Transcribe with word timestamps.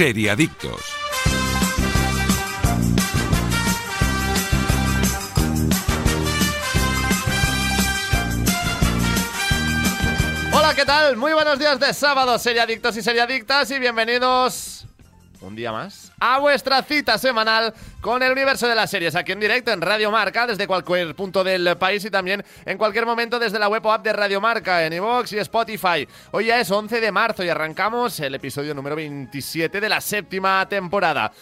Seriadictos. 0.00 0.80
Hola, 10.54 10.74
¿qué 10.74 10.86
tal? 10.86 11.18
Muy 11.18 11.34
buenos 11.34 11.58
días 11.58 11.78
de 11.78 11.92
sábado, 11.92 12.38
seriadictos 12.38 12.96
y 12.96 13.02
seriadictas, 13.02 13.70
y 13.72 13.78
bienvenidos 13.78 14.86
un 15.42 15.54
día 15.54 15.70
más 15.70 16.09
a 16.20 16.38
vuestra 16.38 16.82
cita 16.82 17.18
semanal 17.18 17.74
con 18.00 18.22
el 18.22 18.32
universo 18.32 18.68
de 18.68 18.74
las 18.74 18.90
series, 18.90 19.16
aquí 19.16 19.32
en 19.32 19.40
directo 19.40 19.72
en 19.72 19.80
Radio 19.80 20.10
Marca, 20.10 20.46
desde 20.46 20.66
cualquier 20.66 21.14
punto 21.14 21.42
del 21.42 21.76
país 21.78 22.04
y 22.04 22.10
también 22.10 22.44
en 22.66 22.78
cualquier 22.78 23.06
momento 23.06 23.38
desde 23.38 23.58
la 23.58 23.68
web 23.68 23.84
o 23.86 23.92
app 23.92 24.04
de 24.04 24.12
Radio 24.12 24.40
Marca, 24.40 24.84
en 24.84 24.92
iVoox 24.92 25.32
y 25.32 25.38
Spotify. 25.38 26.06
Hoy 26.30 26.46
ya 26.46 26.60
es 26.60 26.70
11 26.70 27.00
de 27.00 27.10
marzo 27.10 27.42
y 27.42 27.48
arrancamos 27.48 28.20
el 28.20 28.34
episodio 28.34 28.74
número 28.74 28.96
27 28.96 29.80
de 29.80 29.88
la 29.88 30.00
séptima 30.00 30.68
temporada. 30.68 31.32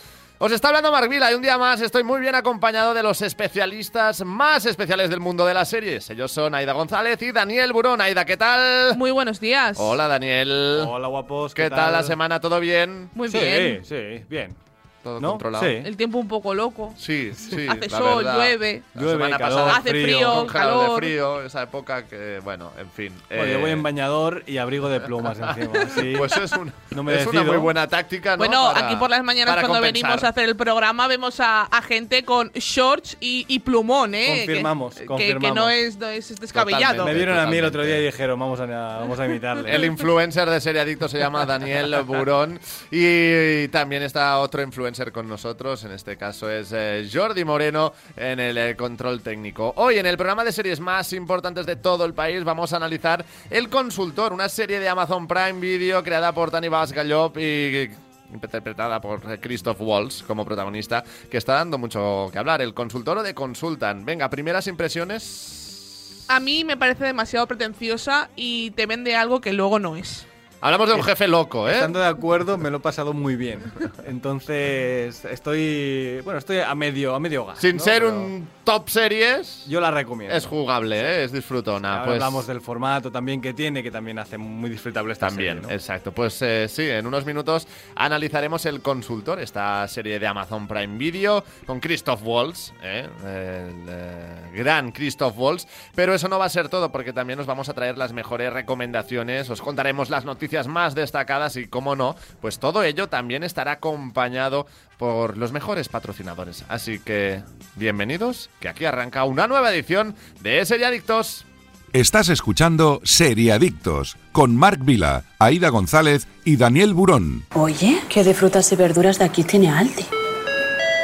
Os 0.41 0.53
está 0.53 0.69
hablando 0.69 0.93
Mark 0.93 1.09
Vila 1.09 1.33
y 1.33 1.35
un 1.35 1.43
día 1.43 1.59
más 1.59 1.81
estoy 1.81 2.05
muy 2.05 2.21
bien 2.21 2.37
acompañado 2.37 2.95
de 2.95 3.03
los 3.03 3.23
especialistas 3.23 4.25
más 4.25 4.67
especiales 4.67 5.11
del 5.11 5.19
mundo 5.19 5.45
de 5.45 5.53
las 5.53 5.69
series. 5.69 6.09
Ellos 6.11 6.31
son 6.31 6.55
Aida 6.55 6.75
González 6.75 7.21
y 7.23 7.33
Daniel 7.33 7.73
Burón. 7.73 8.01
Aida, 8.01 8.25
¿qué 8.25 8.37
tal? 8.37 8.97
Muy 8.97 9.11
buenos 9.11 9.41
días. 9.41 9.77
Hola, 9.81 10.07
Daniel. 10.07 10.85
Hola, 10.87 11.09
guapos. 11.09 11.55
¿Qué, 11.55 11.69
tal? 11.69 11.93
la 11.93 12.05
semana? 12.05 12.39
¿Todo 12.39 12.61
bien? 12.61 13.11
Muy 13.17 13.29
sí, 13.31 13.39
bien. 13.41 13.85
Sí, 13.85 14.25
bien. 14.29 14.68
¿Todo 15.09 15.21
¿No? 15.21 15.31
controlado? 15.31 15.65
Sí. 15.65 15.71
El 15.85 15.97
tiempo 15.97 16.19
un 16.19 16.29
poco 16.29 16.55
loco. 16.55 16.93
Sí, 16.97 17.33
sí. 17.35 17.67
Hace 17.69 17.89
la 17.89 17.99
sol, 17.99 18.25
verdad. 18.25 18.37
llueve. 18.37 18.83
La 18.95 19.01
Llueve, 19.03 19.15
semana 19.17 19.39
calor, 19.39 19.59
pasada 19.59 19.77
Hace 19.79 19.91
frío. 19.91 20.05
frío, 20.05 20.35
congelado 20.35 20.79
de 20.81 20.85
calor. 20.85 20.99
frío, 20.99 21.43
esa 21.43 21.63
época 21.63 22.07
que, 22.07 22.41
bueno, 22.45 22.73
en 22.79 22.91
fin. 22.91 23.13
Bueno, 23.29 23.45
eh, 23.45 23.53
yo 23.53 23.61
voy 23.61 23.71
en 23.71 23.83
bañador 23.83 24.43
y 24.47 24.59
abrigo 24.59 24.89
de 24.89 25.01
plumas 25.01 25.39
encima. 25.39 25.73
sí. 25.95 26.15
Pues 26.19 26.37
es, 26.37 26.53
un- 26.53 26.73
No 26.91 27.03
me 27.03 27.15
es 27.21 27.27
una 27.27 27.43
muy 27.43 27.57
buena 27.57 27.87
táctica, 27.89 28.33
¿no? 28.33 28.37
Bueno, 28.39 28.71
Para- 28.73 28.87
aquí 28.87 28.97
por 28.97 29.09
las 29.11 29.23
mañanas 29.25 29.55
cuando 29.55 29.75
compensar. 29.79 29.93
venimos 30.03 30.25
a 30.25 30.29
hacer 30.29 30.45
el 30.49 30.57
programa 30.57 31.07
vemos 31.09 31.41
a, 31.41 31.63
a 31.63 31.83
gente 31.83 32.25
con 32.25 32.51
shorts 32.53 33.17
y, 33.21 33.45
y 33.49 33.61
plumón, 33.61 34.15
¿eh? 34.15 34.45
Confirmamos, 34.47 34.95
que, 34.95 35.01
que- 35.01 35.07
confirmamos. 35.07 35.49
Que, 35.49 35.55
no 35.55 35.71
es, 35.71 35.97
no 35.99 36.09
es 36.09 36.39
descabellado. 36.41 36.97
Totalmente. 36.99 37.13
me 37.13 37.15
vieron 37.27 37.39
a 37.39 37.47
mí 37.51 37.57
el 37.57 37.65
otro 37.65 37.81
totalmente. 37.81 38.01
día 38.01 38.09
y 38.09 38.13
dijeron, 38.13 38.39
vamos 38.41 38.61
a, 38.61 38.67
vamos 38.67 39.19
a 39.21 39.27
imitarle. 39.27 39.75
El 39.75 39.85
influencer 39.85 40.49
de 40.51 40.61
Serie 40.61 40.81
Adicto 40.81 41.09
se 41.09 41.19
llama 41.19 41.47
Daniel 41.47 41.95
Burón 42.05 42.59
y 42.91 43.69
también 43.69 44.03
está 44.03 44.39
otro 44.39 44.63
influencer 44.63 44.98
con 45.13 45.29
nosotros, 45.29 45.85
en 45.85 45.93
este 45.93 46.17
caso 46.17 46.51
es 46.51 46.73
eh, 46.73 47.09
Jordi 47.11 47.45
Moreno 47.45 47.93
en 48.17 48.41
el 48.41 48.59
eh, 48.59 48.77
control 48.77 49.21
técnico. 49.21 49.73
Hoy 49.77 49.99
en 49.99 50.07
el 50.07 50.17
programa 50.17 50.45
de 50.45 50.51
series 50.51 50.81
más 50.81 51.13
importantes 51.13 51.67
de 51.67 51.77
todo 51.77 52.05
el 52.05 52.15
país 52.15 52.43
vamos 52.43 52.73
a 52.73 52.77
analizar 52.77 53.25
El 53.49 53.69
Consultor, 53.69 54.33
una 54.33 54.49
serie 54.49 54.81
de 54.81 54.89
Amazon 54.89 55.29
Prime 55.29 55.61
Video 55.61 56.03
creada 56.03 56.33
por 56.33 56.51
Tani 56.51 56.69
Bas 56.69 56.93
Gallop 56.93 57.39
y 57.39 57.91
interpretada 58.33 59.01
por 59.01 59.21
eh, 59.31 59.39
Christoph 59.41 59.81
Waltz 59.81 60.23
como 60.23 60.45
protagonista, 60.45 61.05
que 61.31 61.39
está 61.39 61.55
dando 61.55 61.79
mucho 61.79 62.29
que 62.33 62.39
hablar. 62.39 62.61
El 62.61 62.75
consultor 62.75 63.19
o 63.19 63.23
de 63.23 63.35
Consultan. 63.35 64.05
Venga, 64.05 64.29
primeras 64.29 64.67
impresiones. 64.67 66.25
A 66.29 66.41
mí 66.41 66.65
me 66.65 66.77
parece 66.77 67.05
demasiado 67.05 67.47
pretenciosa 67.47 68.29
y 68.37 68.73
te 68.73 68.87
vende 68.87 69.17
algo 69.17 69.41
que 69.41 69.53
luego 69.53 69.79
no 69.79 69.97
es. 69.97 70.27
Hablamos 70.61 70.89
de 70.89 70.95
un 70.95 71.03
jefe 71.05 71.29
loco, 71.29 71.69
¿eh? 71.69 71.75
Estando 71.75 72.01
de 72.01 72.07
acuerdo, 72.07 72.59
me 72.59 72.69
lo 72.71 72.79
he 72.79 72.81
pasado 72.81 73.13
muy 73.13 73.37
bien. 73.37 73.61
Entonces, 74.07 75.25
estoy. 75.25 76.21
Bueno, 76.25 76.39
estoy 76.39 76.59
a 76.59 76.75
medio, 76.75 77.15
a 77.15 77.21
medio 77.21 77.47
gas. 77.47 77.61
Sin 77.61 77.77
¿no? 77.77 77.83
ser 77.83 78.03
Pero 78.03 78.15
un 78.17 78.49
top 78.65 78.89
series, 78.91 79.65
Yo 79.69 79.81
la 79.81 79.91
recomiendo. 79.91 80.35
es 80.37 80.47
jugable, 80.47 81.01
¿eh? 81.01 81.25
es 81.25 81.33
disfrutona. 81.33 81.93
Ahora 81.93 82.05
pues 82.05 82.15
hablamos 82.17 82.47
del 82.47 82.61
formato 82.61 83.13
también 83.13 83.41
que 83.41 83.55
tiene, 83.55 83.83
que 83.83 83.91
también 83.91 84.19
hace 84.19 84.37
muy 84.37 84.69
disfrutable 84.69 85.13
esta 85.13 85.29
también, 85.29 85.59
serie, 85.59 85.69
¿no? 85.69 85.75
exacto. 85.75 86.13
Pues 86.13 86.43
eh, 86.43 86.67
sí, 86.69 86.89
en 86.89 87.07
unos 87.07 87.25
minutos 87.25 87.69
analizaremos 87.95 88.67
El 88.67 88.83
Consultor, 88.83 89.41
esta 89.41 89.87
serie 89.87 90.19
de 90.19 90.27
Amazon 90.27 90.67
Prime 90.67 90.99
Video 90.99 91.45
con 91.67 91.79
Christoph 91.79 92.21
Waltz, 92.25 92.73
¿eh? 92.83 93.09
el 93.25 93.87
eh, 93.89 94.51
gran 94.55 94.91
Christoph 94.91 95.39
Waltz. 95.39 95.67
Pero 95.95 96.15
eso 96.15 96.29
no 96.29 96.39
va 96.39 96.47
a 96.47 96.51
ser 96.51 96.69
todo, 96.69 96.91
porque 96.91 97.13
también 97.13 97.39
os 97.39 97.47
vamos 97.47 97.69
a 97.69 97.75
traer 97.75 97.97
las 97.97 98.13
mejores 98.13 98.53
recomendaciones, 98.53 99.49
os 99.51 99.63
contaremos 99.63 100.11
las 100.11 100.25
noticias 100.25 100.48
más 100.67 100.95
destacadas 100.95 101.57
y, 101.57 101.67
como 101.67 101.97
no, 101.97 102.17
pues 102.41 102.59
todo 102.59 102.83
ello 102.83 103.09
también 103.09 103.45
estará 103.45 103.73
acompañado 103.73 104.67
por 104.99 105.37
los 105.37 105.53
mejores 105.53 105.89
patrocinadores. 105.89 106.65
Así 106.69 106.99
que, 106.99 107.43
bienvenidos, 107.77 108.51
que 108.61 108.69
aquí 108.69 108.85
arranca 108.85 109.25
una 109.25 109.47
nueva 109.47 109.73
edición 109.73 110.15
de 110.41 110.65
Seriadictos. 110.65 111.45
Estás 111.93 112.29
escuchando 112.29 113.01
Seriadictos 113.05 114.17
con 114.33 114.55
Marc 114.57 114.85
Vila, 114.85 115.25
Aida 115.39 115.71
González 115.71 116.27
y 116.45 116.57
Daniel 116.57 116.93
Burón. 116.93 117.45
Oye, 117.55 117.99
¿qué 118.11 118.25
de 118.25 118.35
frutas 118.35 118.71
y 118.73 118.77
verduras 118.77 119.19
de 119.19 119.25
aquí 119.25 119.43
tiene 119.43 119.71
Aldi? 119.71 120.05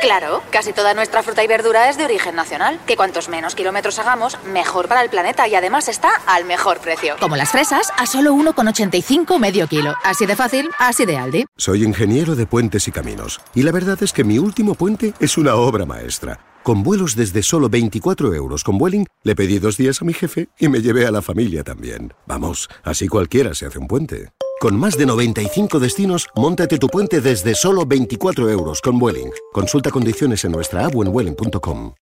Claro, 0.05 0.43
casi 0.51 0.75
toda 0.75 0.93
nuestra 0.93 1.23
fruta 1.23 1.43
y 1.43 1.47
verdura 1.47 1.89
es 1.89 1.97
de 1.97 2.05
origen 2.05 2.35
nacional, 2.35 2.79
que 2.87 2.95
cuantos 2.95 3.31
menos 3.31 3.55
kilómetros 3.55 3.99
hagamos, 3.99 4.37
mejor 4.45 4.87
para 4.87 5.03
el 5.03 5.09
planeta 5.09 5.49
y 5.49 5.55
además 5.55 5.89
está 5.89 6.11
al 6.27 6.45
mejor 6.45 6.79
precio. 6.81 7.17
Como 7.21 7.37
las 7.37 7.53
fresas, 7.53 7.89
a 7.97 8.05
solo 8.05 8.35
1,85 8.35 9.39
medio 9.39 9.67
kilo. 9.67 9.95
Así 10.05 10.27
de 10.27 10.37
fácil, 10.37 10.69
así 10.79 11.07
de 11.07 11.17
Aldi. 11.17 11.47
Soy 11.57 11.85
ingeniero 11.85 12.37
de 12.37 12.45
puentes 12.45 12.87
y 12.87 12.93
caminos, 12.93 13.41
y 13.55 13.63
la 13.63 13.73
verdad 13.73 13.97
es 14.03 14.13
que 14.13 14.25
mi 14.25 14.39
último 14.39 14.75
puente 14.75 15.15
es 15.21 15.39
una 15.39 15.55
obra 15.55 15.87
maestra. 15.87 16.39
Con 16.63 16.83
vuelos 16.83 17.17
desde 17.17 17.43
solo 17.43 17.71
24 17.71 18.35
euros 18.35 18.63
con 18.63 18.77
Vueling, 18.77 19.07
le 19.23 19.35
pedí 19.35 19.59
dos 19.59 19.79
días 19.79 20.03
a 20.03 20.05
mi 20.05 20.13
jefe 20.13 20.49
y 20.59 20.69
me 20.69 20.83
llevé 20.83 21.07
a 21.07 21.13
la 21.13 21.23
familia 21.23 21.65
también. 21.65 22.13
Vamos, 22.27 22.69
así 22.83 23.09
cualquiera 23.09 23.55
se 23.55 23.65
hace 23.65 23.79
un 23.79 23.89
puente. 23.89 24.29
Con 24.61 24.79
más 24.79 24.97
de 24.97 25.05
95 25.05 25.79
destinos, 25.79 26.29
móntate 26.35 26.79
tu 26.79 26.89
puente 26.89 27.21
desde 27.21 27.55
solo 27.55 27.85
24 27.85 28.49
euros 28.49 28.81
con 28.81 28.99
Vueling. 28.99 29.31
Consulta 29.53 29.91
condiciones 29.91 30.45
en 30.45 30.53
nuestra 30.53 30.87
app 30.87 30.97
o 30.97 31.05
en 31.05 31.13
vueling.com. 31.13 31.95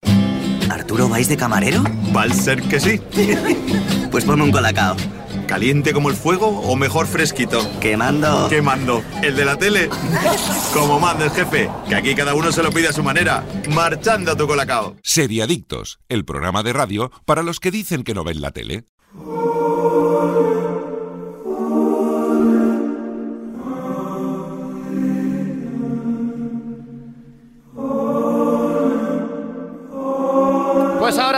¿Arturo 0.71 1.09
vais 1.09 1.29
de 1.29 1.37
camarero? 1.37 1.83
Va 2.15 2.25
a 2.25 2.29
ser 2.29 2.63
que 2.63 2.81
sí. 2.81 3.01
Pues 4.11 4.25
ponme 4.25 4.43
un 4.43 4.51
colacao. 4.51 4.97
¿Caliente 5.47 5.93
como 5.93 6.11
el 6.11 6.17
fuego 6.17 6.49
o 6.49 6.75
mejor 6.75 7.07
fresquito? 7.07 7.61
Quemando. 7.81 8.49
¿Qué 8.49 8.61
mando? 8.61 9.05
¿El 9.23 9.37
de 9.37 9.45
la 9.45 9.57
tele? 9.57 9.89
Como 10.75 10.99
manda 10.99 11.27
el 11.27 11.31
jefe, 11.31 11.71
que 11.89 11.95
aquí 11.95 12.15
cada 12.17 12.35
uno 12.35 12.51
se 12.51 12.63
lo 12.63 12.73
pide 12.73 12.89
a 12.89 12.93
su 12.93 13.05
manera. 13.05 13.45
Marchando 13.73 14.33
a 14.33 14.37
tu 14.37 14.49
colacao. 14.49 14.97
Seriadictos, 15.05 16.01
el 16.09 16.25
programa 16.25 16.65
de 16.65 16.73
radio 16.73 17.13
para 17.25 17.45
los 17.45 17.61
que 17.61 17.71
dicen 17.71 18.03
que 18.03 18.15
no 18.15 18.25
ven 18.25 18.41
la 18.41 18.51
tele. 18.51 18.85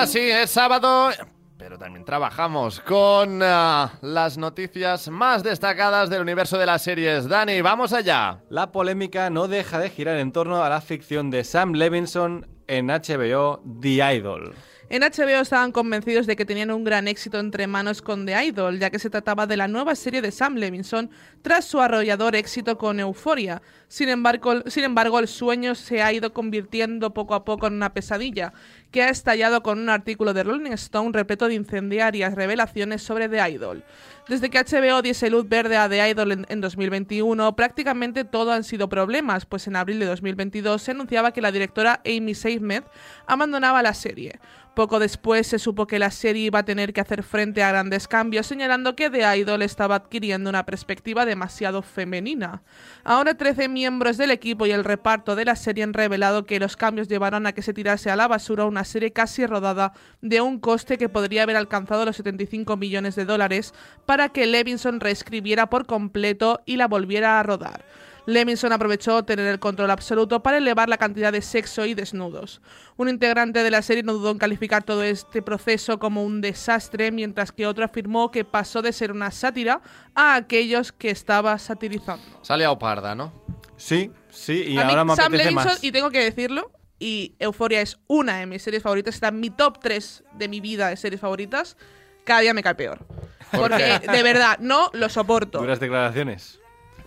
Sí, 0.06 0.18
es 0.18 0.50
sábado, 0.50 1.10
pero 1.56 1.78
también 1.78 2.04
trabajamos 2.04 2.80
con 2.80 3.40
ah, 3.42 3.92
las 4.00 4.36
noticias 4.36 5.08
más 5.08 5.42
destacadas 5.42 6.10
del 6.10 6.22
universo 6.22 6.58
de 6.58 6.66
las 6.66 6.82
series. 6.82 7.28
Dani, 7.28 7.60
vamos 7.60 7.92
allá. 7.92 8.42
La 8.50 8.72
polémica 8.72 9.30
no 9.30 9.48
deja 9.48 9.78
de 9.78 9.90
girar 9.90 10.16
en 10.18 10.32
torno 10.32 10.62
a 10.62 10.68
la 10.68 10.80
ficción 10.80 11.30
de 11.30 11.44
Sam 11.44 11.72
Levinson 11.72 12.48
en 12.66 12.88
HBO 12.88 13.62
The 13.80 14.16
Idol. 14.16 14.54
En 14.92 15.00
HBO 15.00 15.40
estaban 15.40 15.72
convencidos 15.72 16.26
de 16.26 16.36
que 16.36 16.44
tenían 16.44 16.70
un 16.70 16.84
gran 16.84 17.08
éxito 17.08 17.38
entre 17.38 17.66
manos 17.66 18.02
con 18.02 18.26
The 18.26 18.44
Idol, 18.44 18.78
ya 18.78 18.90
que 18.90 18.98
se 18.98 19.08
trataba 19.08 19.46
de 19.46 19.56
la 19.56 19.66
nueva 19.66 19.94
serie 19.94 20.20
de 20.20 20.30
Sam 20.30 20.56
Levinson 20.56 21.08
tras 21.40 21.64
su 21.64 21.80
arrollador 21.80 22.36
éxito 22.36 22.76
con 22.76 23.00
Euphoria. 23.00 23.62
Sin 23.88 24.10
embargo, 24.10 24.60
sin 24.66 24.84
embargo, 24.84 25.18
el 25.18 25.28
sueño 25.28 25.74
se 25.74 26.02
ha 26.02 26.12
ido 26.12 26.34
convirtiendo 26.34 27.14
poco 27.14 27.34
a 27.34 27.42
poco 27.46 27.68
en 27.68 27.72
una 27.72 27.94
pesadilla, 27.94 28.52
que 28.90 29.02
ha 29.02 29.08
estallado 29.08 29.62
con 29.62 29.78
un 29.78 29.88
artículo 29.88 30.34
de 30.34 30.42
Rolling 30.42 30.72
Stone 30.72 31.12
repleto 31.14 31.48
de 31.48 31.54
incendiarias 31.54 32.34
revelaciones 32.34 33.02
sobre 33.02 33.30
The 33.30 33.50
Idol. 33.50 33.84
Desde 34.28 34.50
que 34.50 34.58
HBO 34.58 35.00
diese 35.00 35.30
luz 35.30 35.48
verde 35.48 35.78
a 35.78 35.88
The 35.88 36.10
Idol 36.10 36.32
en, 36.32 36.46
en 36.50 36.60
2021, 36.60 37.56
prácticamente 37.56 38.24
todo 38.24 38.52
han 38.52 38.62
sido 38.62 38.90
problemas, 38.90 39.46
pues 39.46 39.66
en 39.66 39.76
abril 39.76 39.98
de 40.00 40.06
2022 40.06 40.82
se 40.82 40.90
anunciaba 40.90 41.32
que 41.32 41.40
la 41.40 41.50
directora 41.50 42.02
Amy 42.04 42.34
Seymour 42.34 42.84
abandonaba 43.26 43.82
la 43.82 43.94
serie. 43.94 44.38
Poco 44.74 44.98
después 44.98 45.46
se 45.46 45.58
supo 45.58 45.86
que 45.86 45.98
la 45.98 46.10
serie 46.10 46.46
iba 46.46 46.60
a 46.60 46.64
tener 46.64 46.94
que 46.94 47.02
hacer 47.02 47.22
frente 47.22 47.62
a 47.62 47.68
grandes 47.68 48.08
cambios, 48.08 48.46
señalando 48.46 48.96
que 48.96 49.10
The 49.10 49.36
Idol 49.36 49.60
estaba 49.60 49.96
adquiriendo 49.96 50.48
una 50.48 50.64
perspectiva 50.64 51.26
demasiado 51.26 51.82
femenina. 51.82 52.62
Ahora 53.04 53.34
13 53.34 53.68
miembros 53.68 54.16
del 54.16 54.30
equipo 54.30 54.64
y 54.64 54.70
el 54.70 54.84
reparto 54.84 55.36
de 55.36 55.44
la 55.44 55.56
serie 55.56 55.84
han 55.84 55.92
revelado 55.92 56.46
que 56.46 56.58
los 56.58 56.76
cambios 56.76 57.08
llevaron 57.08 57.46
a 57.46 57.52
que 57.52 57.60
se 57.60 57.74
tirase 57.74 58.10
a 58.10 58.16
la 58.16 58.28
basura 58.28 58.64
una 58.64 58.84
serie 58.84 59.12
casi 59.12 59.44
rodada 59.44 59.92
de 60.22 60.40
un 60.40 60.58
coste 60.58 60.96
que 60.96 61.10
podría 61.10 61.42
haber 61.42 61.56
alcanzado 61.56 62.06
los 62.06 62.16
75 62.16 62.78
millones 62.78 63.14
de 63.14 63.26
dólares 63.26 63.74
para 64.06 64.30
que 64.30 64.46
Levinson 64.46 65.00
reescribiera 65.00 65.68
por 65.68 65.84
completo 65.84 66.62
y 66.64 66.76
la 66.76 66.88
volviera 66.88 67.38
a 67.38 67.42
rodar. 67.42 67.84
Levinson 68.26 68.72
aprovechó 68.72 69.24
tener 69.24 69.46
el 69.48 69.58
control 69.58 69.90
absoluto 69.90 70.42
para 70.42 70.58
elevar 70.58 70.88
la 70.88 70.96
cantidad 70.98 71.32
de 71.32 71.42
sexo 71.42 71.84
y 71.86 71.94
desnudos. 71.94 72.60
Un 72.96 73.08
integrante 73.08 73.62
de 73.62 73.70
la 73.70 73.82
serie 73.82 74.02
no 74.02 74.12
dudó 74.12 74.30
en 74.30 74.38
calificar 74.38 74.84
todo 74.84 75.02
este 75.02 75.42
proceso 75.42 75.98
como 75.98 76.24
un 76.24 76.40
desastre, 76.40 77.10
mientras 77.10 77.50
que 77.52 77.66
otro 77.66 77.84
afirmó 77.84 78.30
que 78.30 78.44
pasó 78.44 78.80
de 78.82 78.92
ser 78.92 79.10
una 79.12 79.30
sátira 79.30 79.80
a 80.14 80.36
aquellos 80.36 80.92
que 80.92 81.10
estaba 81.10 81.58
satirizando. 81.58 82.24
Sale 82.42 82.64
a 82.64 82.78
parda, 82.78 83.14
¿no? 83.14 83.32
Sí, 83.76 84.10
sí, 84.30 84.64
y 84.68 84.78
A 84.78 84.84
mí, 84.84 84.90
ahora 84.90 85.04
me 85.04 85.16
Sam 85.16 85.32
Levinson, 85.32 85.64
más. 85.64 85.82
y 85.82 85.90
tengo 85.90 86.10
que 86.10 86.20
decirlo, 86.20 86.70
y 87.00 87.34
Euforia 87.40 87.80
es 87.80 87.98
una 88.06 88.38
de 88.38 88.46
mis 88.46 88.62
series 88.62 88.82
favoritas, 88.84 89.14
está 89.16 89.28
en 89.28 89.40
mi 89.40 89.50
top 89.50 89.80
3 89.80 90.22
de 90.34 90.46
mi 90.48 90.60
vida 90.60 90.88
de 90.88 90.96
series 90.96 91.20
favoritas, 91.20 91.76
cada 92.24 92.40
día 92.40 92.54
me 92.54 92.62
cae 92.62 92.76
peor. 92.76 93.04
¿Por 93.50 93.70
Porque 93.70 93.98
qué? 94.00 94.12
de 94.12 94.22
verdad, 94.22 94.58
no 94.60 94.88
lo 94.92 95.08
soporto. 95.08 95.58
Duras 95.58 95.80
declaraciones. 95.80 96.60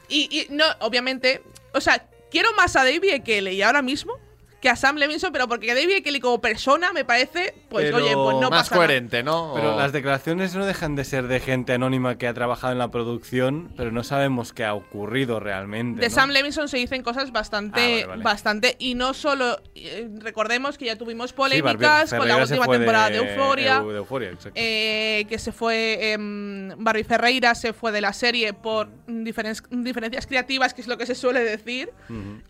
Y, 0.08 0.30
y 0.32 0.48
no, 0.54 0.66
obviamente, 0.80 1.42
o 1.74 1.82
sea, 1.82 2.08
quiero 2.32 2.54
más 2.54 2.76
a 2.76 2.84
David 2.84 3.14
Ekele 3.14 3.54
y 3.54 3.62
ahora 3.62 3.82
mismo 3.82 4.14
que 4.62 4.70
a 4.70 4.76
Sam 4.76 4.98
Levinson, 4.98 5.32
pero 5.32 5.48
porque 5.48 5.76
David 5.76 5.98
Ekele 5.98 6.20
como 6.20 6.42
persona 6.42 6.92
me 6.92 7.06
parece, 7.06 7.54
pues 7.76 7.92
Pero 7.92 7.98
oye, 7.98 8.14
pues 8.14 8.36
no 8.38 8.50
Más 8.50 8.64
pasa 8.70 8.76
coherente, 8.78 9.22
¿no? 9.24 9.52
Pero 9.56 9.76
O- 9.76 9.78
las 9.80 9.92
declaraciones 9.92 10.56
no 10.56 10.66
dejan 10.66 10.96
de 10.96 11.04
ser 11.04 11.28
de 11.28 11.40
gente 11.40 11.74
anónima 11.74 12.18
que 12.18 12.28
ha 12.28 12.34
trabajado 12.34 12.74
en 12.74 12.80
la 12.80 12.90
producción, 12.90 13.72
pero 13.76 13.92
no 13.92 14.04
sabemos 14.04 14.54
qué 14.54 14.64
ha 14.64 14.74
ocurrido 14.74 15.40
realmente. 15.40 16.00
De 16.02 16.08
¿no? 16.10 16.14
Sam 16.16 16.30
Levinson 16.30 16.68
se 16.70 16.78
dicen 16.78 17.04
cosas 17.04 17.32
bastante, 17.32 17.82
Ah, 17.82 17.90
vale, 17.92 18.06
vale. 18.08 18.24
bastante, 18.24 18.76
y 18.80 18.96
no 18.96 19.14
solo, 19.14 19.60
eh, 19.76 20.08
recordemos 20.20 20.78
que 20.78 20.86
ya 20.86 20.96
tuvimos 20.98 21.32
Sí, 21.32 21.36
Barbie 21.38 21.62
polémicas 21.62 22.14
con 22.14 22.28
la 22.28 22.38
última 22.38 22.68
temporada 22.68 23.10
de, 23.10 23.18
Euforia. 23.18 23.82
De 23.82 24.38
eh, 24.56 25.26
que 25.28 25.38
se 25.40 25.52
fue 25.52 26.14
em, 26.14 26.70
Barbie 26.78 27.04
Ferreira 27.04 27.56
se 27.56 27.74
fue 27.74 27.92
de 27.92 28.02
la 28.02 28.14
serie 28.14 28.54
por 28.54 28.88
diferen- 29.08 29.62
diferencias 29.84 30.28
creativas, 30.28 30.74
que 30.74 30.82
es 30.82 30.88
lo 30.88 30.98
que 30.98 31.06
se 31.06 31.16
suele 31.16 31.42
decir. 31.42 31.90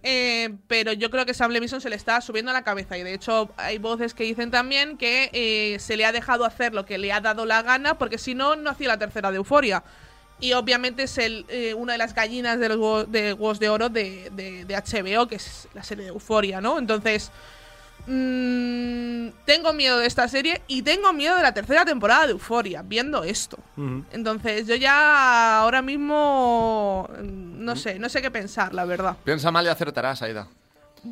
Eh, 0.04 0.54
pero 0.68 0.94
yo 0.94 1.10
creo 1.10 1.26
que 1.26 1.34
Sam 1.34 1.52
Levinson 1.52 1.82
se 1.82 1.90
le 1.90 1.96
está 1.96 2.22
subiendo 2.22 2.52
a 2.52 2.54
la 2.54 2.64
cabeza 2.64 2.98
y 2.98 3.04
de 3.04 3.14
hecho 3.14 3.50
hay 3.58 3.78
voces 3.78 4.14
que 4.14 4.24
dicen 4.24 4.52
también 4.52 4.98
que 4.98 5.15
eh, 5.34 5.80
se 5.80 5.98
le 5.98 6.06
ha 6.06 6.12
dejado 6.12 6.46
hacer 6.46 6.74
lo 6.74 6.86
que 6.86 6.98
le 6.98 7.12
ha 7.12 7.20
dado 7.22 7.46
la 7.46 7.62
gana 7.62 7.98
porque 7.98 8.18
si 8.18 8.36
no, 8.36 8.56
no 8.56 8.70
hacía 8.70 8.88
la 8.90 8.98
tercera 9.00 9.32
de 9.32 9.38
Euforia. 9.38 9.84
Y 10.40 10.52
obviamente 10.54 11.04
es 11.04 11.18
el, 11.18 11.46
eh, 11.48 11.74
una 11.74 11.94
de 11.94 11.98
las 11.98 12.14
gallinas 12.14 12.60
de 12.60 12.68
los 12.70 12.78
huevos 12.78 13.12
de, 13.12 13.34
huevos 13.34 13.60
de 13.60 13.70
oro 13.70 13.88
de, 13.90 14.30
de- 14.34 14.66
de 14.66 14.76
HBO, 14.76 15.28
que 15.28 15.36
es 15.36 15.68
la 15.74 15.82
serie 15.84 16.04
de 16.06 16.10
Euforia, 16.10 16.60
¿no? 16.60 16.78
Entonces, 16.78 17.32
mm, 18.08 19.30
tengo 19.46 19.74
miedo 19.74 19.98
de 20.00 20.08
esta 20.08 20.28
serie 20.28 20.62
y 20.68 20.82
tengo 20.82 21.14
miedo 21.14 21.36
de 21.38 21.42
la 21.44 21.54
tercera 21.54 21.86
temporada 21.86 22.26
de 22.26 22.32
Euforia, 22.34 22.82
viendo 22.84 23.24
esto. 23.24 23.58
Entonces, 24.12 24.68
yo 24.68 24.76
ya 24.76 25.60
ahora 25.62 25.82
mismo 25.82 27.08
mm, 27.10 27.64
no 27.64 27.76
sé, 27.76 27.98
no 28.00 28.10
sé 28.10 28.22
qué 28.22 28.32
pensar, 28.32 28.74
la 28.74 28.86
verdad. 28.86 29.16
Piensa 29.24 29.52
mal 29.52 29.66
y 29.66 29.70
acertarás, 29.70 30.22
Aida. 30.22 30.48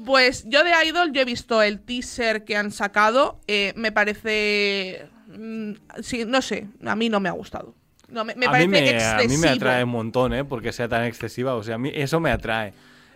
Pues 0.06 0.44
yo 0.48 0.64
de 0.64 0.72
Idol, 0.88 1.12
yo 1.12 1.22
he 1.22 1.26
visto 1.26 1.62
el 1.62 1.80
teaser 1.80 2.44
que 2.46 2.56
han 2.58 2.72
sacado. 2.72 3.40
eh, 3.48 3.74
me 3.76 3.92
parece. 3.92 5.06
mm, 5.28 5.72
sí, 6.02 6.26
no 6.26 6.42
sé, 6.42 6.68
a 6.86 6.96
mí 6.96 7.10
no 7.10 7.20
me 7.20 7.30
ha 7.30 7.34
gustado. 7.34 7.76
No, 8.10 8.24
me, 8.26 8.36
me 8.36 8.46
a, 8.46 8.52
parece 8.52 8.68
mí 8.68 8.72
me, 8.72 8.90
a 8.90 8.92
excesivo. 9.16 9.32
mí 9.34 9.38
me 9.38 9.50
atrae 9.50 9.84
un 9.84 9.90
montón, 9.90 10.34
¿eh? 10.34 10.44
Porque 10.46 10.72
sea 10.72 10.88
tan 10.88 11.04
excesiva. 11.06 11.56
O 11.56 11.64
sea, 11.64 11.76
a 11.76 11.78
mí 11.78 11.92
eso 11.94 12.20
me 12.20 12.32
atrae. 12.32 12.74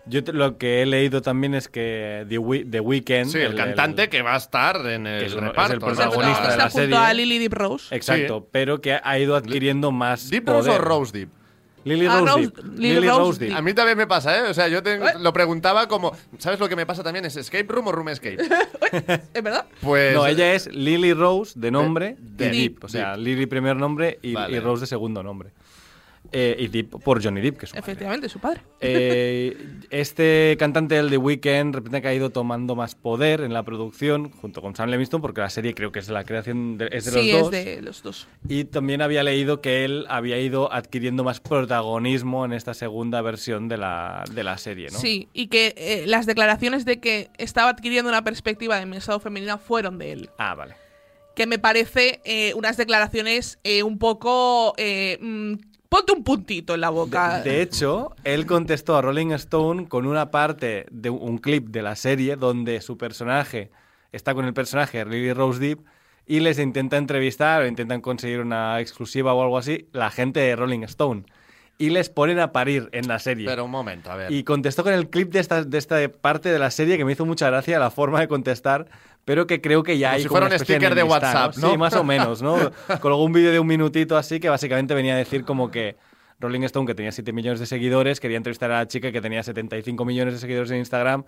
Yo 0.07 0.23
te- 0.23 0.31
lo 0.33 0.57
que 0.57 0.81
he 0.81 0.85
leído 0.85 1.21
también 1.21 1.53
es 1.53 1.67
que 1.67 2.25
The, 2.29 2.37
Wee- 2.39 2.63
The 2.71 2.79
Weeknd... 2.79 3.25
Sí, 3.29 3.39
el, 3.39 3.55
cantante 3.55 4.07
que 4.07 4.21
va 4.21 4.35
a 4.35 4.37
estar 4.37 4.77
en 4.87 5.05
el 5.05 5.23
es 5.25 5.33
uno- 5.33 5.47
es 5.47 5.49
reparto. 5.49 5.73
el 5.73 5.79
¿no? 5.79 5.85
protagonista 5.85 6.41
de 6.43 6.49
Está 6.51 6.57
la 6.57 6.63
junto 6.69 6.77
serie. 6.79 6.95
a 6.97 7.13
Lily 7.13 7.37
Deep 7.39 7.53
Rose. 7.53 7.93
Exacto, 7.95 8.47
pero 8.49 8.79
que 8.81 8.97
ha 9.03 9.19
ido 9.19 9.35
adquiriendo 9.35 9.91
más 9.91 10.29
¿Deep 10.29 10.47
Rose 10.47 10.69
o 10.69 10.73
poder. 10.73 10.81
Rose 10.81 11.11
Deep? 11.11 11.29
Lily 11.87 12.05
Ah, 12.07 12.19
Rose 12.19 12.31
Rose- 12.31 12.41
Deep. 12.41 12.57
Lily 12.77 12.93
Lily 12.95 13.07
Rose 13.07 13.19
Rose 13.19 13.39
Deep. 13.39 13.49
Deep. 13.49 13.57
A 13.57 13.61
mí 13.61 13.73
también 13.73 13.97
me 13.97 14.07
pasa, 14.07 14.37
¿eh? 14.37 14.41
O 14.49 14.53
sea, 14.53 14.67
yo 14.67 14.83
te- 14.83 14.95
¿Eh? 14.95 14.99
lo 15.19 15.33
preguntaba 15.33 15.87
como. 15.87 16.11
¿Sabes 16.37 16.59
lo 16.59 16.67
que 16.69 16.75
me 16.75 16.85
pasa 16.85 17.03
también? 17.03 17.25
¿Es 17.25 17.35
Escape 17.37 17.65
Room 17.67 17.87
o 17.87 17.91
Room 17.91 18.09
Escape? 18.09 18.37
¿Es 19.33 19.43
verdad? 19.43 19.65
Pues. 19.81 20.13
No, 20.15 20.25
ella 20.27 20.53
es 20.53 20.67
Lily 20.73 21.13
Rose 21.13 21.53
de 21.59 21.71
nombre 21.71 22.15
de 22.19 22.47
y 22.47 22.49
Deep. 22.49 22.73
Deep. 22.75 22.83
O 22.83 22.87
sea, 22.89 23.15
Deep. 23.15 23.25
Lily 23.25 23.45
primer 23.45 23.75
nombre 23.75 24.19
y, 24.21 24.33
Vale. 24.33 24.57
y 24.57 24.59
Rose 24.59 24.81
de 24.81 24.87
segundo 24.87 25.23
nombre. 25.23 25.49
Eh, 26.31 26.55
y 26.59 26.67
Deep 26.67 26.89
por 27.03 27.23
Johnny 27.23 27.41
Depp, 27.41 27.57
que 27.57 27.65
es 27.65 27.69
su 27.69 27.75
padre. 27.75 27.91
Efectivamente, 27.91 28.29
su 28.29 28.39
padre. 28.39 28.61
Eh, 28.79 29.57
este 29.89 30.55
cantante 30.59 30.95
del 30.95 31.09
The 31.09 31.17
Weeknd 31.17 31.73
repente 31.73 32.01
que 32.01 32.07
ha 32.07 32.13
ido 32.13 32.29
tomando 32.29 32.75
más 32.75 32.95
poder 32.95 33.41
en 33.41 33.53
la 33.53 33.63
producción 33.63 34.31
junto 34.31 34.61
con 34.61 34.75
Sam 34.75 34.89
Levinson 34.89 35.21
porque 35.21 35.41
la 35.41 35.49
serie 35.49 35.73
creo 35.73 35.91
que 35.91 35.99
es 35.99 36.07
de 36.07 36.13
la 36.13 36.23
creación 36.23 36.77
de, 36.77 36.89
es 36.91 37.05
de 37.05 37.11
sí, 37.11 37.31
los 37.31 37.41
dos 37.41 37.53
es 37.53 37.65
de 37.65 37.81
los 37.81 38.03
dos. 38.03 38.27
y 38.47 38.65
también 38.65 39.01
había 39.01 39.23
leído 39.23 39.61
que 39.61 39.85
él 39.85 40.05
había 40.09 40.39
ido 40.39 40.71
adquiriendo 40.73 41.23
más 41.23 41.39
protagonismo 41.39 42.45
en 42.45 42.53
esta 42.53 42.73
segunda 42.73 43.21
versión 43.21 43.67
de 43.67 43.77
la, 43.77 44.23
de 44.31 44.43
la 44.43 44.57
serie, 44.57 44.89
¿no? 44.91 44.99
Sí, 44.99 45.29
y 45.33 45.47
que 45.47 45.73
eh, 45.77 46.03
las 46.07 46.25
declaraciones 46.25 46.85
de 46.85 46.99
que 46.99 47.29
estaba 47.37 47.69
adquiriendo 47.69 48.09
una 48.09 48.23
perspectiva 48.23 48.79
de 48.79 48.85
mensaje 48.85 49.19
femenina 49.19 49.57
fueron 49.57 49.97
de 49.97 50.11
él. 50.11 50.29
Ah, 50.37 50.55
vale. 50.55 50.75
que 51.35 51.45
me 51.47 51.59
parece 51.59 52.19
eh, 52.25 52.53
unas 52.55 52.77
declaraciones 52.77 53.59
eh, 53.63 53.83
un 53.83 53.97
poco... 53.99 54.73
eh, 54.77 55.17
mm, 55.21 55.53
ponte 55.89 56.13
un 56.13 56.23
puntito 56.23 56.73
en 56.73 56.81
la 56.81 56.89
boca. 56.89 57.41
De 57.41 57.61
hecho, 57.61 58.15
él 58.23 58.45
contestó 58.45 58.97
a 58.97 59.01
Rolling 59.01 59.31
Stone 59.31 59.87
con 59.87 60.05
una 60.05 60.31
parte 60.31 60.85
de 60.91 61.09
un 61.09 61.37
clip 61.37 61.69
de 61.69 61.81
la 61.81 61.95
serie 61.95 62.35
donde 62.35 62.81
su 62.81 62.97
personaje 62.97 63.71
está 64.11 64.33
con 64.33 64.45
el 64.45 64.53
personaje 64.53 64.99
de 64.99 65.05
Lily 65.05 65.33
Rose 65.33 65.59
Deep 65.59 65.79
y 66.25 66.41
les 66.41 66.59
intenta 66.59 66.97
entrevistar 66.97 67.61
o 67.61 67.67
intentan 67.67 68.01
conseguir 68.01 68.39
una 68.39 68.79
exclusiva 68.79 69.33
o 69.33 69.41
algo 69.41 69.57
así 69.57 69.87
la 69.93 70.11
gente 70.11 70.39
de 70.41 70.55
Rolling 70.55 70.83
Stone. 70.83 71.23
Y 71.79 71.91
les 71.91 72.09
ponen 72.09 72.39
a 72.39 72.51
parir 72.51 72.89
en 72.91 73.07
la 73.07 73.19
serie. 73.19 73.45
Pero 73.45 73.65
un 73.65 73.71
momento, 73.71 74.11
a 74.11 74.15
ver. 74.15 74.31
Y 74.31 74.43
contestó 74.43 74.83
con 74.83 74.93
el 74.93 75.11
clip 75.11 75.31
de 75.31 75.39
esta, 75.39 75.63
de 75.63 75.77
esta 75.77 76.09
parte 76.09 76.49
de 76.49 76.57
la 76.57 76.71
serie 76.71 76.97
que 76.97 77.05
me 77.05 77.11
hizo 77.11 77.23
mucha 77.23 77.51
gracia 77.51 77.77
la 77.77 77.91
forma 77.91 78.19
de 78.19 78.27
contestar, 78.27 78.87
pero 79.27 79.45
que 79.45 79.59
creo 79.59 79.83
que 79.83 79.97
ya 79.97 80.11
Como 80.11 80.15
hay 80.15 80.21
si 80.21 80.27
como 80.29 80.39
fuera 80.39 80.55
un 80.55 80.59
sticker 80.61 80.95
de 80.95 81.03
WhatsApp, 81.03 81.57
¿no? 81.57 81.71
Sí, 81.71 81.77
más 81.77 81.93
o 81.95 82.03
menos, 82.05 82.41
¿no? 82.41 82.71
Colgó 83.01 83.25
un 83.25 83.33
vídeo 83.33 83.51
de 83.51 83.59
un 83.59 83.67
minutito 83.67 84.15
así 84.15 84.39
que 84.39 84.47
básicamente 84.47 84.93
venía 84.93 85.15
a 85.15 85.17
decir 85.17 85.43
como 85.43 85.69
que 85.69 85.97
Rolling 86.39 86.61
Stone, 86.61 86.87
que 86.87 86.95
tenía 86.95 87.11
7 87.11 87.33
millones 87.33 87.59
de 87.59 87.65
seguidores, 87.65 88.21
quería 88.21 88.37
entrevistar 88.37 88.71
a 88.71 88.77
la 88.77 88.87
chica 88.87 89.11
que 89.11 89.19
tenía 89.19 89.43
75 89.43 90.05
millones 90.05 90.35
de 90.35 90.39
seguidores 90.39 90.71
en 90.71 90.77
Instagram 90.77 91.25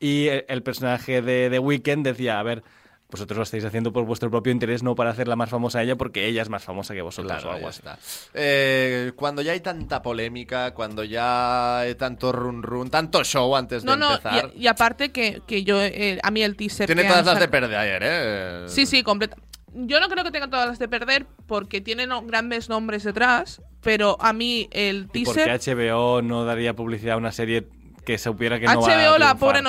y 0.00 0.26
el, 0.26 0.44
el 0.48 0.64
personaje 0.64 1.22
de 1.22 1.48
The 1.48 1.60
Weeknd 1.60 2.04
decía, 2.04 2.40
a 2.40 2.42
ver, 2.42 2.64
vosotros 3.10 3.36
lo 3.36 3.42
estáis 3.44 3.64
haciendo 3.64 3.92
por 3.92 4.04
vuestro 4.04 4.30
propio 4.30 4.52
interés, 4.52 4.82
no 4.82 4.94
para 4.94 5.10
hacerla 5.10 5.36
más 5.36 5.48
famosa 5.50 5.78
a 5.78 5.82
ella, 5.82 5.96
porque 5.96 6.26
ella 6.26 6.42
es 6.42 6.48
más 6.48 6.64
famosa 6.64 6.92
que 6.94 7.02
vosotros 7.02 7.32
Claro, 7.40 7.48
o 7.50 7.52
algo 7.52 7.62
ya 7.66 7.68
así. 7.70 7.78
está. 7.78 7.98
Eh, 8.34 9.12
cuando 9.16 9.42
ya 9.42 9.52
hay 9.52 9.60
tanta 9.60 10.02
polémica, 10.02 10.74
cuando 10.74 11.04
ya 11.04 11.78
hay 11.80 11.94
tanto 11.94 12.32
run 12.32 12.62
run, 12.62 12.90
tanto 12.90 13.22
show 13.24 13.54
antes 13.56 13.82
de 13.82 13.86
no, 13.86 13.96
no, 13.96 14.10
empezar. 14.16 14.50
y, 14.56 14.62
y 14.64 14.66
aparte 14.66 15.12
que, 15.12 15.40
que 15.46 15.62
yo, 15.64 15.80
eh, 15.82 16.18
a 16.22 16.30
mí 16.30 16.42
el 16.42 16.56
teaser... 16.56 16.86
Tiene 16.86 17.02
que 17.02 17.08
todas 17.08 17.20
han 17.26 17.34
las 17.34 17.40
de 17.40 17.48
perder 17.48 17.76
ayer, 17.78 18.02
¿eh? 18.04 18.64
Sí, 18.68 18.86
sí, 18.86 19.02
completa. 19.02 19.36
Yo 19.78 20.00
no 20.00 20.08
creo 20.08 20.24
que 20.24 20.30
tenga 20.30 20.48
todas 20.48 20.68
las 20.68 20.78
de 20.78 20.88
perder 20.88 21.26
porque 21.46 21.80
tienen 21.82 22.08
no- 22.08 22.22
grandes 22.22 22.68
nombres 22.70 23.04
detrás, 23.04 23.60
pero 23.82 24.16
a 24.20 24.32
mí 24.32 24.68
el 24.72 25.08
¿Y 25.12 25.24
por 25.24 25.34
qué 25.36 25.44
teaser... 25.44 25.76
HBO 25.76 26.22
no 26.22 26.44
daría 26.46 26.74
publicidad 26.74 27.14
a 27.14 27.18
una 27.18 27.30
serie 27.30 27.68
que 28.06 28.16
supiera 28.18 28.58
que 28.60 28.66
no 28.66 28.80
va 28.80 28.86
a 28.86 28.96
HBO, 28.96 29.18
la 29.18 29.34
triunfar? 29.34 29.38
pobre, 29.38 29.62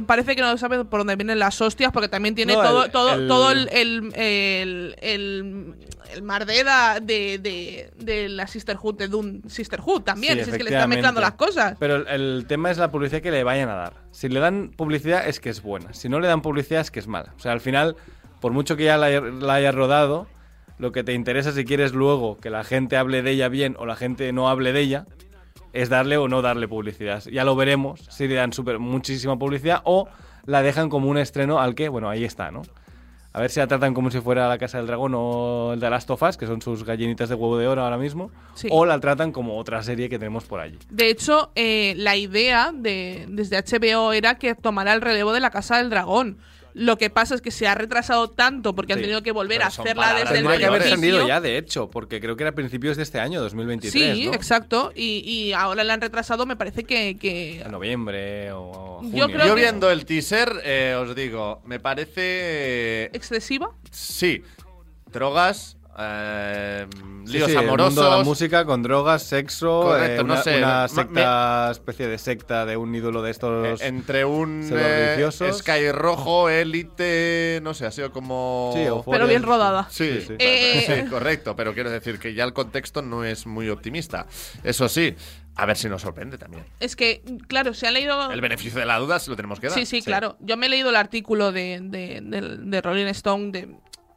no- 0.00 0.06
parece 0.06 0.34
que 0.34 0.40
no 0.40 0.56
sabe 0.56 0.84
por 0.86 1.00
dónde 1.00 1.16
vienen 1.16 1.38
las 1.38 1.60
hostias, 1.60 1.92
porque 1.92 2.08
también 2.08 2.34
tiene 2.34 2.54
No, 2.54 2.62
todo, 2.62 2.84
el- 2.86 2.90
todo, 2.90 3.12
el- 3.14 3.28
todo 3.28 3.50
el, 3.52 3.68
el, 3.70 4.12
el, 4.14 4.96
el, 5.02 5.74
el 6.14 6.22
mardeda 6.22 6.98
de, 7.00 7.38
de, 7.38 7.90
de 7.98 8.28
la 8.30 8.46
Sisterhood, 8.46 8.96
de 8.96 9.08
Doom 9.08 9.42
Sisterhood 9.46 10.00
también. 10.02 10.38
Sí, 10.38 10.44
si 10.44 10.50
es 10.52 10.56
que 10.56 10.64
le 10.64 10.70
están 10.70 10.88
mezclando 10.88 11.20
las 11.20 11.32
cosas. 11.34 11.76
Pero 11.78 11.96
el, 11.96 12.08
el 12.08 12.46
tema 12.48 12.70
es 12.70 12.78
la 12.78 12.90
publicidad 12.90 13.20
que 13.20 13.30
le 13.30 13.44
vayan 13.44 13.68
a 13.68 13.74
dar. 13.74 13.92
Si 14.12 14.28
le 14.30 14.40
dan 14.40 14.70
publicidad 14.74 15.28
es 15.28 15.38
que 15.38 15.50
es 15.50 15.60
buena. 15.62 15.92
Si 15.92 16.08
no 16.08 16.20
le 16.20 16.26
dan 16.28 16.40
publicidad 16.40 16.80
es 16.80 16.90
que 16.90 17.00
es 17.00 17.06
mala. 17.06 17.34
O 17.36 17.40
sea, 17.40 17.52
al 17.52 17.60
final, 17.60 17.96
por 18.40 18.52
mucho 18.52 18.76
que 18.76 18.84
ya 18.84 18.96
la, 18.96 19.06
haya- 19.06 19.20
la 19.20 19.54
hayas 19.54 19.74
rodado, 19.74 20.26
lo 20.78 20.90
que 20.90 21.04
te 21.04 21.12
interesa 21.12 21.52
si 21.52 21.64
quieres 21.66 21.92
luego 21.92 22.38
que 22.40 22.48
la 22.48 22.64
gente 22.64 22.96
hable 22.96 23.20
de 23.22 23.30
ella 23.32 23.48
bien 23.48 23.76
o 23.78 23.84
la 23.84 23.94
gente 23.94 24.32
no 24.32 24.48
hable 24.48 24.72
de 24.72 24.80
ella, 24.80 25.06
es 25.74 25.88
darle 25.88 26.16
o 26.16 26.28
no 26.28 26.40
darle 26.40 26.68
publicidad. 26.68 27.22
Ya 27.24 27.44
lo 27.44 27.56
veremos 27.56 28.00
si 28.08 28.26
le 28.28 28.36
dan 28.36 28.52
super, 28.52 28.78
muchísima 28.78 29.38
publicidad 29.38 29.82
o 29.84 30.08
la 30.46 30.62
dejan 30.62 30.88
como 30.88 31.08
un 31.10 31.18
estreno 31.18 31.60
al 31.60 31.74
que, 31.74 31.88
bueno, 31.88 32.08
ahí 32.08 32.24
está, 32.24 32.50
¿no? 32.50 32.62
A 33.32 33.40
ver 33.40 33.50
si 33.50 33.58
la 33.58 33.66
tratan 33.66 33.94
como 33.94 34.12
si 34.12 34.20
fuera 34.20 34.48
la 34.48 34.58
Casa 34.58 34.78
del 34.78 34.86
Dragón 34.86 35.12
o 35.16 35.72
el 35.74 35.80
de 35.80 35.90
Last 35.90 36.08
of 36.08 36.22
Us, 36.22 36.36
que 36.36 36.46
son 36.46 36.62
sus 36.62 36.84
gallinitas 36.84 37.28
de 37.28 37.34
huevo 37.34 37.58
de 37.58 37.66
oro 37.66 37.82
ahora 37.82 37.98
mismo. 37.98 38.30
Sí. 38.54 38.68
O 38.70 38.86
la 38.86 39.00
tratan 39.00 39.32
como 39.32 39.58
otra 39.58 39.82
serie 39.82 40.08
que 40.08 40.20
tenemos 40.20 40.44
por 40.44 40.60
allí. 40.60 40.78
De 40.88 41.10
hecho, 41.10 41.50
eh, 41.56 41.94
la 41.96 42.14
idea 42.14 42.70
de, 42.72 43.26
desde 43.28 43.60
HBO 43.60 44.12
era 44.12 44.36
que 44.36 44.54
tomara 44.54 44.94
el 44.94 45.00
relevo 45.00 45.32
de 45.32 45.40
la 45.40 45.50
Casa 45.50 45.78
del 45.78 45.90
Dragón. 45.90 46.38
Lo 46.74 46.98
que 46.98 47.08
pasa 47.08 47.36
es 47.36 47.40
que 47.40 47.52
se 47.52 47.68
ha 47.68 47.74
retrasado 47.76 48.28
tanto 48.30 48.74
porque 48.74 48.92
han 48.94 49.00
tenido 49.00 49.22
que 49.22 49.30
volver 49.30 49.62
a 49.62 49.68
hacerla 49.68 50.12
desde 50.14 50.38
el 50.40 50.46
que 50.58 50.66
haber 50.66 50.82
principio. 50.82 51.10
salido 51.14 51.28
ya, 51.28 51.40
de 51.40 51.56
hecho, 51.56 51.88
porque 51.88 52.20
creo 52.20 52.36
que 52.36 52.42
era 52.42 52.50
a 52.50 52.54
principios 52.54 52.96
de 52.96 53.04
este 53.04 53.20
año, 53.20 53.40
2023, 53.40 53.92
Sí, 54.16 54.26
¿no? 54.26 54.34
exacto. 54.34 54.92
Y, 54.94 55.18
y 55.24 55.52
ahora 55.52 55.84
la 55.84 55.94
han 55.94 56.00
retrasado, 56.00 56.46
me 56.46 56.56
parece 56.56 56.82
que, 56.82 57.16
que 57.16 57.62
A 57.64 57.68
noviembre 57.68 58.50
o 58.52 58.84
o 58.94 59.02
Yo 59.02 59.08
junio. 59.10 59.26
creo 59.28 59.46
Yo 59.46 59.54
que- 59.54 59.60
viendo 59.60 59.90
el 59.90 60.04
teaser, 60.04 60.60
eh, 60.64 60.96
os 60.98 61.14
digo, 61.14 61.60
me 61.64 61.78
parece. 61.80 63.04
excesiva. 63.16 63.70
Sí. 63.90 64.42
Drogas 65.12 65.76
eh, 65.98 66.86
Sí, 67.26 67.32
líos 67.32 67.50
sí, 67.50 67.56
amorosos. 67.56 67.94
mundo 67.94 68.10
de 68.10 68.18
la 68.18 68.22
música 68.24 68.64
con 68.66 68.82
drogas, 68.82 69.22
sexo, 69.22 69.80
Correcto, 69.82 70.20
eh, 70.20 70.24
no 70.24 70.34
una, 70.34 70.42
sé, 70.42 70.58
una 70.58 70.66
ma- 70.66 70.88
secta, 70.88 71.68
especie 71.70 72.06
de 72.06 72.18
secta 72.18 72.66
de 72.66 72.76
un 72.76 72.94
ídolo 72.94 73.22
de 73.22 73.30
estos. 73.30 73.80
Eh, 73.80 73.86
entre 73.86 74.24
un 74.26 74.68
eh. 74.70 75.26
Sky 75.52 75.90
rojo, 75.92 76.50
élite, 76.50 77.60
no 77.62 77.72
sé, 77.74 77.86
ha 77.86 77.90
sido 77.90 78.12
como... 78.12 78.72
Sí. 78.74 78.84
Pero 79.10 79.26
bien 79.26 79.42
rodada. 79.42 79.86
Sí, 79.90 80.18
Sí, 80.20 80.26
sí. 80.28 80.34
Eh. 80.38 81.02
sí, 81.04 81.10
correcto, 81.10 81.56
pero 81.56 81.72
quiero 81.74 81.90
decir 81.90 82.18
que 82.18 82.34
ya 82.34 82.44
el 82.44 82.52
contexto 82.52 83.00
no 83.00 83.24
es 83.24 83.46
muy 83.46 83.68
optimista. 83.70 84.26
Eso 84.62 84.88
sí, 84.88 85.14
a 85.56 85.64
ver 85.66 85.76
si 85.76 85.88
nos 85.88 86.02
sorprende 86.02 86.36
también. 86.36 86.64
Es 86.80 86.94
que, 86.96 87.22
claro, 87.48 87.72
se 87.72 87.86
han 87.86 87.94
leído. 87.94 88.30
El 88.30 88.40
beneficio 88.40 88.78
de 88.80 88.86
la 88.86 88.98
duda 88.98 89.18
se 89.18 89.30
lo 89.30 89.36
tenemos 89.36 89.60
que 89.60 89.68
dar. 89.68 89.78
Sí, 89.78 89.86
sí, 89.86 90.02
claro. 90.02 90.36
Yo 90.40 90.56
me 90.56 90.66
he 90.66 90.68
leído 90.68 90.90
el 90.90 90.96
artículo 90.96 91.52
de, 91.52 91.78
de, 91.82 92.20
de- 92.22 92.56
de 92.58 92.80
Rolling 92.82 93.06
Stone 93.06 93.50
de, 93.52 93.68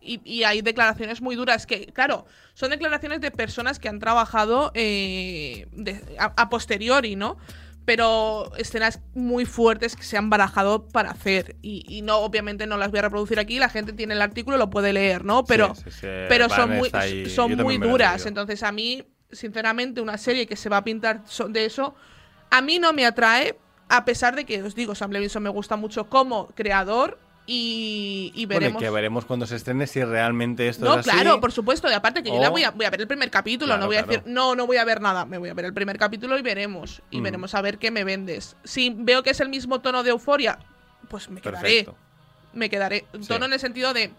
y, 0.08 0.22
y 0.24 0.44
hay 0.44 0.62
declaraciones 0.62 1.22
muy 1.22 1.36
duras 1.36 1.66
que, 1.68 1.88
claro, 1.88 2.26
son 2.54 2.70
declaraciones 2.72 3.22
de 3.22 3.30
personas 3.32 3.78
que 3.80 3.90
han 3.90 4.00
trabajado 4.00 4.72
eh, 4.74 5.68
de- 5.74 6.02
a, 6.20 6.34
a 6.36 6.50
posteriori, 6.50 7.16
¿no? 7.16 7.38
Pero 7.86 8.52
escenas 8.58 9.00
muy 9.14 9.46
fuertes 9.46 9.96
que 9.96 10.04
se 10.04 10.18
han 10.18 10.30
barajado 10.30 10.88
para 10.90 11.12
hacer. 11.12 11.56
Y, 11.62 11.86
y 11.88 12.02
no, 12.02 12.18
obviamente 12.18 12.68
no 12.68 12.76
las 12.78 12.90
voy 12.92 13.00
a 13.00 13.04
reproducir 13.04 13.40
aquí. 13.40 13.60
La 13.60 13.70
gente 13.70 13.94
tiene 13.94 14.14
el 14.14 14.22
artículo, 14.22 14.58
lo 14.58 14.70
puede 14.70 14.92
leer, 14.92 15.24
¿no? 15.24 15.46
Pero, 15.46 15.74
Sí, 15.76 15.84
sí, 15.86 15.92
sí, 15.92 16.08
pero 16.28 16.50
son 16.50 16.72
muy, 16.76 16.90
ahí. 16.94 17.30
son 17.30 17.56
Yo 17.56 17.64
muy 17.64 17.78
duras. 17.78 18.26
Entonces, 18.26 18.62
a 18.64 18.74
mí, 18.74 19.04
sinceramente, 19.32 20.02
una 20.02 20.18
serie 20.18 20.48
que 20.48 20.58
se 20.58 20.68
va 20.68 20.78
a 20.78 20.84
pintar 20.84 21.24
de 21.50 21.66
eso, 21.66 21.96
a 22.50 22.62
mí 22.62 22.78
no 22.78 22.92
me 22.92 23.06
atrae, 23.06 23.58
a 23.88 24.04
pesar 24.04 24.36
de 24.36 24.44
que 24.46 24.62
os 24.64 24.76
digo, 24.76 24.94
Sam 24.94 25.12
Levinson 25.12 25.42
me 25.44 25.50
gusta 25.50 25.78
mucho 25.78 26.10
como 26.10 26.48
creador 26.48 27.18
y, 27.50 28.32
y 28.36 28.46
Bueno, 28.46 28.60
y 28.60 28.60
veremos. 28.60 28.82
que 28.84 28.90
veremos 28.90 29.26
cuando 29.26 29.48
se 29.48 29.56
estrene 29.56 29.88
si 29.88 30.04
realmente 30.04 30.68
esto 30.68 30.84
no, 30.86 30.94
es 31.00 31.00
así. 31.00 31.10
claro, 31.10 31.40
por 31.40 31.52
supuesto. 31.54 31.90
Y 31.90 31.94
aparte 31.94 32.22
que 32.22 32.30
yo 32.30 32.40
la 32.40 32.50
voy 32.50 32.64
a, 32.64 32.72
voy 32.72 32.86
a 32.86 32.90
ver 32.90 33.00
el 33.02 33.08
primer 33.08 33.32
capítulo, 33.32 33.68
Claro, 33.70 33.82
no 33.82 33.88
voy 33.88 33.96
a 33.96 34.04
decir, 34.04 34.24
no, 34.26 34.54
no 34.54 34.68
voy 34.68 34.78
a 34.78 34.84
ver 34.86 35.00
nada. 35.02 35.26
Me 35.26 35.38
voy 35.38 35.50
a 35.50 35.54
ver 35.54 35.66
el 35.66 35.74
primer 35.74 35.98
capítulo 35.98 36.38
y 36.38 36.42
veremos. 36.42 37.02
Y 37.10 37.20
Mm. 37.20 37.24
veremos 37.24 37.56
a 37.56 37.62
ver 37.62 37.78
qué 37.80 37.90
me 37.90 38.04
vendes. 38.04 38.56
Si 38.66 38.90
veo 38.96 39.24
que 39.24 39.30
es 39.32 39.40
el 39.40 39.50
mismo 39.50 39.80
tono 39.80 40.04
de 40.04 40.10
euforia, 40.12 40.60
pues 41.10 41.30
me 41.30 41.40
quedaré. 41.42 41.62
Perfecto. 41.86 41.96
Me 42.54 42.70
quedaré. 42.70 43.06
Sí. 43.22 43.28
Tono 43.28 43.46
en 43.46 43.54
el 43.54 43.60
sentido 43.60 43.94
de. 43.94 44.12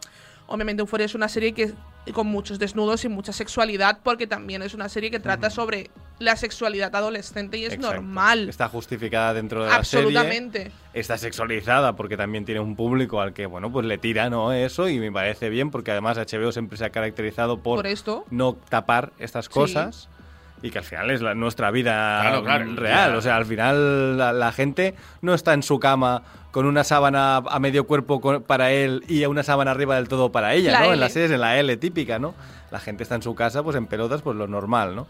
Obviamente, 0.47 0.81
Euforia 0.81 1.05
es 1.05 1.15
una 1.15 1.29
serie 1.29 1.53
que 1.53 1.75
con 2.15 2.27
muchos 2.27 2.59
desnudos 2.59 3.05
y 3.05 3.09
mucha 3.11 3.35
sexualidad, 3.35 3.99
porque 4.03 4.27
también 4.27 4.63
es 4.63 4.73
una 4.73 4.89
serie 4.89 5.11
que 5.11 5.21
trata 5.21 5.51
sobre 5.51 5.91
la 6.19 6.37
sexualidad 6.37 6.95
adolescente 6.97 7.59
y 7.59 7.65
es 7.65 7.75
Exacto. 7.75 7.95
normal. 7.97 8.49
Está 8.49 8.69
justificada 8.69 9.35
dentro 9.35 9.63
de 9.65 9.71
la 9.71 9.77
Absolutamente. 9.77 10.59
serie. 10.59 10.73
Está 10.95 11.17
sexualizada 11.19 11.95
porque 11.95 12.17
también 12.17 12.45
tiene 12.45 12.61
un 12.61 12.75
público 12.77 13.21
al 13.21 13.33
que, 13.33 13.47
bueno, 13.47 13.71
pues 13.71 13.87
le 13.87 13.99
tira, 13.99 14.29
¿no? 14.31 14.53
Eso 14.53 14.89
y 14.89 14.99
me 14.99 15.13
parece 15.13 15.49
bien 15.49 15.71
porque 15.71 15.93
además 15.93 16.19
HBO 16.19 16.51
siempre 16.53 16.77
se 16.77 16.85
ha 16.85 16.91
caracterizado 16.91 17.59
por, 17.61 17.77
Por 17.79 17.87
esto. 17.87 18.25
no 18.31 18.57
tapar 18.69 19.13
estas 19.19 19.49
cosas. 19.49 20.09
Y 20.61 20.71
que 20.73 20.79
al 20.79 20.85
final 20.85 21.09
es 21.13 21.23
la- 21.23 21.37
nuestra 21.37 21.71
vida 21.71 22.19
Claro, 22.21 22.43
claro, 22.43 22.65
real. 22.65 22.77
claro. 22.77 23.19
O 23.19 23.21
sea, 23.23 23.37
al 23.37 23.47
final 23.47 24.19
la, 24.19 24.33
la 24.33 24.51
gente 24.51 24.97
no 25.23 25.33
está 25.35 25.55
en 25.55 25.63
su 25.63 25.79
cama 25.79 26.25
con 26.51 26.67
una 26.67 26.83
sábana 26.83 27.37
a 27.37 27.59
medio 27.61 27.87
cuerpo 27.87 28.21
para 28.43 28.73
él 28.73 29.05
y 29.07 29.25
una 29.27 29.45
sábana 29.45 29.71
arriba 29.71 29.95
del 29.95 30.09
todo 30.09 30.33
para 30.33 30.55
ella, 30.55 30.73
La 30.73 30.79
¿no? 30.81 30.85
En 30.87 30.93
L. 30.95 31.01
las 31.01 31.13
series, 31.13 31.31
en 31.31 31.41
la 31.43 31.57
L 31.61 31.77
típica, 31.77 32.19
¿no? 32.19 32.35
La 32.73 32.81
gente 32.81 33.05
está 33.05 33.15
en 33.15 33.23
su 33.23 33.37
casa, 33.37 33.63
pues 33.63 33.77
en 33.77 33.87
pelotas, 33.87 34.23
pues 34.23 34.37
lo 34.37 34.49
normal, 34.49 34.97
¿no? 34.97 35.07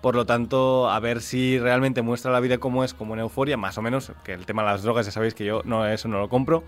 Por 0.00 0.14
lo 0.14 0.26
tanto, 0.26 0.88
a 0.90 1.00
ver 1.00 1.20
si 1.20 1.58
realmente 1.58 2.02
muestra 2.02 2.30
la 2.30 2.40
vida 2.40 2.58
como 2.58 2.84
es, 2.84 2.94
como 2.94 3.14
en 3.14 3.20
Euforia, 3.20 3.56
más 3.56 3.78
o 3.78 3.82
menos, 3.82 4.12
que 4.24 4.32
el 4.32 4.46
tema 4.46 4.62
de 4.62 4.68
las 4.70 4.82
drogas, 4.82 5.06
ya 5.06 5.12
sabéis 5.12 5.34
que 5.34 5.44
yo 5.44 5.62
no 5.64 5.86
eso 5.86 6.06
no 6.08 6.18
lo 6.20 6.28
compro, 6.28 6.62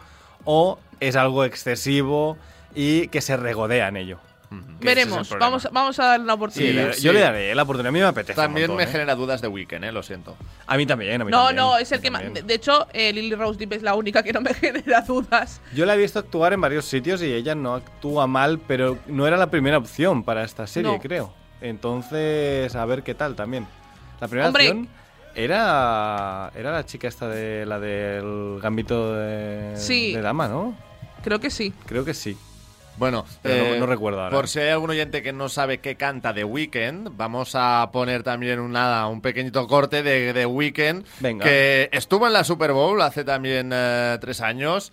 o 0.45 0.79
es 0.99 1.15
algo 1.17 1.45
excesivo 1.45 2.37
y 2.75 3.07
que 3.09 3.21
se 3.21 3.37
regodea 3.37 3.89
en 3.89 3.97
ello. 3.97 4.19
Veremos. 4.81 5.31
Vamos, 5.39 5.69
vamos 5.71 5.99
a 6.01 6.07
darle 6.07 6.25
una 6.25 6.35
oportunidad. 6.35 6.93
sí. 6.93 7.03
yo 7.03 7.13
le 7.13 7.21
daré 7.21 7.55
la 7.55 7.63
oportunidad. 7.63 7.91
A 7.91 7.93
mí 7.93 8.01
me 8.01 8.07
apetece. 8.07 8.35
También 8.35 8.75
me 8.75 8.83
¿eh? 8.83 8.87
genera 8.89 9.15
dudas 9.15 9.41
de 9.41 9.47
Weekend, 9.47 9.85
eh, 9.85 9.93
lo 9.93 10.03
siento. 10.03 10.37
A 10.67 10.77
mí 10.77 10.87
también, 10.87 11.21
a 11.21 11.25
mí 11.25 11.31
No, 11.31 11.47
también, 11.47 11.57
no, 11.57 11.79
es 11.79 11.93
el 11.93 12.01
que 12.01 12.11
más. 12.11 12.23
De, 12.35 12.55
hecho, 12.55 12.89
eh, 12.93 13.13
Lily 13.13 13.37
Rose 13.37 13.61
Depp 13.61 13.75
es 13.75 13.83
la 13.83 13.95
única 13.95 14.25
que 14.25 14.33
no 14.33 14.41
me 14.41 14.53
genera 14.55 15.03
dudas. 15.03 15.61
Yo 15.73 15.87
la 15.87 15.95
he 15.95 15.99
visto 15.99 16.19
actuar 16.19 16.53
en 16.53 16.61
varios 16.61 16.85
sitios 16.85 17.23
y 17.23 17.33
ella 17.33 17.55
no 17.55 17.75
actúa 17.75 18.27
mal, 18.27 18.59
pero 18.59 18.99
no 19.07 19.25
era 19.25 19.37
la 19.37 19.51
primera 19.53 19.79
opción 19.79 20.25
para 20.25 20.43
esta 20.43 20.67
serie, 20.67 20.91
No. 20.91 20.99
creo. 20.99 21.33
Entonces, 21.61 22.75
a 22.75 22.85
ver 22.87 23.03
qué 23.03 23.15
tal 23.15 23.35
también. 23.37 23.67
La 24.21 24.29
primera 24.29 24.49
Hombre. 24.49 24.69
opción 24.69 24.89
era 25.35 26.51
era 26.55 26.73
la 26.73 26.85
chica 26.87 27.09
esta 27.09 27.29
de 27.29 27.65
la 27.67 27.79
del 27.81 28.59
gambito 28.63 29.15
de, 29.15 29.73
Sí. 29.77 30.13
de 30.13 30.21
dama, 30.23 30.49
¿no? 30.49 30.75
Creo 31.23 31.39
que 31.41 31.51
sí. 31.51 31.73
Creo 31.87 32.05
que 32.05 32.15
sí. 32.15 32.37
Bueno, 32.97 33.25
Pero 33.43 33.65
no- 33.65 33.75
eh, 33.75 33.79
no 33.79 33.87
recuerdo 33.87 34.21
ahora. 34.21 34.37
Por 34.37 34.47
si 34.49 34.59
hay 34.59 34.69
algún 34.71 34.91
oyente 34.91 35.23
que 35.23 35.33
no 35.33 35.49
sabe 35.49 35.79
qué 35.79 35.95
canta 35.97 36.33
de 36.35 36.45
Weekend, 36.45 37.17
vamos 37.17 37.53
a 37.55 37.89
poner 37.93 38.23
también 38.23 38.59
un, 38.61 38.73
nada, 38.73 39.07
un 39.07 39.23
pequeñito 39.23 39.67
corte 39.67 40.03
de, 40.03 40.33
de 40.35 40.45
Weekend 40.45 41.07
Venga. 41.21 41.45
que 41.45 41.89
estuvo 41.93 42.27
en 42.27 42.35
la 42.35 42.45
Super 42.45 42.73
Bowl 42.73 43.01
hace 43.01 43.25
también 43.25 43.71
eh, 43.73 44.19
tres 44.21 44.41
años. 44.43 44.93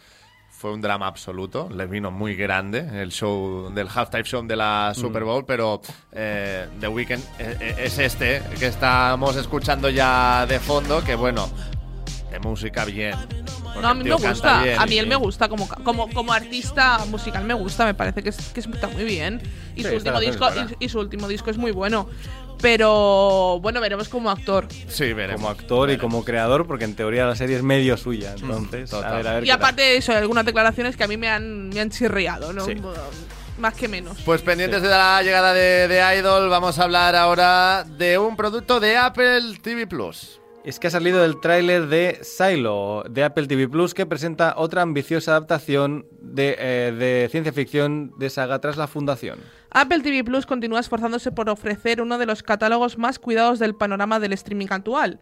Fue 0.59 0.73
un 0.73 0.81
drama 0.81 1.05
absoluto, 1.05 1.69
le 1.71 1.85
vino 1.85 2.09
muy 2.09 2.35
grande 2.35 2.79
el 3.03 3.11
show 3.11 3.71
del 3.73 3.87
halftime 3.93 4.23
show 4.23 4.45
de 4.47 4.55
la 4.55 4.91
Mm. 4.95 4.99
Super 4.99 5.23
Bowl, 5.23 5.45
pero 5.45 5.81
eh, 6.11 6.67
The 6.79 6.87
Weeknd 6.87 7.21
eh, 7.37 7.57
eh, 7.59 7.75
es 7.77 7.99
este 7.99 8.41
que 8.57 8.65
estamos 8.65 9.35
escuchando 9.35 9.87
ya 9.89 10.47
de 10.47 10.59
fondo, 10.59 11.03
que 11.03 11.13
bueno, 11.13 11.47
de 12.31 12.39
música 12.39 12.85
bien. 12.85 13.15
No, 13.79 13.89
a 13.89 13.93
mí 13.93 14.03
me 14.03 14.15
gusta. 14.15 14.63
bien 14.63 14.79
A 14.79 14.87
mí 14.87 14.97
él 14.97 15.05
me 15.05 15.15
gusta 15.15 15.47
como, 15.47 15.67
ca- 15.67 15.77
como, 15.83 16.09
como 16.11 16.33
artista 16.33 17.05
musical, 17.11 17.43
me 17.43 17.53
gusta. 17.53 17.85
Me 17.85 17.93
parece 17.93 18.23
que, 18.23 18.29
es, 18.29 18.37
que 18.51 18.59
está 18.61 18.87
muy 18.87 19.03
bien. 19.03 19.39
Y, 19.75 19.83
Sí, 19.83 19.89
su 19.89 19.95
último 19.97 20.19
disco, 20.19 20.47
y 20.79 20.89
su 20.89 20.99
último 20.99 21.27
disco 21.27 21.51
es 21.51 21.57
muy 21.59 21.69
bueno. 21.69 22.09
Pero 22.61 23.59
bueno, 23.61 23.79
veremos 23.81 24.09
como 24.09 24.29
actor. 24.29 24.67
Sí, 24.87 25.13
veremos. 25.13 25.41
Como 25.41 25.49
actor 25.49 25.91
y 25.91 25.97
como 25.97 26.25
creador, 26.25 26.65
porque 26.65 26.85
en 26.85 26.95
teoría 26.95 27.25
la 27.25 27.35
serie 27.35 27.57
es 27.57 27.63
medio 27.63 27.97
suya. 27.97 28.33
Entonces, 28.33 28.93
a 28.93 28.97
total. 28.97 29.17
ver, 29.17 29.27
a 29.27 29.33
ver. 29.35 29.45
Y 29.45 29.49
aparte 29.51 29.81
de 29.81 29.97
eso, 29.97 30.11
hay 30.11 30.17
algunas 30.19 30.45
declaraciones 30.45 30.97
que 30.97 31.03
a 31.03 31.07
mí 31.07 31.17
me 31.17 31.29
han, 31.29 31.69
me 31.69 31.79
han 31.79 31.89
chirriado, 31.89 32.53
¿no? 32.53 32.65
Sí. 32.65 32.75
Más 33.59 33.73
que 33.73 33.87
menos. 33.87 34.17
Pues 34.23 34.41
pendientes 34.41 34.81
de 34.81 34.89
la 34.89 35.21
llegada 35.23 35.53
de, 35.53 35.87
de 35.87 36.17
Idol, 36.17 36.47
vamos 36.49 36.77
a 36.77 36.83
hablar 36.83 37.15
ahora 37.15 37.83
de 37.97 38.17
un 38.17 38.35
producto 38.35 38.79
de 38.79 38.97
Apple 38.97 39.57
TV 39.61 39.87
Plus. 39.87 40.39
Es 40.63 40.79
que 40.79 40.87
ha 40.87 40.91
salido 40.91 41.23
el 41.23 41.39
tráiler 41.39 41.87
de 41.87 42.19
Silo, 42.23 43.05
de 43.09 43.23
Apple 43.23 43.47
TV 43.47 43.69
Plus, 43.69 43.93
que 43.93 44.05
presenta 44.05 44.53
otra 44.57 44.81
ambiciosa 44.81 45.31
adaptación 45.31 46.05
de, 46.19 46.57
eh, 46.59 46.91
de 46.91 47.29
ciencia 47.31 47.53
ficción 47.53 48.11
de 48.19 48.29
saga 48.29 48.59
tras 48.59 48.75
la 48.75 48.87
fundación. 48.87 49.39
Apple 49.79 49.99
TV 49.99 50.23
Plus 50.23 50.47
continúa 50.47 50.79
esforzándose 50.79 51.31
por 51.31 51.51
ofrecer 51.51 52.01
uno 52.01 52.17
de 52.17 52.25
los 52.25 52.41
catálogos 52.41 52.97
más 52.97 53.19
cuidados 53.19 53.59
del 53.59 53.75
panorama 53.75 54.19
del 54.19 54.33
streaming 54.33 54.65
actual. 54.71 55.19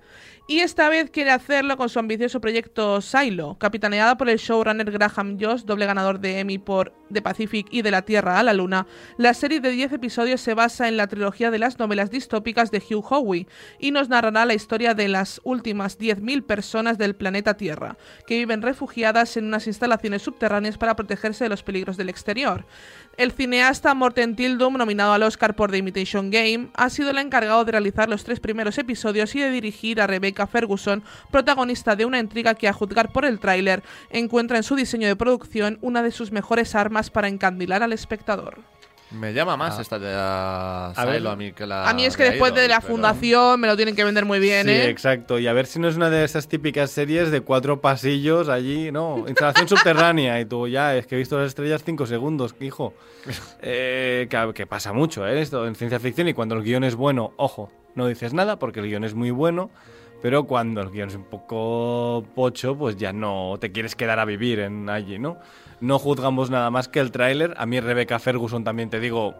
Y 0.47 0.59
esta 0.59 0.89
vez 0.89 1.09
quiere 1.09 1.31
hacerlo 1.31 1.75
con 1.75 1.89
su 1.89 1.97
ambicioso 1.97 2.39
proyecto 2.39 3.01
Silo, 3.01 3.57
capitaneada 3.57 4.15
por 4.15 4.29
el 4.29 4.37
showrunner 4.37 4.91
Graham 4.91 5.39
Joss, 5.41 5.65
doble 5.65 5.87
ganador 5.87 6.19
de 6.19 6.39
Emmy 6.39 6.59
por 6.59 6.93
The 7.11 7.23
Pacific 7.23 7.65
y 7.71 7.81
de 7.81 7.89
la 7.89 8.03
Tierra 8.03 8.37
a 8.37 8.43
la 8.43 8.53
Luna. 8.53 8.85
La 9.17 9.33
serie 9.33 9.59
de 9.59 9.71
10 9.71 9.93
episodios 9.93 10.41
se 10.41 10.53
basa 10.53 10.87
en 10.87 10.97
la 10.97 11.07
trilogía 11.07 11.49
de 11.49 11.57
las 11.57 11.79
novelas 11.79 12.11
distópicas 12.11 12.69
de 12.69 12.77
Hugh 12.77 13.03
Howey 13.09 13.47
y 13.79 13.89
nos 13.89 14.07
narrará 14.07 14.45
la 14.45 14.53
historia 14.53 14.93
de 14.93 15.07
las 15.07 15.41
últimas 15.43 15.97
10.000 15.97 16.45
personas 16.45 16.99
del 16.99 17.15
planeta 17.15 17.57
Tierra, 17.57 17.97
que 18.27 18.37
viven 18.37 18.61
refugiadas 18.61 19.37
en 19.37 19.45
unas 19.45 19.65
instalaciones 19.65 20.21
subterráneas 20.21 20.77
para 20.77 20.95
protegerse 20.95 21.45
de 21.45 21.49
los 21.49 21.63
peligros 21.63 21.97
del 21.97 22.09
exterior. 22.09 22.67
El 23.17 23.31
cineasta 23.31 23.95
Morten 23.95 24.35
Tildum, 24.35 24.77
nominado 24.77 25.13
al 25.13 25.23
Oscar 25.23 25.55
por 25.55 25.71
The 25.71 25.77
Imitation 25.77 26.29
Game, 26.29 26.69
ha 26.75 26.91
sido 26.91 27.09
el 27.09 27.17
encargado 27.17 27.65
de 27.65 27.71
realizar 27.71 28.09
los 28.09 28.23
tres 28.23 28.39
primeros 28.39 28.77
episodios 28.77 29.33
y 29.35 29.39
de 29.39 29.49
dirigir 29.49 30.01
a 30.01 30.07
Rebecca 30.07 30.34
Ferguson, 30.47 31.03
protagonista 31.31 31.95
de 31.95 32.05
una 32.05 32.19
intriga 32.19 32.53
que, 32.55 32.67
a 32.67 32.73
juzgar 32.73 33.11
por 33.11 33.25
el 33.25 33.39
tráiler, 33.39 33.81
encuentra 34.09 34.57
en 34.57 34.63
su 34.63 34.75
diseño 34.75 35.07
de 35.07 35.15
producción 35.15 35.79
una 35.81 36.03
de 36.03 36.11
sus 36.11 36.31
mejores 36.31 36.75
armas 36.75 37.09
para 37.09 37.27
encandilar 37.29 37.81
al 37.83 37.93
espectador. 37.93 38.59
Me 39.11 39.33
llama 39.33 39.55
más 39.55 39.79
esta 39.79 39.99
de 39.99 40.11
A 40.11 40.91
ver. 41.05 41.25
a 41.25 41.35
mí 41.35 41.53
que 41.53 41.67
la 41.67 41.87
a 41.87 41.93
mí 41.93 42.03
es 42.05 42.17
que 42.17 42.23
de 42.23 42.31
después 42.31 42.51
Idol, 42.51 42.61
de 42.63 42.67
la 42.67 42.81
pero- 42.81 42.91
fundación 42.93 43.59
me 43.59 43.67
lo 43.67 43.75
tienen 43.75 43.95
que 43.95 44.03
vender 44.03 44.25
muy 44.25 44.39
bien, 44.39 44.65
sí, 44.65 44.73
¿eh? 44.73 44.89
exacto. 44.89 45.37
Y 45.37 45.45
a 45.47 45.53
ver 45.53 45.67
si 45.67 45.79
no 45.79 45.87
es 45.87 45.95
una 45.95 46.09
de 46.09 46.23
esas 46.25 46.47
típicas 46.47 46.89
series 46.89 47.29
de 47.29 47.41
cuatro 47.41 47.79
pasillos 47.79 48.49
allí, 48.49 48.91
no. 48.91 49.23
Instalación 49.27 49.67
subterránea. 49.69 50.41
Y 50.41 50.45
tú, 50.45 50.67
ya, 50.67 50.95
es 50.97 51.05
que 51.05 51.15
he 51.15 51.17
visto 51.19 51.37
las 51.37 51.47
estrellas 51.49 51.83
cinco 51.85 52.07
segundos, 52.07 52.55
hijo. 52.59 52.93
Eh, 53.61 54.27
que, 54.29 54.51
que 54.53 54.65
pasa 54.65 54.91
mucho, 54.91 55.25
¿eh? 55.27 55.39
Esto 55.39 55.67
en 55.67 55.75
ciencia 55.75 55.99
ficción. 55.99 56.27
Y 56.27 56.33
cuando 56.33 56.55
el 56.55 56.63
guion 56.63 56.83
es 56.83 56.95
bueno, 56.95 57.31
ojo, 57.37 57.71
no 57.93 58.07
dices 58.07 58.33
nada 58.33 58.57
porque 58.57 58.79
el 58.79 58.87
guion 58.87 59.03
es 59.03 59.13
muy 59.13 59.29
bueno. 59.31 59.69
Pero 60.21 60.45
cuando 60.45 60.81
el 60.81 60.89
guion 60.89 61.09
es 61.09 61.15
un 61.15 61.25
poco 61.25 62.23
pocho, 62.33 62.75
pues 62.75 62.97
ya 62.97 63.13
no 63.13 63.55
te 63.59 63.71
quieres 63.71 63.95
quedar 63.95 64.19
a 64.19 64.25
vivir 64.25 64.59
en 64.59 64.89
allí, 64.89 65.19
¿no? 65.19 65.37
No 65.81 65.99
juzgamos 65.99 66.49
nada 66.49 66.71
más 66.71 66.87
que 66.87 66.99
el 66.99 67.11
tráiler. 67.11 67.53
A 67.57 67.65
mí 67.65 67.79
Rebecca 67.79 68.17
Ferguson 68.17 68.63
también 68.63 68.89
te 68.89 68.99
digo, 68.99 69.35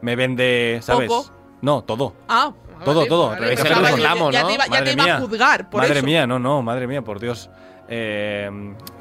me 0.00 0.16
vende, 0.16 0.78
¿sabes? 0.82 1.08
Poco. 1.08 1.30
No, 1.62 1.82
todo. 1.82 2.14
Ah, 2.28 2.52
Todo, 2.84 2.96
vale, 3.00 3.08
todo. 3.08 3.28
vale. 3.28 3.40
Rebecca 3.40 3.62
Pensaba 3.64 3.80
que 3.88 3.94
Ferguson. 4.02 4.32
ya, 4.32 4.40
ya 4.40 4.46
te 4.46 4.54
iba, 4.54 4.66
ya 4.66 4.84
te 4.84 4.92
iba 4.92 5.04
mía. 5.04 5.16
a 5.16 5.20
juzgar, 5.20 5.68
por 5.68 5.82
madre 5.82 5.98
eso. 5.98 6.06
mía, 6.06 6.26
no, 6.26 6.38
no, 6.38 6.62
madre 6.62 6.86
mía, 6.86 7.02
por 7.02 7.20
Dios. 7.20 7.50
Eh, 7.88 8.48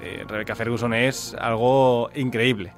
eh, 0.01 0.25
Rebecca 0.27 0.55
Ferguson 0.55 0.93
es 0.93 1.35
algo 1.39 2.09
increíble. 2.15 2.73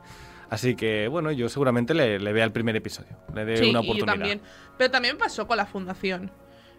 Así 0.51 0.75
que, 0.75 1.07
bueno, 1.07 1.31
yo 1.31 1.47
seguramente 1.49 1.93
le, 1.93 2.19
le 2.19 2.33
vea 2.33 2.43
el 2.43 2.51
primer 2.51 2.75
episodio. 2.75 3.17
Le 3.33 3.45
dé 3.45 3.57
Sí, 3.57 3.69
una 3.69 3.79
y 3.79 3.85
yo 3.85 3.91
oportunidad. 3.91 4.13
también. 4.13 4.41
Pero 4.77 4.91
también 4.91 5.17
pasó 5.17 5.47
con 5.47 5.55
la 5.57 5.65
fundación. 5.65 6.29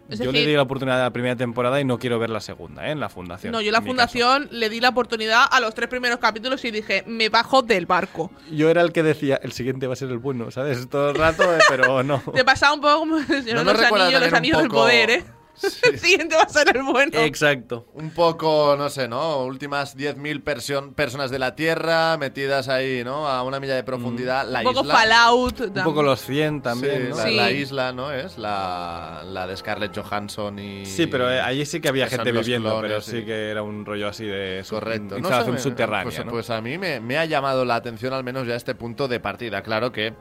Es 0.09 0.19
yo 0.19 0.25
decir, 0.25 0.41
le 0.41 0.47
di 0.51 0.55
la 0.55 0.63
oportunidad 0.63 0.99
a 0.99 1.03
la 1.03 1.09
primera 1.13 1.35
temporada 1.35 1.79
y 1.79 1.85
no 1.85 1.97
quiero 1.97 2.19
ver 2.19 2.29
la 2.29 2.41
segunda, 2.41 2.87
¿eh? 2.87 2.91
En 2.91 2.99
la 2.99 3.07
fundación. 3.09 3.51
no, 3.53 3.61
yo 3.61 3.71
la 3.71 3.81
fundación 3.81 4.47
le 4.51 4.69
di 4.69 4.79
la 4.81 4.89
oportunidad 4.89 5.45
a 5.49 5.59
los 5.61 5.73
tres 5.73 5.87
primeros 5.89 6.19
capítulos 6.19 6.63
y 6.65 6.71
dije, 6.71 7.03
me 7.07 7.29
bajo 7.29 7.61
del 7.61 7.85
barco. 7.85 8.29
Yo 8.51 8.69
era 8.69 8.81
el 8.81 8.91
que 8.91 9.01
decía, 9.01 9.39
el 9.41 9.53
siguiente 9.53 9.87
va 9.87 9.93
a 9.93 9.95
ser 9.95 10.09
el 10.09 10.17
bueno, 10.17 10.51
¿sabes? 10.51 10.89
Todo 10.89 11.11
el 11.11 11.15
rato, 11.15 11.43
eh, 11.55 11.59
pero 11.69 12.03
no. 12.03 12.21
Te 12.35 12.43
pasaba 12.43 12.73
un 12.73 12.81
poco 12.81 12.99
como 12.99 13.17
el 13.17 13.25
Señor 13.25 13.63
¿No 13.63 13.73
de 13.73 13.81
los 13.81 13.91
Anillos, 13.91 14.21
los 14.21 14.33
Anillos 14.33 14.57
del 14.59 14.67
poco- 14.67 14.81
Poder, 14.81 15.09
¿eh? 15.09 15.23
El 15.83 15.99
siguiente 15.99 16.35
va 16.35 16.41
a 16.43 16.49
ser 16.49 16.75
el 16.75 16.83
bueno. 16.83 17.19
Exacto. 17.19 17.87
Un 17.93 18.09
poco, 18.11 18.75
no 18.77 18.89
sé, 18.89 19.07
¿no? 19.07 19.43
Últimas 19.45 19.95
10.000 19.95 20.43
perso- 20.43 20.93
personas 20.93 21.29
de 21.31 21.39
la 21.39 21.55
Tierra 21.55 22.17
metidas 22.17 22.67
ahí, 22.69 23.03
¿no? 23.03 23.27
A 23.27 23.43
una 23.43 23.59
milla 23.59 23.75
de 23.75 23.83
profundidad. 23.83 24.47
La 24.49 24.59
un 24.59 24.65
poco 24.65 24.81
isla. 24.81 24.93
Fallout. 24.95 25.59
Un 25.61 25.83
poco 25.83 26.03
los 26.03 26.21
100 26.21 26.61
también, 26.61 27.03
Sí, 27.03 27.09
¿no? 27.09 27.15
la, 27.17 27.23
Sí. 27.23 27.35
la 27.35 27.51
isla, 27.51 27.91
¿no? 27.93 28.11
Es 28.11 28.37
la, 28.37 29.23
la 29.25 29.45
de 29.47 29.55
Scarlett 29.55 29.95
Johansson 29.97 30.57
y. 30.59 30.85
Sí, 30.85 31.07
pero 31.07 31.31
eh, 31.31 31.39
allí 31.39 31.65
sí 31.65 31.79
que 31.79 31.89
había 31.89 32.05
que 32.07 32.15
gente 32.17 32.31
viviendo, 32.31 32.69
clones, 32.71 32.89
pero 32.89 33.01
sí. 33.01 33.11
sí 33.19 33.25
que 33.25 33.49
era 33.49 33.61
un 33.61 33.85
rollo 33.85 34.07
así 34.07 34.25
de 34.25 34.63
Correcto. 34.67 35.19
No 35.19 35.43
sé, 35.43 35.51
me- 35.51 35.59
subterránea, 35.59 36.03
Pues, 36.03 36.25
¿no? 36.25 36.31
pues 36.31 36.49
a 36.49 36.59
mí 36.61 36.77
me, 36.77 36.99
me 36.99 37.17
ha 37.17 37.25
llamado 37.25 37.63
la 37.63 37.75
atención 37.75 38.11
al 38.13 38.23
menos 38.23 38.47
ya 38.47 38.55
este 38.55 38.73
punto 38.75 39.07
de 39.07 39.19
partida. 39.19 39.61
Claro 39.61 39.91
que 39.91 40.13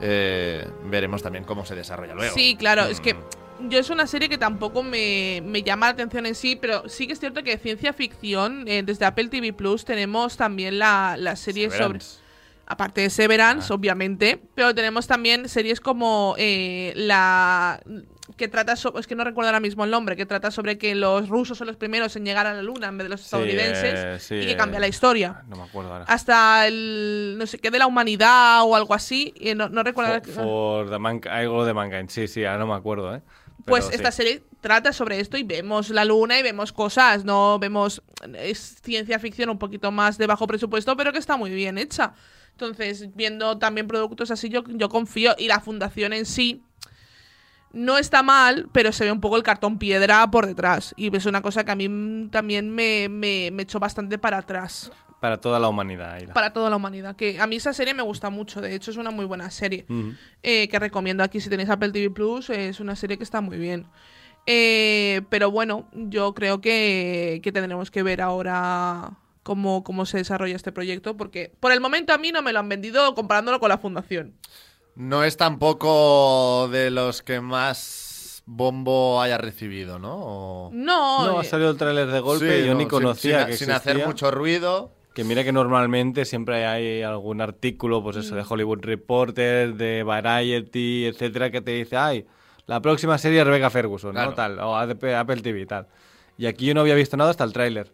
eh, 0.00 0.66
veremos 0.90 1.22
también 1.22 1.44
cómo 1.44 1.64
se 1.64 1.74
desarrolla 1.74 2.14
luego. 2.14 2.34
Sí, 2.34 2.56
claro, 2.56 2.84
es 2.84 3.00
que 3.00 3.14
Mm. 3.14 3.18
Yo 3.60 3.78
es 3.78 3.90
una 3.90 4.06
serie 4.06 4.28
que 4.28 4.38
tampoco 4.38 4.82
me, 4.82 5.42
me 5.44 5.62
llama 5.62 5.86
la 5.86 5.92
atención 5.92 6.26
en 6.26 6.34
sí, 6.34 6.56
pero 6.56 6.88
sí 6.88 7.06
que 7.06 7.14
es 7.14 7.20
cierto 7.20 7.42
que 7.42 7.52
de 7.52 7.58
ciencia 7.58 7.92
ficción, 7.92 8.64
eh, 8.68 8.82
desde 8.82 9.04
Apple 9.04 9.28
TV 9.28 9.52
Plus, 9.52 9.84
tenemos 9.84 10.36
también 10.36 10.78
la, 10.78 11.16
la 11.18 11.36
serie 11.36 11.66
sobre. 11.66 11.78
Severance. 11.78 12.26
Aparte 12.68 13.00
de 13.00 13.10
Severance, 13.10 13.72
obviamente, 13.72 14.42
pero 14.56 14.74
tenemos 14.74 15.06
también 15.06 15.48
series 15.48 15.80
como 15.80 16.34
eh, 16.36 16.92
la 16.96 17.80
que 18.36 18.48
trata 18.48 18.74
sobre, 18.74 18.98
es 19.00 19.06
que 19.06 19.14
no 19.14 19.22
recuerdo 19.22 19.50
ahora 19.50 19.60
mismo 19.60 19.84
el 19.84 19.90
nombre, 19.92 20.16
que 20.16 20.26
trata 20.26 20.50
sobre 20.50 20.76
que 20.76 20.96
los 20.96 21.28
rusos 21.28 21.58
son 21.58 21.68
los 21.68 21.76
primeros 21.76 22.16
en 22.16 22.24
llegar 22.24 22.44
a 22.46 22.54
la 22.54 22.62
luna 22.62 22.88
en 22.88 22.98
vez 22.98 23.04
de 23.04 23.08
los 23.10 23.20
Sí, 23.20 23.26
estadounidenses 23.26 23.94
eh, 23.94 24.16
sí, 24.18 24.34
y 24.34 24.46
que 24.46 24.52
eh, 24.52 24.56
cambia 24.56 24.80
la 24.80 24.88
historia. 24.88 25.44
No 25.46 25.54
me 25.56 25.62
acuerdo 25.62 25.92
ahora. 25.92 26.06
Hasta 26.08 26.66
el 26.66 27.36
no 27.38 27.46
sé 27.46 27.58
qué 27.58 27.70
de 27.70 27.78
la 27.78 27.86
humanidad 27.86 28.62
o 28.64 28.74
algo 28.74 28.94
así, 28.94 29.32
y 29.36 29.54
no, 29.54 29.68
no 29.68 29.84
recuerdo. 29.84 30.20
For, 30.22 30.88
for 30.88 30.90
the 30.90 31.28
algo 31.30 31.64
de 31.64 31.72
Mankind, 31.72 32.10
sí, 32.10 32.26
sí, 32.26 32.44
ahora 32.44 32.58
no 32.58 32.66
me 32.66 32.74
acuerdo, 32.74 33.14
¿eh? 33.14 33.22
Pues 33.64 33.90
esta 33.90 34.12
serie 34.12 34.44
trata 34.60 34.92
sobre 34.92 35.18
esto 35.18 35.36
y 35.36 35.42
vemos 35.42 35.90
la 35.90 36.04
luna 36.04 36.38
y 36.38 36.42
vemos 36.42 36.72
cosas, 36.72 37.24
no 37.24 37.58
vemos 37.58 38.02
es 38.34 38.76
ciencia 38.82 39.18
ficción 39.18 39.50
un 39.50 39.58
poquito 39.58 39.90
más 39.90 40.18
de 40.18 40.26
bajo 40.26 40.46
presupuesto, 40.46 40.96
pero 40.96 41.12
que 41.12 41.18
está 41.18 41.36
muy 41.36 41.50
bien 41.50 41.78
hecha. 41.78 42.14
Entonces, 42.52 43.14
viendo 43.14 43.58
también 43.58 43.86
productos 43.86 44.30
así, 44.30 44.48
yo, 44.48 44.64
yo 44.66 44.88
confío. 44.88 45.34
Y 45.36 45.46
la 45.46 45.60
fundación 45.60 46.14
en 46.14 46.24
sí 46.24 46.62
no 47.72 47.98
está 47.98 48.22
mal, 48.22 48.68
pero 48.72 48.92
se 48.92 49.04
ve 49.04 49.12
un 49.12 49.20
poco 49.20 49.36
el 49.36 49.42
cartón 49.42 49.78
piedra 49.78 50.30
por 50.30 50.46
detrás. 50.46 50.94
Y 50.96 51.14
es 51.14 51.26
una 51.26 51.42
cosa 51.42 51.64
que 51.64 51.72
a 51.72 51.76
mí 51.76 52.28
también 52.30 52.70
me, 52.70 53.08
me, 53.10 53.50
me 53.52 53.64
echó 53.64 53.78
bastante 53.78 54.16
para 54.16 54.38
atrás. 54.38 54.90
Para 55.20 55.38
toda 55.40 55.58
la 55.58 55.68
humanidad. 55.68 56.12
Aida. 56.12 56.34
Para 56.34 56.52
toda 56.52 56.68
la 56.70 56.76
humanidad. 56.76 57.16
Que 57.16 57.40
a 57.40 57.46
mí 57.46 57.56
esa 57.56 57.72
serie 57.72 57.94
me 57.94 58.02
gusta 58.02 58.30
mucho. 58.30 58.60
De 58.60 58.74
hecho, 58.74 58.90
es 58.90 58.96
una 58.96 59.10
muy 59.10 59.24
buena 59.24 59.50
serie 59.50 59.86
eh, 60.42 60.68
que 60.68 60.78
recomiendo 60.78 61.22
aquí 61.24 61.40
si 61.40 61.48
tenéis 61.48 61.70
Apple 61.70 61.90
TV 61.90 62.10
Plus. 62.10 62.50
Es 62.50 62.80
una 62.80 62.94
serie 62.96 63.16
que 63.16 63.24
está 63.24 63.40
muy 63.40 63.56
bien. 63.58 63.86
Eh, 64.46 65.22
pero 65.28 65.50
bueno, 65.50 65.88
yo 65.92 66.34
creo 66.34 66.60
que, 66.60 67.40
que 67.42 67.50
tendremos 67.52 67.90
que 67.90 68.02
ver 68.02 68.20
ahora 68.22 69.12
cómo, 69.42 69.82
cómo 69.82 70.06
se 70.06 70.18
desarrolla 70.18 70.54
este 70.54 70.70
proyecto, 70.72 71.16
porque 71.16 71.52
por 71.60 71.72
el 71.72 71.80
momento 71.80 72.12
a 72.12 72.18
mí 72.18 72.30
no 72.30 72.42
me 72.42 72.52
lo 72.52 72.60
han 72.60 72.68
vendido 72.68 73.14
comparándolo 73.14 73.58
con 73.58 73.70
la 73.70 73.78
fundación. 73.78 74.34
No 74.94 75.24
es 75.24 75.36
tampoco 75.36 76.68
de 76.70 76.90
los 76.90 77.22
que 77.22 77.40
más 77.40 78.42
bombo 78.46 79.20
haya 79.20 79.36
recibido, 79.38 79.98
¿no? 79.98 80.14
O- 80.14 80.70
No, 80.72 81.26
No, 81.26 81.38
ha 81.40 81.42
eh, 81.42 81.46
salido 81.46 81.70
el 81.70 81.76
tráiler 81.76 82.06
de 82.08 82.20
golpe 82.20 82.48
Sí, 82.58 82.62
y 82.62 82.66
yo 82.66 82.72
no, 82.74 82.78
ni 82.78 82.86
conocía 82.86 83.40
sin, 83.40 83.46
que 83.48 83.56
sin 83.56 83.70
hacer 83.72 84.06
mucho 84.06 84.30
ruido. 84.30 84.92
Que 85.16 85.24
mira 85.24 85.42
que 85.44 85.50
normalmente 85.52 86.26
siempre 86.26 86.66
hay 86.66 87.00
algún 87.02 87.40
artículo, 87.40 88.02
pues 88.02 88.16
eso, 88.18 88.34
de 88.36 88.42
Mm. 88.42 88.46
Hollywood 88.50 88.80
Reporter, 88.82 89.74
de 89.74 90.02
Variety, 90.02 91.06
etcétera, 91.06 91.50
que 91.50 91.62
te 91.62 91.70
dice, 91.70 91.96
ay, 91.96 92.26
la 92.66 92.82
próxima 92.82 93.16
serie 93.16 93.40
es 93.40 93.46
Rebecca 93.46 93.70
Ferguson, 93.70 94.12
Claro. 94.12 94.30
¿no? 94.30 94.34
Tal, 94.36 94.58
o 94.58 94.76
Apple 94.76 95.40
TV, 95.40 95.64
tal. 95.64 95.86
Y 96.36 96.44
aquí 96.44 96.66
yo 96.66 96.74
no 96.74 96.82
había 96.82 96.94
visto 96.94 97.16
nada 97.16 97.30
hasta 97.30 97.44
el 97.44 97.54
tráiler. 97.54 97.90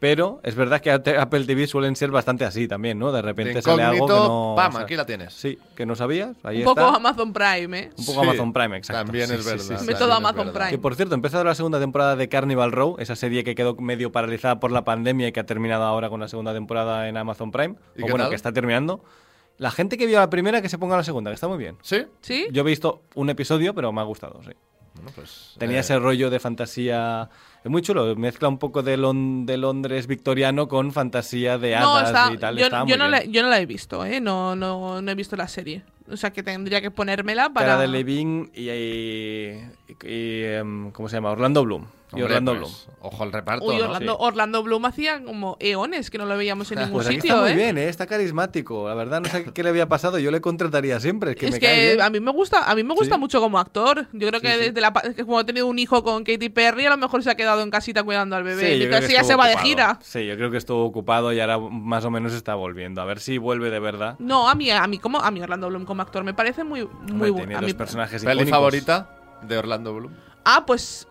Pero 0.00 0.38
es 0.44 0.54
verdad 0.54 0.80
que 0.80 0.92
Apple 0.92 1.44
TV 1.44 1.66
suelen 1.66 1.96
ser 1.96 2.12
bastante 2.12 2.44
así 2.44 2.68
también, 2.68 3.00
¿no? 3.00 3.10
De 3.10 3.20
repente 3.20 3.54
De 3.54 3.62
sale 3.62 3.82
algo 3.82 4.06
que 4.06 4.12
no... 4.12 4.54
pam, 4.56 4.68
o 4.70 4.72
sea, 4.76 4.80
aquí 4.82 4.94
la 4.94 5.04
tienes. 5.04 5.34
Sí, 5.34 5.58
que 5.74 5.86
no 5.86 5.96
sabías, 5.96 6.36
ahí 6.44 6.62
un 6.62 6.68
está. 6.68 6.74
poco 6.84 6.96
Amazon 6.96 7.32
Prime, 7.32 7.78
¿eh? 7.78 7.90
Un 7.98 8.06
poco 8.06 8.20
Sí, 8.22 8.28
Amazon 8.28 8.52
Prime, 8.52 8.76
exacto. 8.76 9.02
También 9.04 9.26
Sí, 9.26 9.34
es 9.34 9.44
verdad. 9.44 9.60
sí, 9.64 9.74
sí. 9.76 9.86
Método 9.86 10.08
también 10.08 10.10
es 10.10 10.16
Amazon 10.16 10.36
verdad. 10.46 10.52
Prime. 10.52 10.70
Que 10.70 10.78
por 10.78 10.94
cierto, 10.94 11.14
empezado 11.16 11.42
la 11.42 11.54
segunda 11.56 11.80
temporada 11.80 12.14
de 12.14 12.28
Carnival 12.28 12.70
Row, 12.70 12.94
esa 13.00 13.16
serie 13.16 13.42
que 13.42 13.56
quedó 13.56 13.74
medio 13.74 14.12
paralizada 14.12 14.60
por 14.60 14.70
la 14.70 14.84
pandemia 14.84 15.26
y 15.28 15.32
que 15.32 15.40
ha 15.40 15.46
terminado 15.46 15.82
ahora 15.82 16.08
con 16.10 16.20
la 16.20 16.28
segunda 16.28 16.52
temporada 16.52 17.08
en 17.08 17.16
Amazon 17.16 17.50
Prime. 17.50 17.74
¿Y 17.96 18.02
o 18.02 18.04
bueno, 18.04 18.18
tal? 18.18 18.28
que 18.30 18.36
está 18.36 18.52
terminando. 18.52 19.02
La 19.56 19.72
gente 19.72 19.98
que 19.98 20.06
vio 20.06 20.20
la 20.20 20.30
primera, 20.30 20.62
que 20.62 20.68
se 20.68 20.78
ponga 20.78 20.96
la 20.96 21.02
segunda, 21.02 21.32
que 21.32 21.34
está 21.34 21.48
muy 21.48 21.58
bien. 21.58 21.76
¿Sí? 21.82 22.06
¿Sí? 22.20 22.46
Yo 22.52 22.62
he 22.62 22.64
visto 22.64 23.02
un 23.16 23.30
episodio, 23.30 23.74
pero 23.74 23.90
me 23.92 24.00
ha 24.00 24.04
gustado, 24.04 24.40
sí. 24.44 24.52
Bueno, 24.94 25.10
pues, 25.14 25.54
Tenía 25.58 25.76
eh, 25.78 25.80
ese 25.80 25.98
rollo 25.98 26.30
de 26.30 26.38
fantasía. 26.40 27.28
Es 27.64 27.70
muy 27.70 27.82
chulo, 27.82 28.14
mezcla 28.16 28.48
un 28.48 28.58
poco 28.58 28.82
de, 28.82 28.96
Lon- 28.96 29.44
de 29.44 29.56
Londres 29.56 30.06
victoriano 30.06 30.68
con 30.68 30.92
fantasía 30.92 31.58
de 31.58 31.74
hadas 31.76 31.88
No, 31.88 32.06
está, 32.06 32.32
y 32.32 32.38
tal. 32.38 32.56
yo, 32.56 32.96
no 32.96 33.08
la, 33.08 33.24
yo 33.24 33.42
no 33.42 33.48
la 33.48 33.60
he 33.60 33.66
visto, 33.66 34.04
¿eh? 34.04 34.20
No, 34.20 34.54
no, 34.56 35.02
no 35.02 35.10
he 35.10 35.14
visto 35.14 35.36
la 35.36 35.48
serie. 35.48 35.82
O 36.10 36.16
sea 36.16 36.30
que 36.32 36.42
tendría 36.42 36.80
que 36.80 36.90
ponérmela 36.90 37.50
para... 37.50 37.66
Cara 37.66 37.80
de 37.82 37.88
Levine 37.88 38.50
y, 38.54 38.70
y- 38.70 39.70
y, 40.04 40.42
em, 40.44 40.90
¿Cómo 40.92 41.08
se 41.08 41.16
llama? 41.16 41.30
Orlando 41.30 41.64
Bloom. 41.64 41.84
Y 42.10 42.22
hombre, 42.22 42.24
Orlando 42.36 42.52
pues, 42.58 42.86
Bloom. 42.86 42.96
Ojo 43.02 43.22
al 43.22 43.32
reparto, 43.32 43.66
Uy, 43.66 43.76
¿no? 43.76 43.84
Orlando, 43.84 44.18
Orlando 44.18 44.62
Bloom 44.62 44.84
hacía 44.86 45.22
como 45.22 45.58
eones 45.60 46.08
que 46.08 46.16
no 46.16 46.24
lo 46.24 46.38
veíamos 46.38 46.72
en 46.72 46.78
ningún 46.78 46.94
Pues 46.94 47.06
aquí 47.06 47.16
sitio, 47.16 47.32
está 47.34 47.42
muy 47.42 47.50
¿eh? 47.52 47.54
bien, 47.54 47.76
¿eh? 47.76 47.88
está 47.90 48.06
carismático. 48.06 48.88
La 48.88 48.94
verdad, 48.94 49.20
no 49.20 49.28
sé 49.28 49.44
qué 49.52 49.62
le 49.62 49.68
había 49.68 49.88
pasado. 49.90 50.18
Yo 50.18 50.30
le 50.30 50.40
contrataría 50.40 50.98
siempre. 51.00 51.32
Es 51.32 51.36
que 51.36 51.46
es 51.46 51.52
me 51.52 51.60
cae 51.60 51.74
que 51.76 51.86
bien. 51.96 52.00
a 52.00 52.08
mí 52.08 52.20
me 52.20 52.30
gusta, 52.32 52.70
a 52.70 52.74
mí 52.74 52.82
me 52.82 52.94
gusta 52.94 53.16
Sí. 53.16 53.20
mucho 53.20 53.40
como 53.42 53.58
actor. 53.58 54.06
Yo 54.14 54.28
creo 54.28 54.40
que 54.40 54.50
Sí, 54.54 54.58
desde 54.58 54.80
la 54.80 54.90
como 55.22 55.38
ha 55.38 55.44
tenido 55.44 55.66
un 55.66 55.78
hijo 55.78 56.02
con 56.02 56.24
Katy 56.24 56.48
Perry, 56.48 56.86
a 56.86 56.90
lo 56.90 56.96
mejor 56.96 57.22
se 57.22 57.30
ha 57.30 57.34
quedado 57.34 57.60
en 57.62 57.70
casita 57.70 58.02
cuidando 58.02 58.36
al 58.36 58.42
bebé. 58.42 58.62
Que 58.62 58.74
ella 58.84 58.98
estuvo 59.00 59.24
se 59.24 59.34
va 59.34 59.48
de 59.48 59.58
gira. 59.58 59.98
Sí, 60.02 60.24
yo 60.26 60.34
creo 60.36 60.50
que 60.50 60.56
estuvo 60.56 60.84
ocupado 60.86 61.30
y 61.34 61.40
ahora 61.40 61.58
más 61.58 62.06
o 62.06 62.10
menos 62.10 62.32
está 62.32 62.54
volviendo. 62.54 63.02
A 63.02 63.04
ver 63.04 63.20
si 63.20 63.36
vuelve 63.36 63.68
de 63.70 63.80
verdad. 63.80 64.16
No, 64.18 64.48
a 64.48 64.54
mí, 64.54 64.70
a 64.70 64.86
mí 64.86 64.98
como 64.98 65.18
a 65.20 65.30
mí 65.30 65.42
Orlando 65.42 65.68
Bloom 65.68 65.84
como 65.84 65.97
actor 66.02 66.24
me 66.24 66.34
parece 66.34 66.64
muy, 66.64 66.86
muy 67.10 67.30
bueno. 67.30 67.36
tiene 67.36 67.54
A 67.56 67.60
dos 67.60 67.68
mí- 67.70 67.74
personajes 67.74 68.22
¿Peli 68.22 68.34
icónicos. 68.34 68.50
favorita 68.58 69.10
de 69.42 69.58
Orlando 69.58 69.94
Bloom? 69.94 70.12
Ah, 70.44 70.64
pues 70.66 71.06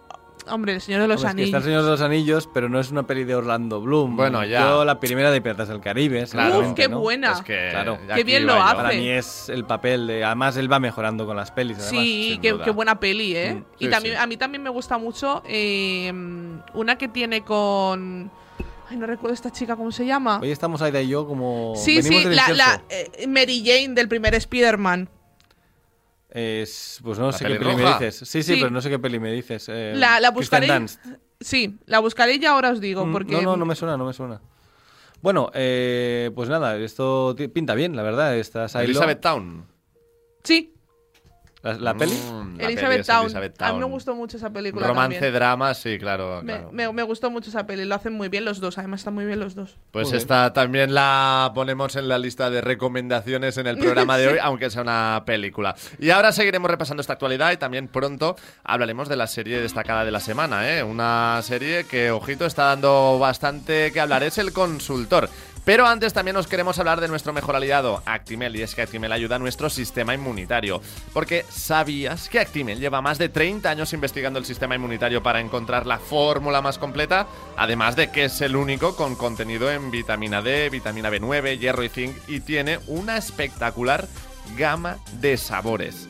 hombre, 0.50 0.74
el 0.74 0.80
Señor 0.82 1.02
de 1.02 1.10
los 1.10 1.24
Hombre, 1.26 1.32
es 1.32 1.36
que 1.36 1.44
está 1.44 1.58
Anillos. 1.58 1.66
el 1.68 1.72
Señor 1.72 1.84
de 1.84 1.90
los 1.92 2.02
Anillos, 2.02 2.50
pero 2.54 2.70
no 2.70 2.80
es 2.80 2.90
una 2.90 3.04
peli 3.06 3.26
de 3.26 3.36
Orlando 3.36 3.82
Bloom. 3.82 4.16
Bueno, 4.16 4.46
ya. 4.46 4.62
Yo 4.62 4.86
la 4.86 4.98
primera 4.98 5.30
de 5.30 5.42
Piratas 5.42 5.68
del 5.68 5.82
Caribe, 5.82 6.24
Uf, 6.24 6.30
seguramente, 6.30 6.82
qué 6.84 6.88
¿no? 6.88 7.00
buena. 7.00 7.34
Es 7.34 7.42
que 7.42 7.68
Claro. 7.70 7.98
Qué 8.16 8.24
bien 8.24 8.48
lo 8.48 8.54
hace. 8.54 8.76
Para 8.78 8.90
mí 8.92 9.10
es 9.10 9.50
el 9.50 9.66
papel 9.66 10.08
de... 10.08 10.24
Además, 10.24 10.56
él 10.56 10.72
va 10.72 10.80
mejorando 10.80 11.26
con 11.26 11.36
las 11.36 11.52
pelis, 11.52 11.78
además. 11.80 11.90
Sí, 11.92 12.40
qué, 12.42 12.54
buena 12.72 12.98
peli, 12.98 13.36
¿eh? 13.36 13.56
Mm, 13.56 13.66
y 13.78 13.86
sí, 13.86 13.92
también 13.92 14.16
sí. 14.16 14.22
a 14.22 14.26
mí 14.26 14.38
también 14.38 14.64
me 14.64 14.70
gusta 14.70 14.98
mucho 14.98 15.44
eh, 15.46 16.14
una 16.74 16.98
que 16.98 17.10
tiene 17.10 17.44
con 17.44 18.32
Ay, 18.90 18.98
no 18.98 19.06
recuerdo 19.06 19.34
esta 19.34 19.52
chica 19.52 19.76
cómo 19.76 19.92
se 19.92 20.06
llama. 20.06 20.40
Hoy 20.42 20.52
estamos 20.52 20.82
Aida 20.82 21.02
y 21.02 21.10
yo 21.10 21.28
como... 21.28 21.74
sí, 21.76 21.98
venimos 22.02 22.24
sí, 22.24 22.56
la, 22.56 22.84
eh, 22.90 23.28
Mary 23.28 23.62
Jane 23.66 23.94
del 23.94 24.08
primer 24.08 24.34
Spider-Man. 24.36 25.10
Es- 26.30 27.00
pues 27.04 27.20
no 27.20 27.28
¿La 27.28 27.34
sé 27.34 27.46
qué 27.46 27.56
peli 27.56 27.76
me 27.76 27.86
dices. 27.86 28.16
Sí, 28.18 28.44
sí, 28.44 28.54
Sí. 28.54 28.60
pero 28.60 28.70
no 28.72 28.82
sé 28.82 28.90
qué 28.90 29.00
peli 29.00 29.20
me 29.20 29.32
dices. 29.32 29.68
Eh, 29.70 29.94
La, 29.96 30.20
la 30.20 30.32
buscaré. 30.32 30.68
Sí, 31.40 31.78
la 31.86 32.00
buscaré 32.00 32.36
y 32.36 32.46
ahora 32.46 32.72
os 32.72 32.80
digo, 32.82 33.06
Mm, 33.06 33.12
porque 33.12 33.34
No, 33.36 33.42
no, 33.42 33.58
no 33.58 33.66
me 33.66 33.76
suena, 33.76 33.98
no 33.98 34.06
me 34.06 34.14
suena. 34.14 34.42
Bueno, 35.22 35.50
eh, 35.54 36.32
pues 36.36 36.48
nada, 36.48 36.78
esto 36.78 37.36
pinta 37.54 37.74
bien, 37.76 37.96
la 37.96 38.04
verdad. 38.04 38.36
Elizabeth 38.36 39.20
Town. 39.22 39.66
Sí, 40.44 40.74
¿La, 41.64 41.74
la 41.74 41.94
peli? 41.96 42.14
Mm, 42.14 42.58
la 42.58 42.66
Elizabeth, 42.68 42.92
peli 42.92 43.04
Town. 43.04 43.24
Elizabeth 43.26 43.62
A 43.62 43.68
mí 43.70 43.74
me 43.74 43.80
Town. 43.82 43.92
gustó 43.92 44.16
mucho 44.16 44.38
esa 44.38 44.52
película 44.52 44.88
Romance, 44.88 45.16
también. 45.16 45.34
drama, 45.34 45.74
sí, 45.74 45.98
claro. 45.98 46.42
Me, 46.44 46.54
claro. 46.54 46.70
me- 46.72 46.94
me 46.94 47.04
gustó 47.04 47.32
mucho 47.32 47.50
esa 47.50 47.66
peli, 47.66 47.84
lo 47.86 47.96
hacen 47.96 48.14
muy 48.14 48.30
bien 48.30 48.46
los 48.46 48.60
dos, 48.60 48.78
además 48.78 49.02
están 49.02 49.16
muy 49.16 49.26
bien 49.26 49.40
los 49.40 49.56
dos. 49.56 49.76
Pues 49.92 50.06
Muy 50.06 50.12
bien. 50.12 50.22
esta 50.22 50.54
también 50.54 50.94
la 50.94 51.52
ponemos 51.56 51.96
en 51.96 52.08
la 52.08 52.20
lista 52.20 52.50
de 52.52 52.62
recomendaciones 52.62 53.58
en 53.58 53.68
el 53.68 53.78
programa 53.80 54.18
de 54.18 54.28
hoy, 54.34 54.38
aunque 54.42 54.70
sea 54.70 54.84
una 54.84 55.24
película. 55.26 55.76
Y 56.00 56.12
ahora 56.12 56.32
seguiremos 56.32 56.70
repasando 56.70 57.02
esta 57.02 57.14
actualidad 57.14 57.52
y 57.52 57.58
también 57.58 57.88
pronto 57.88 58.36
hablaremos 58.64 59.10
de 59.10 59.16
la 59.18 59.28
serie 59.28 59.60
destacada 59.60 60.06
de 60.06 60.12
la 60.12 60.20
semana, 60.20 60.70
¿eh? 60.78 60.84
Una 60.84 61.40
serie 61.44 61.86
que, 61.86 62.12
ojito, 62.12 62.46
está 62.46 62.66
dando 62.66 63.18
bastante 63.20 63.92
que 63.92 64.00
hablar. 64.00 64.22
Es 64.24 64.38
El 64.38 64.54
Consultor. 64.54 65.28
Pero 65.68 65.86
antes 65.86 66.14
también 66.14 66.38
os 66.38 66.48
queremos 66.48 66.80
hablar 66.80 67.02
de 67.02 67.10
nuestro 67.10 67.34
mejor 67.34 67.58
aliado, 67.58 68.02
Actimel, 68.06 68.56
y 68.56 68.62
es 68.62 68.74
que 68.74 68.84
Actimel 68.84 69.12
ayuda 69.12 69.36
a 69.36 69.40
nuestro 69.40 69.70
sistema 69.70 70.14
inmunitario. 70.14 70.82
Porque 71.12 71.44
¿sabías 71.50 72.30
que 72.30 72.40
Actimel 72.40 72.80
lleva 72.80 73.02
más 73.02 73.18
de 73.18 73.28
30 73.28 73.70
años 73.70 73.92
investigando 73.92 74.40
el 74.40 74.46
sistema 74.46 74.76
inmunitario 74.76 75.22
para 75.22 75.42
encontrar 75.42 75.86
la 75.86 76.00
fórmula 76.00 76.62
más 76.62 76.78
completa? 76.78 77.28
Además 77.58 77.98
de 77.98 78.12
que 78.12 78.24
es 78.24 78.40
el 78.40 78.56
único 78.56 78.96
con 78.96 79.18
contenido 79.18 79.70
en 79.70 79.92
vitamina 79.92 80.42
D, 80.42 80.70
vitamina 80.70 81.10
B9, 81.12 81.60
hierro 81.60 81.84
y 81.84 81.90
zinc 81.90 82.16
y 82.30 82.40
tiene 82.40 82.80
una 82.88 83.18
espectacular 83.18 84.08
gama 84.58 85.00
de 85.20 85.36
sabores. 85.36 86.08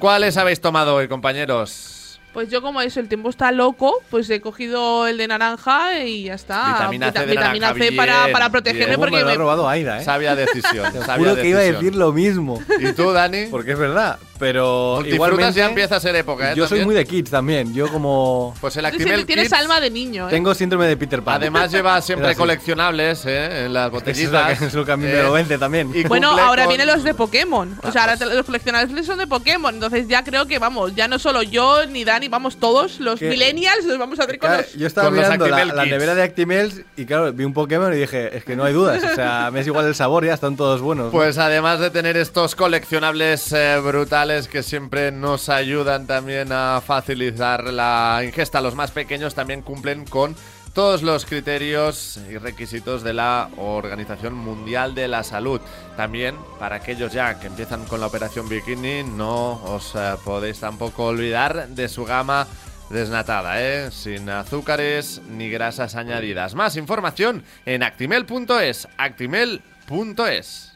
¿Cuáles 0.00 0.36
habéis 0.36 0.60
tomado 0.60 0.96
hoy, 0.96 1.06
compañeros? 1.06 1.99
Pues 2.32 2.48
yo 2.48 2.62
como 2.62 2.80
eso, 2.80 3.00
el 3.00 3.08
tiempo 3.08 3.28
está 3.28 3.50
loco, 3.50 4.02
pues 4.08 4.30
he 4.30 4.40
cogido 4.40 5.08
el 5.08 5.16
de 5.18 5.26
naranja 5.26 5.98
y 6.04 6.24
ya 6.24 6.34
está. 6.34 6.74
Vitamina 6.74 7.06
C 7.06 7.10
Vita- 7.12 7.20
de 7.26 7.26
vitamina 7.32 7.66
naranja, 7.68 7.84
C 7.84 7.92
para, 7.96 8.20
bien, 8.22 8.32
para 8.32 8.50
protegerme 8.50 8.86
bien. 8.86 8.94
¿Cómo 8.96 9.04
me 9.06 9.10
porque 9.10 9.24
lo 9.24 9.30
ha 9.30 9.34
robado 9.34 9.68
Aida, 9.68 10.00
eh? 10.00 10.04
Sabia 10.04 10.36
decisión. 10.36 10.90
Te 10.92 11.00
sabia 11.00 11.16
juro 11.16 11.34
que 11.42 11.48
iba 11.48 11.58
a 11.58 11.62
decir 11.62 11.96
lo 11.96 12.12
mismo. 12.12 12.62
¿Y 12.78 12.92
tú, 12.92 13.10
Dani? 13.12 13.46
Porque 13.50 13.72
es 13.72 13.78
verdad, 13.78 14.18
pero 14.40 15.02
igualmente 15.06 15.52
ya 15.60 15.68
empieza 15.68 15.96
a 15.96 16.00
ser 16.00 16.16
época, 16.16 16.50
¿eh? 16.52 16.56
yo 16.56 16.64
soy 16.64 16.78
También. 16.80 16.86
muy 16.86 16.94
de 16.96 17.04
kids 17.06 17.30
también. 17.30 17.72
Yo 17.74 17.88
como 17.92 18.54
Pues 18.60 18.76
el 18.76 18.86
Actimel 18.86 19.26
tienes 19.26 19.44
Kids 19.48 19.52
alma 19.60 19.80
de 19.80 19.90
niño, 19.90 20.26
¿eh? 20.28 20.30
tengo 20.30 20.54
síndrome 20.54 20.86
de 20.88 20.96
Peter 20.96 21.22
Pan. 21.22 21.36
además 21.36 21.70
lleva 21.70 22.00
siempre 22.00 22.28
así. 22.30 22.38
coleccionables 22.38 23.24
¿eh? 23.26 23.66
en 23.66 23.72
las 23.74 23.90
Eso 23.92 23.98
es 23.98 24.32
lo 24.32 24.40
botellitas. 24.40 24.58
que, 24.58 24.64
es 24.66 24.74
lo 24.74 24.84
que 24.84 24.92
a 24.92 24.96
mí 24.96 25.04
me 25.04 25.12
¿eh? 25.20 25.22
lo 25.22 25.32
vence 25.32 25.58
también. 25.58 25.90
Y 25.94 26.04
Bueno, 26.04 26.28
cumple 26.30 26.44
ahora 26.46 26.64
con- 26.64 26.70
vienen 26.70 26.86
los 26.88 27.04
de 27.04 27.14
Pokémon. 27.14 27.78
O 27.82 27.92
sea, 27.92 28.02
ahora 28.04 28.16
pues. 28.16 28.30
te- 28.30 28.34
los 28.34 28.46
coleccionables 28.46 29.06
son 29.06 29.18
de 29.18 29.26
Pokémon. 29.26 29.74
Entonces 29.74 30.08
ya 30.08 30.24
creo 30.24 30.46
que, 30.46 30.58
vamos, 30.58 30.94
ya 30.94 31.06
no 31.06 31.18
solo 31.18 31.42
yo 31.42 31.84
ni 31.86 32.04
Dani, 32.04 32.28
vamos 32.28 32.56
todos, 32.58 32.98
los 32.98 33.20
¿Qué? 33.20 33.28
millennials, 33.28 33.84
los 33.84 33.98
vamos 33.98 34.18
a 34.20 34.22
hacer 34.24 34.38
con 34.38 34.48
Claro, 34.48 34.62
los... 34.62 34.74
yo 34.74 34.86
estaba 34.86 35.08
con 35.08 35.16
los 35.16 35.24
mirando 35.24 35.46
la, 35.48 35.56
Actimel 35.58 35.76
la 35.76 35.82
Kids. 35.84 35.92
nevera 35.92 36.14
de 36.14 36.22
Actimels 36.22 36.80
y 36.96 37.04
claro, 37.04 37.32
vi 37.32 37.44
un 37.44 37.52
Pokémon 37.52 37.92
y 37.92 37.96
dije, 37.96 38.36
es 38.36 38.44
que 38.44 38.56
no 38.56 38.64
hay 38.64 38.72
dudas. 38.72 39.02
O 39.04 39.14
sea, 39.14 39.50
me 39.52 39.60
es 39.60 39.66
igual 39.66 39.86
el 39.86 39.94
sabor, 39.94 40.24
ya 40.24 40.32
están 40.32 40.56
todos 40.56 40.80
buenos. 40.80 41.12
Pues 41.12 41.36
además 41.36 41.78
de 41.80 41.90
tener 41.90 42.16
estos 42.16 42.54
coleccionables 42.54 43.52
eh, 43.52 43.78
brutales 43.84 44.29
que 44.30 44.62
siempre 44.62 45.10
nos 45.10 45.48
ayudan 45.48 46.06
también 46.06 46.52
a 46.52 46.80
facilitar 46.80 47.64
la 47.64 48.22
ingesta 48.24 48.60
los 48.60 48.76
más 48.76 48.92
pequeños, 48.92 49.34
también 49.34 49.62
cumplen 49.62 50.04
con 50.04 50.36
todos 50.72 51.02
los 51.02 51.26
criterios 51.26 52.20
y 52.30 52.38
requisitos 52.38 53.02
de 53.02 53.12
la 53.12 53.50
Organización 53.56 54.34
Mundial 54.34 54.94
de 54.94 55.08
la 55.08 55.24
Salud. 55.24 55.60
También 55.96 56.36
para 56.60 56.76
aquellos 56.76 57.12
ya 57.12 57.40
que 57.40 57.48
empiezan 57.48 57.84
con 57.86 57.98
la 57.98 58.06
operación 58.06 58.48
Bikini, 58.48 59.02
no 59.02 59.62
os 59.64 59.96
eh, 59.96 60.14
podéis 60.24 60.60
tampoco 60.60 61.06
olvidar 61.06 61.68
de 61.68 61.88
su 61.88 62.04
gama 62.04 62.46
desnatada, 62.88 63.60
¿eh? 63.60 63.90
sin 63.90 64.30
azúcares 64.30 65.20
ni 65.28 65.50
grasas 65.50 65.96
añadidas. 65.96 66.54
Más 66.54 66.76
información 66.76 67.42
en 67.66 67.82
actimel.es, 67.82 68.86
actimel.es. 68.96 70.70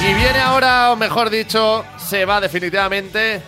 Y 0.00 0.14
viene 0.14 0.38
ahora, 0.38 0.92
o 0.92 0.96
mejor 0.96 1.28
dicho, 1.28 1.84
se 1.98 2.24
va 2.24 2.40
definitivamente 2.40 3.42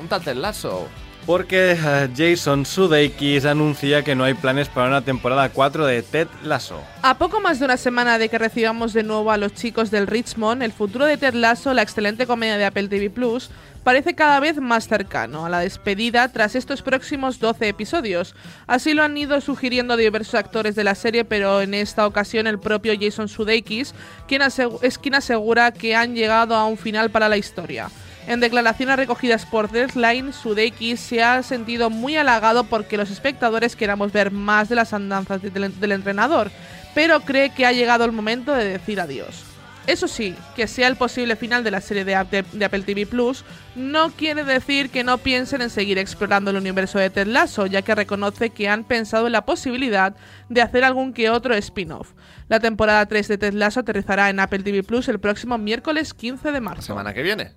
un 0.00 0.08
tal 0.08 0.22
Ted 0.22 0.36
Lasso. 0.36 0.88
Porque 1.26 1.72
eh, 1.72 2.08
Jason 2.16 2.64
Sudeikis 2.64 3.44
anuncia 3.44 4.04
que 4.04 4.14
no 4.14 4.22
hay 4.22 4.34
planes 4.34 4.68
para 4.68 4.86
una 4.86 5.02
temporada 5.02 5.48
4 5.48 5.84
de 5.84 6.02
Ted 6.02 6.28
Lasso. 6.44 6.80
A 7.02 7.18
poco 7.18 7.40
más 7.40 7.58
de 7.58 7.64
una 7.64 7.76
semana 7.76 8.18
de 8.18 8.28
que 8.28 8.38
recibamos 8.38 8.92
de 8.92 9.02
nuevo 9.02 9.32
a 9.32 9.36
los 9.36 9.54
chicos 9.54 9.90
del 9.90 10.06
Richmond, 10.06 10.62
el 10.62 10.72
futuro 10.72 11.04
de 11.04 11.16
Ted 11.16 11.34
Lasso, 11.34 11.74
la 11.74 11.82
excelente 11.82 12.26
comedia 12.26 12.56
de 12.56 12.64
Apple 12.64 12.86
TV 12.86 13.10
Plus, 13.10 13.50
parece 13.86 14.16
cada 14.16 14.40
vez 14.40 14.56
más 14.60 14.88
cercano 14.88 15.46
a 15.46 15.48
la 15.48 15.60
despedida 15.60 16.26
tras 16.32 16.56
estos 16.56 16.82
próximos 16.82 17.38
12 17.38 17.68
episodios. 17.68 18.34
Así 18.66 18.94
lo 18.94 19.04
han 19.04 19.16
ido 19.16 19.40
sugiriendo 19.40 19.96
diversos 19.96 20.34
actores 20.34 20.74
de 20.74 20.82
la 20.82 20.96
serie, 20.96 21.24
pero 21.24 21.60
en 21.60 21.72
esta 21.72 22.04
ocasión 22.04 22.48
el 22.48 22.58
propio 22.58 22.94
Jason 23.00 23.28
Sudeikis 23.28 23.94
quien 24.26 24.42
es 24.42 24.98
quien 24.98 25.14
asegura 25.14 25.70
que 25.70 25.94
han 25.94 26.16
llegado 26.16 26.56
a 26.56 26.66
un 26.66 26.76
final 26.76 27.10
para 27.10 27.28
la 27.28 27.36
historia. 27.36 27.88
En 28.26 28.40
declaraciones 28.40 28.96
recogidas 28.96 29.46
por 29.46 29.70
Deadline, 29.70 30.32
Sudeikis 30.32 30.98
se 30.98 31.22
ha 31.22 31.40
sentido 31.44 31.88
muy 31.88 32.16
halagado 32.16 32.64
porque 32.64 32.96
los 32.96 33.12
espectadores 33.12 33.76
queramos 33.76 34.10
ver 34.10 34.32
más 34.32 34.68
de 34.68 34.74
las 34.74 34.92
andanzas 34.94 35.42
de- 35.42 35.50
del, 35.50 35.78
del 35.78 35.92
entrenador, 35.92 36.50
pero 36.92 37.20
cree 37.20 37.50
que 37.50 37.66
ha 37.66 37.70
llegado 37.70 38.04
el 38.04 38.10
momento 38.10 38.52
de 38.52 38.64
decir 38.64 39.00
adiós. 39.00 39.44
Eso 39.86 40.08
sí, 40.08 40.34
que 40.56 40.66
sea 40.66 40.88
el 40.88 40.96
posible 40.96 41.36
final 41.36 41.62
de 41.62 41.70
la 41.70 41.80
serie 41.80 42.04
de, 42.04 42.16
Apple- 42.16 42.44
de 42.52 42.64
Apple 42.64 42.82
TV 42.82 43.06
Plus 43.06 43.44
no 43.76 44.10
quiere 44.10 44.42
decir 44.42 44.90
que 44.90 45.04
no 45.04 45.18
piensen 45.18 45.62
en 45.62 45.70
seguir 45.70 45.96
explorando 45.98 46.50
el 46.50 46.56
universo 46.56 46.98
de 46.98 47.08
Ted 47.10 47.28
Lasso, 47.28 47.66
ya 47.66 47.82
que 47.82 47.94
reconoce 47.94 48.50
que 48.50 48.68
han 48.68 48.82
pensado 48.84 49.26
en 49.26 49.32
la 49.32 49.44
posibilidad 49.44 50.14
de 50.48 50.60
hacer 50.62 50.82
algún 50.82 51.12
que 51.12 51.30
otro 51.30 51.54
spin-off. 51.54 52.12
La 52.48 52.58
temporada 52.58 53.06
3 53.06 53.28
de 53.28 53.38
Ted 53.38 53.52
Lasso 53.54 53.80
aterrizará 53.80 54.28
en 54.28 54.40
Apple 54.40 54.60
TV 54.64 54.82
Plus 54.82 55.08
el 55.08 55.20
próximo 55.20 55.56
miércoles 55.58 56.14
15 56.14 56.48
de 56.48 56.54
La 56.54 56.60
marzo. 56.60 56.82
semana 56.82 57.14
que 57.14 57.22
viene. 57.22 57.52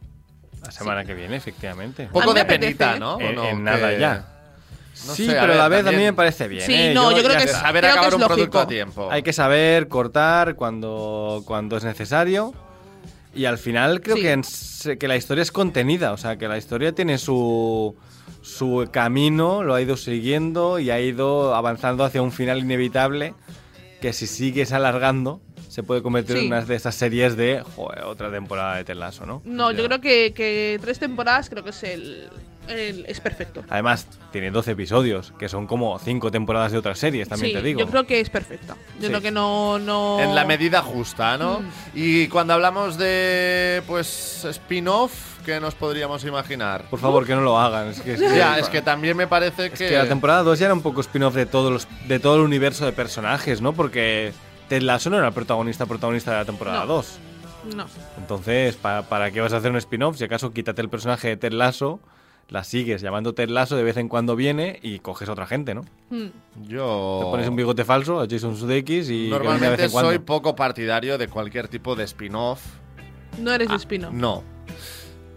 La 0.64 0.72
semana 0.72 1.06
que 1.06 1.14
viene, 1.16 1.36
efectivamente. 1.38 2.10
Poco 2.12 2.34
de 2.34 2.46
penita, 2.46 3.00
¿no? 3.00 3.16
¿O 3.16 3.22
En, 3.22 3.36
no? 3.36 3.46
en 3.48 3.64
nada 3.64 3.92
ya. 3.98 4.28
No 5.08 5.16
sí, 5.16 5.26
sé, 5.26 5.32
pero 5.34 5.44
a 5.44 5.48
ver, 5.48 5.58
la 5.58 5.68
vez 5.70 5.88
a 5.88 5.92
mí 5.92 6.04
me 6.04 6.14
parece 6.14 6.48
bien. 6.48 6.66
Sí, 6.66 6.74
¿eh? 6.74 6.94
no, 6.94 7.12
yo 7.16 7.24
creo 7.24 7.38
que 7.38 7.44
es- 7.46 7.52
Saber 7.52 7.82
Creo 7.84 7.94
que 7.94 8.00
acabar 8.00 8.08
es 8.10 8.14
un 8.16 8.28
producto 8.28 8.60
a 8.60 8.68
tiempo. 8.68 9.08
Hay 9.12 9.24
que 9.24 9.34
saber 9.34 9.88
cortar 9.88 10.56
cuando, 10.56 11.42
cuando 11.46 11.78
es 11.78 11.84
necesario. 11.84 12.54
Y 13.34 13.46
al 13.46 13.58
final 13.58 14.02
creo 14.02 14.16
Sí. 14.16 14.22
que, 14.24 14.32
en 14.32 14.44
se- 14.44 14.98
que 14.98 15.08
la 15.08 15.16
historia 15.16 15.42
es 15.44 15.52
contenida. 15.52 16.12
O 16.14 16.18
sea, 16.18 16.38
que 16.38 16.48
la 16.48 16.58
historia 16.58 16.94
tiene 16.94 17.18
su, 17.18 17.96
su 18.42 18.88
camino, 18.92 19.64
lo 19.64 19.76
ha 19.76 19.82
ido 19.82 19.96
siguiendo 19.98 20.80
y 20.80 20.90
ha 20.90 21.00
ido 21.00 21.54
avanzando 21.56 22.04
hacia 22.04 22.22
un 22.22 22.32
final 22.32 22.60
inevitable. 22.60 23.34
Que 24.02 24.14
si 24.14 24.28
sigues 24.28 24.72
alargando, 24.72 25.42
se 25.70 25.84
puede 25.84 26.02
convertir 26.02 26.36
Sí. 26.36 26.42
en 26.42 26.48
una 26.48 26.62
de 26.66 26.76
esas 26.76 26.96
series 26.96 27.38
de 27.38 27.64
joder, 27.76 28.04
otra 28.04 28.30
temporada 28.30 28.76
de 28.76 28.84
Telaso, 28.84 29.26
¿no? 29.26 29.42
No, 29.46 29.72
yo 29.72 29.86
creo 29.86 30.02
que, 30.02 30.34
que 30.34 30.78
tres 30.82 31.00
temporadas 31.00 31.50
creo 31.50 31.64
que 31.64 31.70
es 31.70 31.84
el, 31.84 32.28
el- 32.68 33.06
es 33.08 33.20
perfecto. 33.20 33.64
Además, 33.70 34.08
tiene 34.32 34.52
12 34.52 34.72
episodios, 34.72 35.32
que 35.40 35.48
son 35.48 35.66
como 35.68 35.98
5 35.98 36.30
temporadas 36.32 36.72
de 36.72 36.78
otras 36.80 37.00
series, 37.00 37.30
también 37.30 37.52
sí, 37.52 37.58
te 37.58 37.64
digo. 37.64 37.80
yo 37.80 37.88
creo 37.88 38.06
que 38.06 38.20
es 38.20 38.30
perfecto. 38.30 38.76
Yo 39.00 39.04
Sí. 39.04 39.08
creo 39.08 39.22
que 39.22 39.32
no, 39.32 39.80
no... 39.80 40.20
En 40.20 40.36
la 40.36 40.44
medida 40.46 40.82
justa, 40.82 41.38
¿no? 41.38 41.62
Mm. 41.62 41.66
Y 41.96 42.28
cuando 42.28 42.54
hablamos 42.54 42.98
de, 42.98 43.82
pues, 43.88 44.46
spin-off, 44.46 45.40
¿qué 45.46 45.60
nos 45.60 45.74
podríamos 45.76 46.24
imaginar? 46.26 46.84
Por 46.90 47.00
favor, 47.00 47.26
que 47.26 47.34
no 47.34 47.42
lo 47.42 47.58
hagan. 47.60 47.88
Es 47.90 48.02
que, 48.02 48.14
es 48.14 48.20
que- 48.22 48.36
Ya, 48.38 48.60
es 48.60 48.70
que 48.70 48.82
también 48.82 49.16
me 49.18 49.26
parece 49.28 49.68
Es 49.68 49.72
que... 49.74 49.88
que 49.90 49.98
la 49.98 50.08
temporada 50.08 50.44
2 50.44 50.60
ya 50.60 50.66
era 50.66 50.74
un 50.74 50.82
poco 50.82 51.02
spin-off 51.02 51.34
de, 51.36 51.46
todos 51.46 51.72
los, 51.72 51.88
de 52.08 52.20
todo 52.20 52.36
el 52.36 52.42
universo 52.42 52.86
de 52.86 52.92
personajes, 52.92 53.62
¿no? 53.62 53.74
Porque 53.74 54.32
Ted 54.70 54.82
Lasso 54.84 55.10
no 55.10 55.18
era 55.18 55.32
protagonista 55.32 55.86
protagonista 55.86 56.32
de 56.32 56.38
la 56.38 56.46
temporada 56.46 56.80
No. 56.82 56.86
2. 56.88 57.20
No. 57.76 57.86
Entonces, 58.18 58.76
¿para, 58.78 59.04
¿para 59.04 59.32
qué 59.32 59.42
vas 59.42 59.52
a 59.54 59.58
hacer 59.58 59.72
un 59.72 59.78
spin-off? 59.78 60.16
Si 60.18 60.24
acaso 60.24 60.54
quítate 60.54 60.82
el 60.82 60.90
personaje 60.90 61.28
de 61.28 61.38
Ted 61.38 61.52
Lasso, 61.52 62.00
la 62.48 62.64
sigues 62.64 63.02
llamando 63.02 63.34
Ted 63.34 63.50
Lasso, 63.50 63.76
de 63.76 63.84
vez 63.84 63.98
en 63.98 64.08
cuando 64.08 64.36
viene 64.38 64.80
y 64.82 65.00
coges 65.00 65.28
a 65.28 65.34
otra 65.34 65.46
gente, 65.46 65.74
¿no? 65.76 65.82
Mm. 66.10 66.28
Yo... 66.68 67.20
Te 67.22 67.26
pones 67.32 67.50
un 67.50 67.56
bigote 67.58 67.84
falso 67.84 68.22
a 68.22 68.28
Jason 68.30 68.56
Sudeikis 68.56 69.10
y 69.10 69.30
venga 69.30 69.38
de 69.38 69.40
vez 69.40 69.44
Normalmente 69.50 69.84
en 69.86 69.92
cuando. 69.92 70.10
soy 70.12 70.20
poco 70.20 70.56
partidario 70.56 71.18
de 71.18 71.28
cualquier 71.28 71.68
tipo 71.68 71.96
de 71.96 72.06
spin-off. 72.06 72.62
No 73.40 73.52
eres 73.52 73.68
Ah, 73.70 73.76
spin-off. 73.76 74.14
No. 74.14 74.44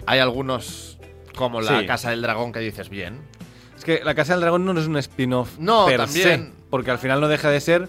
Hay 0.07 0.21
algunos, 0.21 0.99
como 1.37 1.61
la 1.61 1.81
Sí. 1.81 1.87
Casa 1.87 2.11
del 2.11 2.23
Dragón, 2.23 2.53
que 2.53 2.61
dices 2.61 2.89
bien. 2.89 3.21
Es 3.77 3.85
que 3.85 4.01
La 4.05 4.15
Casa 4.15 4.35
del 4.35 4.43
Dragón 4.43 4.65
no 4.65 4.79
es 4.79 4.87
un 4.87 4.97
spin-off 4.97 5.59
No, 5.59 5.87
per 5.87 5.97
también. 5.99 6.53
se, 6.53 6.53
porque 6.71 6.93
al 6.93 6.99
final 6.99 7.21
no 7.21 7.27
deja 7.29 7.51
de 7.51 7.61
ser... 7.61 7.89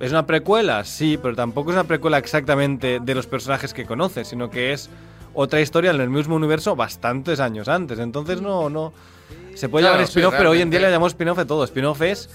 ¿Es 0.00 0.10
una 0.10 0.26
precuela? 0.26 0.82
Sí, 0.84 1.18
pero 1.22 1.36
tampoco 1.36 1.70
es 1.70 1.74
una 1.74 1.84
precuela 1.84 2.18
exactamente 2.18 2.98
de 3.00 3.14
los 3.14 3.26
personajes 3.26 3.72
que 3.74 3.84
conoces, 3.84 4.28
sino 4.28 4.50
que 4.50 4.72
es 4.72 4.88
otra 5.34 5.60
historia 5.60 5.90
en 5.92 6.00
el 6.00 6.08
mismo 6.10 6.34
universo 6.36 6.74
bastantes 6.74 7.38
años 7.38 7.68
antes. 7.68 7.98
Entonces 7.98 8.40
no, 8.40 8.68
no... 8.70 8.92
Se 9.54 9.68
puede 9.68 9.82
Claro, 9.82 9.96
llamar 9.96 10.06
sí, 10.06 10.12
spin-off, 10.12 10.34
pero 10.38 10.50
hoy 10.50 10.60
en 10.62 10.70
día 10.70 10.80
le 10.80 10.86
llamamos 10.86 11.12
spin-off 11.12 11.36
de 11.38 11.44
todo. 11.44 11.64
Spin-off 11.64 12.00
es 12.02 12.30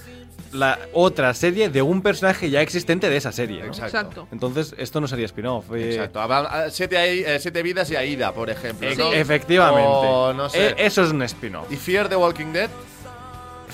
la 0.52 0.78
otra 0.92 1.34
serie 1.34 1.68
de 1.68 1.82
un 1.82 2.02
personaje 2.02 2.48
ya 2.50 2.60
existente 2.62 3.10
de 3.10 3.16
esa 3.16 3.32
serie. 3.32 3.60
¿no? 3.60 3.66
Exacto. 3.66 3.96
Exacto. 3.98 4.28
Entonces 4.30 4.74
esto 4.78 5.00
no 5.00 5.08
sería 5.08 5.26
spin-off. 5.26 5.64
eh, 5.74 5.90
Exacto. 5.94 6.20
Habla- 6.20 6.48
ah, 6.50 6.70
Siete, 6.70 7.34
eh, 7.34 7.40
siete 7.40 7.62
vidas 7.62 7.90
y 7.90 7.96
Aida, 7.96 8.32
por 8.32 8.48
ejemplo. 8.48 8.88
¿no? 8.96 9.12
Efectivamente. 9.12 9.88
O, 9.90 10.32
no 10.34 10.48
sé. 10.48 10.68
E- 10.68 10.74
eso 10.86 11.02
es 11.02 11.10
un 11.10 11.22
spin-off. 11.22 11.70
¿Y 11.72 11.76
Fear 11.76 12.08
the 12.08 12.16
Walking 12.16 12.52
Dead? 12.52 12.70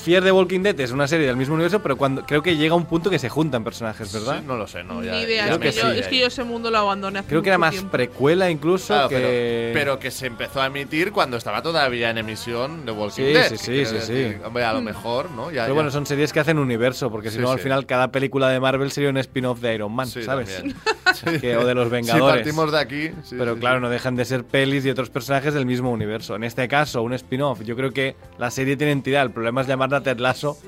Fear 0.04 0.24
the 0.24 0.32
Walking 0.32 0.60
Dead 0.62 0.78
es 0.80 0.90
una 0.90 1.06
serie 1.06 1.26
del 1.26 1.36
mismo 1.36 1.54
universo, 1.54 1.80
pero 1.80 1.96
cuando 1.96 2.24
creo 2.26 2.42
que 2.42 2.56
llega 2.56 2.74
un 2.74 2.86
punto 2.86 3.08
que 3.08 3.18
se 3.20 3.28
juntan 3.28 3.62
personajes, 3.62 4.12
¿verdad? 4.12 4.40
Sí, 4.40 4.44
no 4.46 4.56
lo 4.56 4.66
sé, 4.66 4.82
no. 4.82 5.00
Ni 5.00 5.06
ya- 5.06 5.20
idea. 5.20 5.46
ya 5.46 5.52
Es 5.52 5.58
que, 5.58 5.72
yo, 5.80 5.88
es 5.92 6.08
que 6.08 6.18
yo 6.18 6.26
ese 6.26 6.42
mundo 6.42 6.70
lo 6.72 6.78
abandoné 6.78 7.20
hace 7.20 7.28
Creo 7.28 7.40
que 7.42 7.50
era 7.50 7.58
más 7.58 7.70
tiempo. 7.70 7.90
precuela 7.92 8.50
incluso 8.50 8.88
Claro, 8.88 9.08
que... 9.08 9.70
pero, 9.72 9.92
pero 9.92 9.98
que 10.00 10.10
se 10.10 10.26
empezó 10.26 10.60
a 10.60 10.66
emitir 10.66 11.12
cuando 11.12 11.36
estaba 11.36 11.62
todavía 11.62 12.10
en 12.10 12.18
emisión 12.18 12.84
de 12.84 12.90
Walking 12.92 13.14
Sí, 13.26 13.32
Dead. 13.32 13.48
sí, 13.50 13.56
sí, 13.58 13.86
sí, 13.86 13.96
sí. 14.00 14.32
Hombre, 14.44 14.64
a 14.64 14.72
lo 14.72 14.80
Mm. 14.80 14.84
mejor, 14.84 15.30
¿no? 15.30 15.50
Ya, 15.52 15.62
Pero 15.62 15.68
ya. 15.68 15.72
bueno, 15.74 15.90
son 15.92 16.04
series 16.04 16.32
que 16.32 16.40
hacen 16.40 16.58
universo, 16.58 17.08
porque 17.10 17.30
si 17.30 17.36
Sí, 17.36 17.42
no, 17.42 17.50
al 17.52 17.58
sí. 17.58 17.62
final 17.62 17.86
cada 17.86 18.10
película 18.10 18.48
de 18.48 18.58
Marvel 18.58 18.90
sería 18.90 19.10
un 19.10 19.18
spin-off 19.18 19.60
de 19.60 19.74
Iron 19.74 19.92
Man, 19.94 20.08
Sí, 20.08 20.22
¿sabes? 20.24 20.62
Que- 21.40 21.56
o 21.56 21.64
de 21.64 21.74
los 21.74 21.84
Si 21.88 21.90
Vengadores. 21.92 22.42
partimos 22.42 22.72
de 22.72 22.78
aquí. 22.80 23.08
sí, 23.22 23.36
Pero 23.38 23.54
sí, 23.54 23.60
claro, 23.60 23.76
sí. 23.78 23.82
no 23.82 23.90
dejan 23.90 24.16
de 24.16 24.24
ser 24.24 24.42
pelis 24.44 24.84
y 24.84 24.90
otros 24.90 25.10
personajes 25.10 25.54
del 25.54 25.66
mismo 25.66 25.90
universo. 25.92 26.34
En 26.34 26.42
este 26.42 26.66
caso, 26.66 27.02
un 27.02 27.12
spin-off. 27.12 27.60
Yo 27.62 27.76
creo 27.76 27.92
que 27.92 28.16
la 28.38 28.50
serie 28.50 28.76
tiene 28.76 28.92
entidad. 28.92 29.22
El 29.22 29.30
problema 29.30 29.60
es 29.60 29.66
llamarla 29.92 30.02
Ted 30.14 30.20
Lasso, 30.20 30.58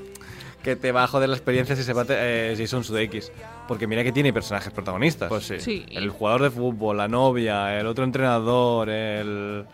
que 0.63 0.75
te 0.75 0.91
va 0.91 1.03
a 1.03 1.07
joder 1.07 1.29
la 1.29 1.35
experiencia 1.35 1.75
si 1.75 1.83
se 1.83 1.93
va 1.93 2.05
eh, 2.09 2.55
Jason 2.57 2.83
Sudeikis. 2.83 3.31
Porque 3.67 3.87
mira 3.87 4.03
que 4.03 4.11
tiene 4.11 4.31
personajes 4.33 4.71
protagonistas. 4.73 5.29
Pues 5.29 5.45
sí. 5.45 5.59
Sí. 5.59 5.85
El 5.91 6.09
jugador 6.09 6.43
de 6.43 6.51
fútbol, 6.51 6.97
la 6.97 7.07
novia, 7.07 7.79
el 7.79 7.87
otro 7.87 8.03
entrenador, 8.03 8.89
el... 8.89 9.65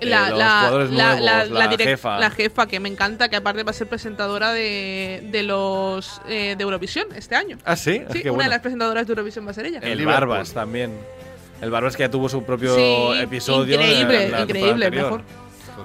eh, 0.00 0.06
La, 0.06 0.30
los 0.30 0.38
la, 0.38 0.58
jugadores 0.60 0.90
la, 0.90 1.04
nuevos, 1.04 1.24
la- 1.24 1.44
la, 1.44 1.66
la 1.66 1.70
direc- 1.70 1.84
jefa. 1.84 2.18
la 2.18 2.30
jefa, 2.30 2.66
que 2.66 2.80
me 2.80 2.88
encanta, 2.88 3.28
que 3.28 3.36
aparte 3.36 3.62
va 3.62 3.70
a 3.70 3.74
ser 3.74 3.86
presentadora 3.86 4.52
de, 4.52 5.26
de 5.30 5.42
los 5.42 6.20
eh, 6.28 6.54
de 6.56 6.62
Eurovisión 6.64 7.06
este 7.14 7.34
año. 7.34 7.58
Ah, 7.64 7.76
sí, 7.76 8.02
Sí, 8.12 8.20
Qué 8.22 8.30
una 8.30 8.36
bueno. 8.36 8.42
de 8.44 8.48
las 8.56 8.60
presentadoras 8.60 9.06
de 9.06 9.12
Eurovisión 9.12 9.46
va 9.46 9.50
a 9.50 9.54
ser 9.54 9.66
ella. 9.66 9.78
El 9.82 9.98
Liverpool. 9.98 10.28
Barbas 10.28 10.52
también. 10.52 10.92
El 11.60 11.70
Barbas 11.70 11.96
que 11.96 12.02
ya 12.04 12.10
tuvo 12.10 12.28
su 12.30 12.42
propio 12.44 12.74
Sí, 12.74 13.20
episodio. 13.20 13.74
en 13.78 13.82
increíble, 13.82 14.40
increíble, 14.42 14.90
mejor. 14.90 15.22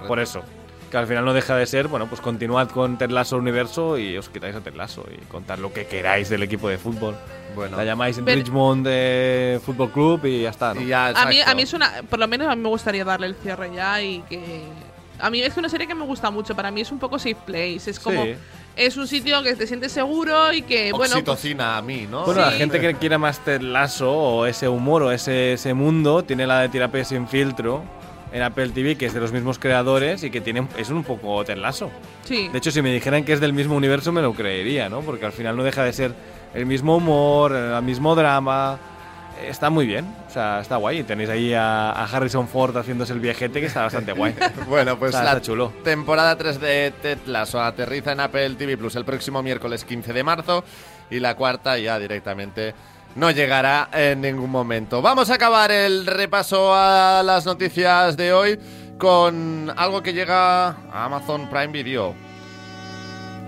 Por 0.07 0.19
eso. 0.21 0.41
Que 0.95 0.99
al 0.99 1.07
final 1.07 1.25
no 1.25 1.33
deja 1.33 1.57
de 1.57 1.65
ser, 1.65 1.89
bueno, 1.89 2.07
pues 2.07 2.21
continuad 2.21 2.69
con 2.69 2.97
Ted 2.97 3.09
Lasso 3.09 3.35
Universo 3.35 3.97
y 3.97 4.17
os 4.17 4.29
quitáis 4.29 4.55
a 4.55 4.61
Ted 4.61 4.75
Lasso 4.75 5.03
y 5.11 5.17
contad 5.25 5.57
lo 5.57 5.73
que 5.73 5.87
queráis 5.87 6.29
del 6.29 6.41
equipo 6.41 6.69
de 6.69 6.77
fútbol. 6.77 7.17
Bueno. 7.53 7.75
La 7.75 7.83
llamáis 7.83 8.17
Pero- 8.23 8.37
Richmond 8.37 8.87
eh, 8.89 9.59
Fútbol 9.65 9.91
Club 9.91 10.25
y 10.25 10.43
ya 10.43 10.51
está, 10.51 10.73
¿no? 10.73 10.79
Y 10.79 10.87
ya, 10.87 11.07
A 11.07 11.25
mí, 11.25 11.41
a 11.45 11.53
mí 11.53 11.63
es 11.63 11.73
una. 11.73 12.01
Por 12.09 12.17
lo 12.17 12.29
menos 12.29 12.47
a 12.47 12.55
mí 12.55 12.61
me 12.61 12.69
gustaría 12.69 13.03
darle 13.03 13.27
el 13.27 13.35
cierre 13.35 13.75
ya 13.75 14.01
y 14.01 14.21
que. 14.21 14.61
A 15.19 15.29
mí 15.29 15.41
es 15.41 15.57
una 15.57 15.67
serie 15.67 15.85
que 15.85 15.95
me 15.95 16.05
gusta 16.05 16.31
mucho. 16.31 16.55
Para 16.55 16.71
mí 16.71 16.79
es 16.79 16.91
un 16.93 16.99
poco 16.99 17.19
safe 17.19 17.35
place. 17.45 17.89
Es 17.91 17.99
como. 17.99 18.23
Sí. 18.23 18.35
Es 18.77 18.95
un 18.95 19.05
sitio 19.05 19.43
que 19.43 19.53
te 19.53 19.67
sientes 19.67 19.91
seguro 19.91 20.53
y 20.53 20.61
que, 20.61 20.91
bueno. 20.93 20.97
pues- 20.99 21.11
Oxitocina 21.11 21.75
a 21.75 21.81
mí, 21.81 22.07
¿no? 22.09 22.23
Bueno, 22.23 22.39
la 22.39 22.51
gente 22.51 22.79
que 22.79 22.93
quiera 22.93 23.17
más 23.17 23.39
Ted 23.39 23.59
Lasso 23.59 24.13
o 24.13 24.45
ese 24.45 24.69
humor 24.69 25.03
o 25.03 25.11
ese, 25.11 25.53
ese 25.53 25.73
mundo 25.73 26.23
tiene 26.23 26.47
la 26.47 26.61
de 26.61 26.69
Tirape 26.69 27.03
sin 27.03 27.27
filtro 27.27 27.83
en 28.35 28.41
Apple 28.41 28.69
TV, 28.69 28.97
que 28.97 29.05
es 29.05 29.13
de 29.13 29.21
los 29.21 29.31
mismos 29.31 29.59
creadores 29.59 30.21
y 30.23 30.29
que 30.29 30.41
tiene, 30.41 30.67
es 30.77 30.89
un 30.89 31.05
poco 31.05 31.45
Ted 31.45 31.55
Lasso. 31.57 31.89
sí. 32.25 32.49
De 32.49 32.57
hecho, 32.57 32.69
si 32.69 32.81
me 32.81 32.91
dijeran 32.93 33.23
que 33.23 33.31
es 33.31 33.39
del 33.39 33.53
mismo 33.53 33.75
universo, 33.75 34.11
me 34.11 34.21
lo 34.21 34.33
creería, 34.33 34.89
¿no? 34.89 34.99
Porque 34.99 35.25
al 35.25 35.31
final 35.31 35.55
no 35.55 35.63
deja 35.63 35.83
de 35.85 35.93
ser 35.93 36.13
el 36.53 36.65
mismo 36.65 36.97
humor, 36.97 37.53
el 37.53 37.81
mismo 37.81 38.13
drama. 38.13 38.77
Está 39.47 39.69
muy 39.69 39.85
bien, 39.85 40.05
o 40.27 40.31
sea, 40.31 40.59
está 40.61 40.75
guay. 40.77 40.99
Y 40.99 41.03
tenéis 41.03 41.29
ahí 41.29 41.53
a, 41.53 41.91
a 41.91 42.03
Harrison 42.05 42.47
Ford 42.47 42.75
haciéndose 42.77 43.11
el 43.13 43.19
viejete, 43.19 43.59
que 43.61 43.67
está 43.67 43.83
bastante 43.83 44.11
guay. 44.13 44.33
Bueno, 44.67 44.97
pues 44.99 45.09
Está- 45.13 45.23
la 45.23 45.29
está 45.31 45.41
chulo. 45.41 45.71
temporada 45.83 46.37
3 46.37 46.59
de 46.59 46.93
Ted 47.01 47.17
Lasso 47.27 47.61
aterriza 47.61 48.11
en 48.13 48.19
Apple 48.21 48.51
TV 48.55 48.77
Plus 48.77 48.95
el 48.95 49.05
próximo 49.05 49.41
miércoles 49.43 49.83
15 49.85 50.11
de 50.13 50.23
marzo 50.23 50.63
y 51.09 51.19
la 51.19 51.35
cuarta 51.35 51.77
ya 51.77 51.99
directamente 51.99 52.73
no 53.15 53.31
llegará 53.31 53.89
en 53.93 54.21
ningún 54.21 54.51
momento. 54.51 55.01
Vamos 55.01 55.29
a 55.29 55.35
acabar 55.35 55.71
el 55.71 56.05
repaso 56.05 56.73
a 56.73 57.23
las 57.23 57.45
noticias 57.45 58.15
de 58.17 58.33
hoy 58.33 58.59
con 58.97 59.71
algo 59.75 60.03
que 60.03 60.13
llega 60.13 60.67
a 60.67 61.05
Amazon 61.05 61.49
Prime 61.49 61.67
Video. 61.67 62.13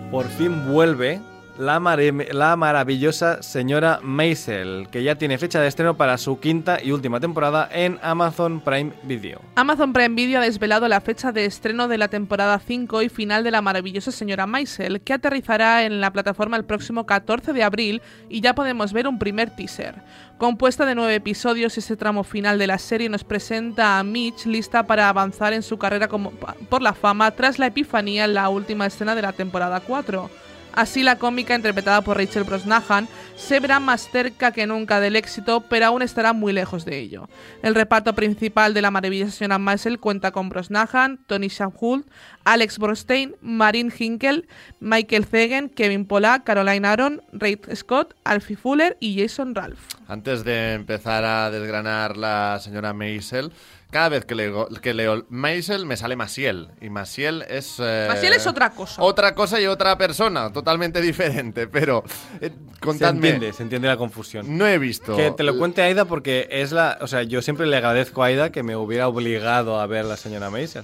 Por 0.09 0.25
fin 0.29 0.71
vuelve 0.71 1.21
la, 1.57 2.55
maravillosa 2.55 3.41
señora 3.41 3.99
Maisel, 4.03 4.87
que 4.91 5.03
ya 5.03 5.15
tiene 5.15 5.37
fecha 5.37 5.59
de 5.59 5.67
estreno 5.67 5.97
para 5.97 6.17
su 6.17 6.39
quinta 6.39 6.77
y 6.83 6.91
última 6.91 7.19
temporada 7.19 7.67
en 7.71 7.99
Amazon 8.01 8.61
Prime 8.61 8.93
Video. 9.03 9.41
Amazon 9.55 9.93
Prime 9.93 10.15
Video 10.15 10.39
ha 10.39 10.43
desvelado 10.43 10.87
la 10.87 11.01
fecha 11.01 11.31
de 11.31 11.45
estreno 11.45 11.87
de 11.87 11.97
la 11.97 12.07
temporada 12.07 12.59
5 12.59 13.01
y 13.01 13.09
final 13.09 13.43
de 13.43 13.51
la 13.51 13.61
maravillosa 13.61 14.11
señora 14.11 14.47
Maisel, 14.47 15.01
que 15.01 15.13
aterrizará 15.13 15.83
en 15.83 15.99
la 16.01 16.11
plataforma 16.11 16.57
el 16.57 16.65
próximo 16.65 17.05
14 17.05 17.53
de 17.53 17.63
abril 17.63 18.01
y 18.29 18.41
ya 18.41 18.53
podemos 18.55 18.93
ver 18.93 19.07
un 19.07 19.19
primer 19.19 19.55
teaser. 19.55 19.95
Compuesta 20.37 20.85
de 20.85 20.93
nueve 20.93 21.15
episodios, 21.15 21.77
ese 21.77 21.97
tramo 21.97 22.23
final 22.23 22.59
de 22.59 22.67
la 22.67 22.77
serie 22.77 23.09
nos 23.09 23.23
presenta 23.23 23.97
a 23.97 24.03
Mitch 24.03 24.45
lista 24.45 24.85
para 24.85 25.09
avanzar 25.09 25.53
en 25.53 25.63
su 25.63 25.79
carrera 25.79 26.07
como 26.07 26.31
por 26.31 26.83
la 26.83 26.93
fama 26.93 27.31
tras 27.31 27.57
la 27.57 27.67
epifanía 27.67 28.25
en 28.25 28.35
la 28.35 28.49
última 28.49 28.85
escena 28.85 29.15
de 29.15 29.23
la 29.23 29.33
temporada 29.33 29.79
4. 29.79 30.29
Así 30.77 31.01
la 31.01 31.15
cómica 31.15 31.55
interpretada 31.55 32.03
por 32.03 32.17
Rachel 32.17 32.43
Brosnahan 32.43 33.07
se 33.35 33.59
verá 33.59 33.79
más 33.79 34.11
cerca 34.11 34.51
que 34.51 34.67
nunca 34.67 34.99
del 34.99 35.15
éxito, 35.15 35.61
pero 35.61 35.87
aún 35.87 36.03
estará 36.03 36.33
muy 36.33 36.53
lejos 36.53 36.85
de 36.85 36.99
ello. 36.99 37.27
El 37.63 37.73
reparto 37.73 38.13
principal 38.13 38.75
de 38.75 38.83
la 38.83 38.91
maravillosa 38.91 39.31
señora 39.31 39.57
Maisel 39.57 39.97
cuenta 39.97 40.31
con 40.31 40.49
Brosnahan, 40.49 41.17
Tony 41.25 41.47
Shalhoub, 41.47 42.05
Alex 42.43 42.77
Borstein, 42.77 43.35
Marin 43.41 43.91
Hinkel, 43.91 44.47
Michael 44.79 45.25
Zegen, 45.25 45.69
Kevin 45.69 46.05
Pollack, 46.05 46.43
Caroline 46.43 46.87
Aaron, 46.87 47.23
Reid 47.33 47.73
Scott, 47.73 48.13
Alfie 48.23 48.55
Fuller 48.55 48.97
y 48.99 49.19
Jason 49.19 49.55
Ralph. 49.55 49.96
Antes 50.07 50.43
de 50.43 50.73
empezar 50.73 51.25
a 51.25 51.51
desgranar 51.51 52.15
la 52.17 52.59
señora 52.61 52.93
Maisel, 52.93 53.51
cada 53.91 54.09
vez 54.09 54.25
que 54.25 54.35
leo, 54.35 54.67
que 54.81 54.93
leo 54.93 55.25
Maisel 55.29 55.85
me 55.85 55.97
sale 55.97 56.15
Masiel. 56.15 56.69
Y 56.81 56.89
Masiel 56.89 57.43
es. 57.49 57.75
eh, 57.79 58.05
Maciel 58.09 58.33
es 58.33 58.47
otra 58.47 58.69
cosa. 58.71 59.01
Otra 59.01 59.35
cosa 59.35 59.59
y 59.59 59.65
otra 59.67 59.97
persona, 59.97 60.51
totalmente 60.53 61.01
diferente. 61.01 61.67
Pero, 61.67 62.03
eh, 62.41 62.51
Se 62.73 62.79
contadme. 62.79 63.27
entiende, 63.29 63.53
se 63.53 63.63
entiende 63.63 63.87
la 63.87 63.97
confusión. 63.97 64.57
No 64.57 64.65
he 64.67 64.77
visto. 64.77 65.15
Que 65.15 65.31
te 65.31 65.43
lo 65.43 65.57
cuente 65.57 65.81
Aida 65.81 66.05
porque 66.05 66.47
es 66.51 66.71
la... 66.71 66.97
O 67.01 67.07
sea, 67.07 67.23
yo 67.23 67.41
siempre 67.41 67.65
le 67.67 67.75
agradezco 67.77 68.23
a 68.23 68.27
Aida 68.27 68.51
que 68.51 68.63
me 68.63 68.75
hubiera 68.75 69.07
obligado 69.07 69.79
a 69.79 69.87
ver 69.87 70.05
la 70.05 70.15
señora 70.17 70.49
Maisel. 70.49 70.83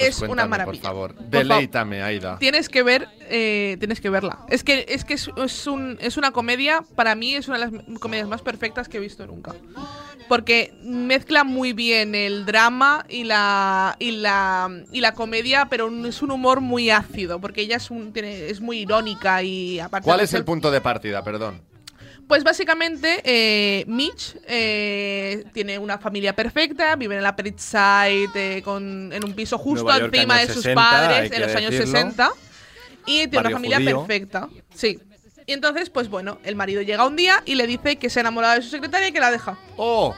Pues 0.00 0.08
es 0.10 0.18
cuéntame, 0.18 0.32
una 0.32 0.46
maravilla. 0.46 0.82
Por 0.82 0.90
favor, 0.90 1.14
deleítame, 1.16 2.02
Aida. 2.02 2.38
Tienes 2.38 2.68
que 2.68 2.82
ver, 2.82 3.08
eh, 3.28 3.76
tienes 3.78 4.00
que 4.00 4.10
verla. 4.10 4.40
Es 4.48 4.64
que 4.64 4.86
es 4.88 5.04
que 5.04 5.14
es, 5.14 5.30
es 5.36 5.66
un- 5.66 5.98
es 6.00 6.16
una 6.16 6.30
comedia, 6.32 6.82
para 6.94 7.14
mí 7.14 7.34
es 7.34 7.48
una 7.48 7.58
de 7.58 7.70
las 7.70 7.98
comedias 8.00 8.26
más 8.28 8.42
perfectas 8.42 8.88
que 8.88 8.96
he 8.96 9.00
visto 9.00 9.26
nunca. 9.26 9.54
Porque 10.28 10.72
mezcla 10.82 11.42
muy 11.44 11.72
bien 11.72 12.14
el 12.14 12.46
drama 12.46 13.04
y 13.08 13.24
la 13.24 13.96
y 13.98 14.12
la 14.12 14.70
y 14.92 15.00
la 15.00 15.12
comedia, 15.14 15.66
pero 15.68 15.90
es 16.06 16.22
un 16.22 16.30
humor 16.30 16.60
muy 16.60 16.88
ácido, 16.90 17.40
porque 17.40 17.62
ella 17.62 17.76
es 17.76 17.90
un 17.90 18.12
tiene, 18.12 18.48
es 18.48 18.60
muy 18.60 18.78
irónica 18.78 19.42
y 19.42 19.80
aparte 19.80 20.04
¿Cuál 20.04 20.20
es 20.20 20.32
el 20.34 20.44
punto 20.44 20.70
de 20.70 20.80
partida? 20.80 21.22
Perdón. 21.24 21.60
Pues 22.30 22.44
básicamente, 22.44 23.20
eh, 23.24 23.84
Mitch 23.88 24.36
eh, 24.46 25.46
tiene 25.52 25.80
una 25.80 25.98
familia 25.98 26.32
perfecta, 26.32 26.94
vive 26.94 27.16
en 27.16 27.24
la 27.24 27.30
Upper 27.30 27.48
East 27.48 27.58
Side 27.58 28.30
eh, 28.36 28.62
con, 28.62 29.12
en 29.12 29.24
un 29.24 29.34
piso 29.34 29.58
justo 29.58 29.88
York, 29.88 30.14
encima 30.14 30.38
de 30.38 30.46
sus 30.46 30.62
60, 30.62 30.70
hay 30.70 30.74
padres 30.76 31.32
en 31.32 31.42
los 31.42 31.56
años 31.56 31.70
decirlo. 31.72 31.92
60 31.92 32.30
y 33.04 33.26
tiene 33.26 33.38
una 33.40 33.50
familia 33.50 33.78
judío. 33.78 33.98
perfecta. 33.98 34.48
Sí. 34.72 35.00
Y 35.44 35.52
entonces, 35.54 35.90
pues 35.90 36.08
bueno, 36.08 36.38
el 36.44 36.54
marido 36.54 36.82
llega 36.82 37.04
un 37.04 37.16
día 37.16 37.42
y 37.46 37.56
le 37.56 37.66
dice 37.66 37.96
que 37.96 38.08
se 38.08 38.20
ha 38.20 38.22
enamorado 38.22 38.54
de 38.54 38.62
su 38.62 38.68
secretaria 38.68 39.08
y 39.08 39.12
que 39.12 39.18
la 39.18 39.32
deja. 39.32 39.58
¡Oh! 39.76 40.14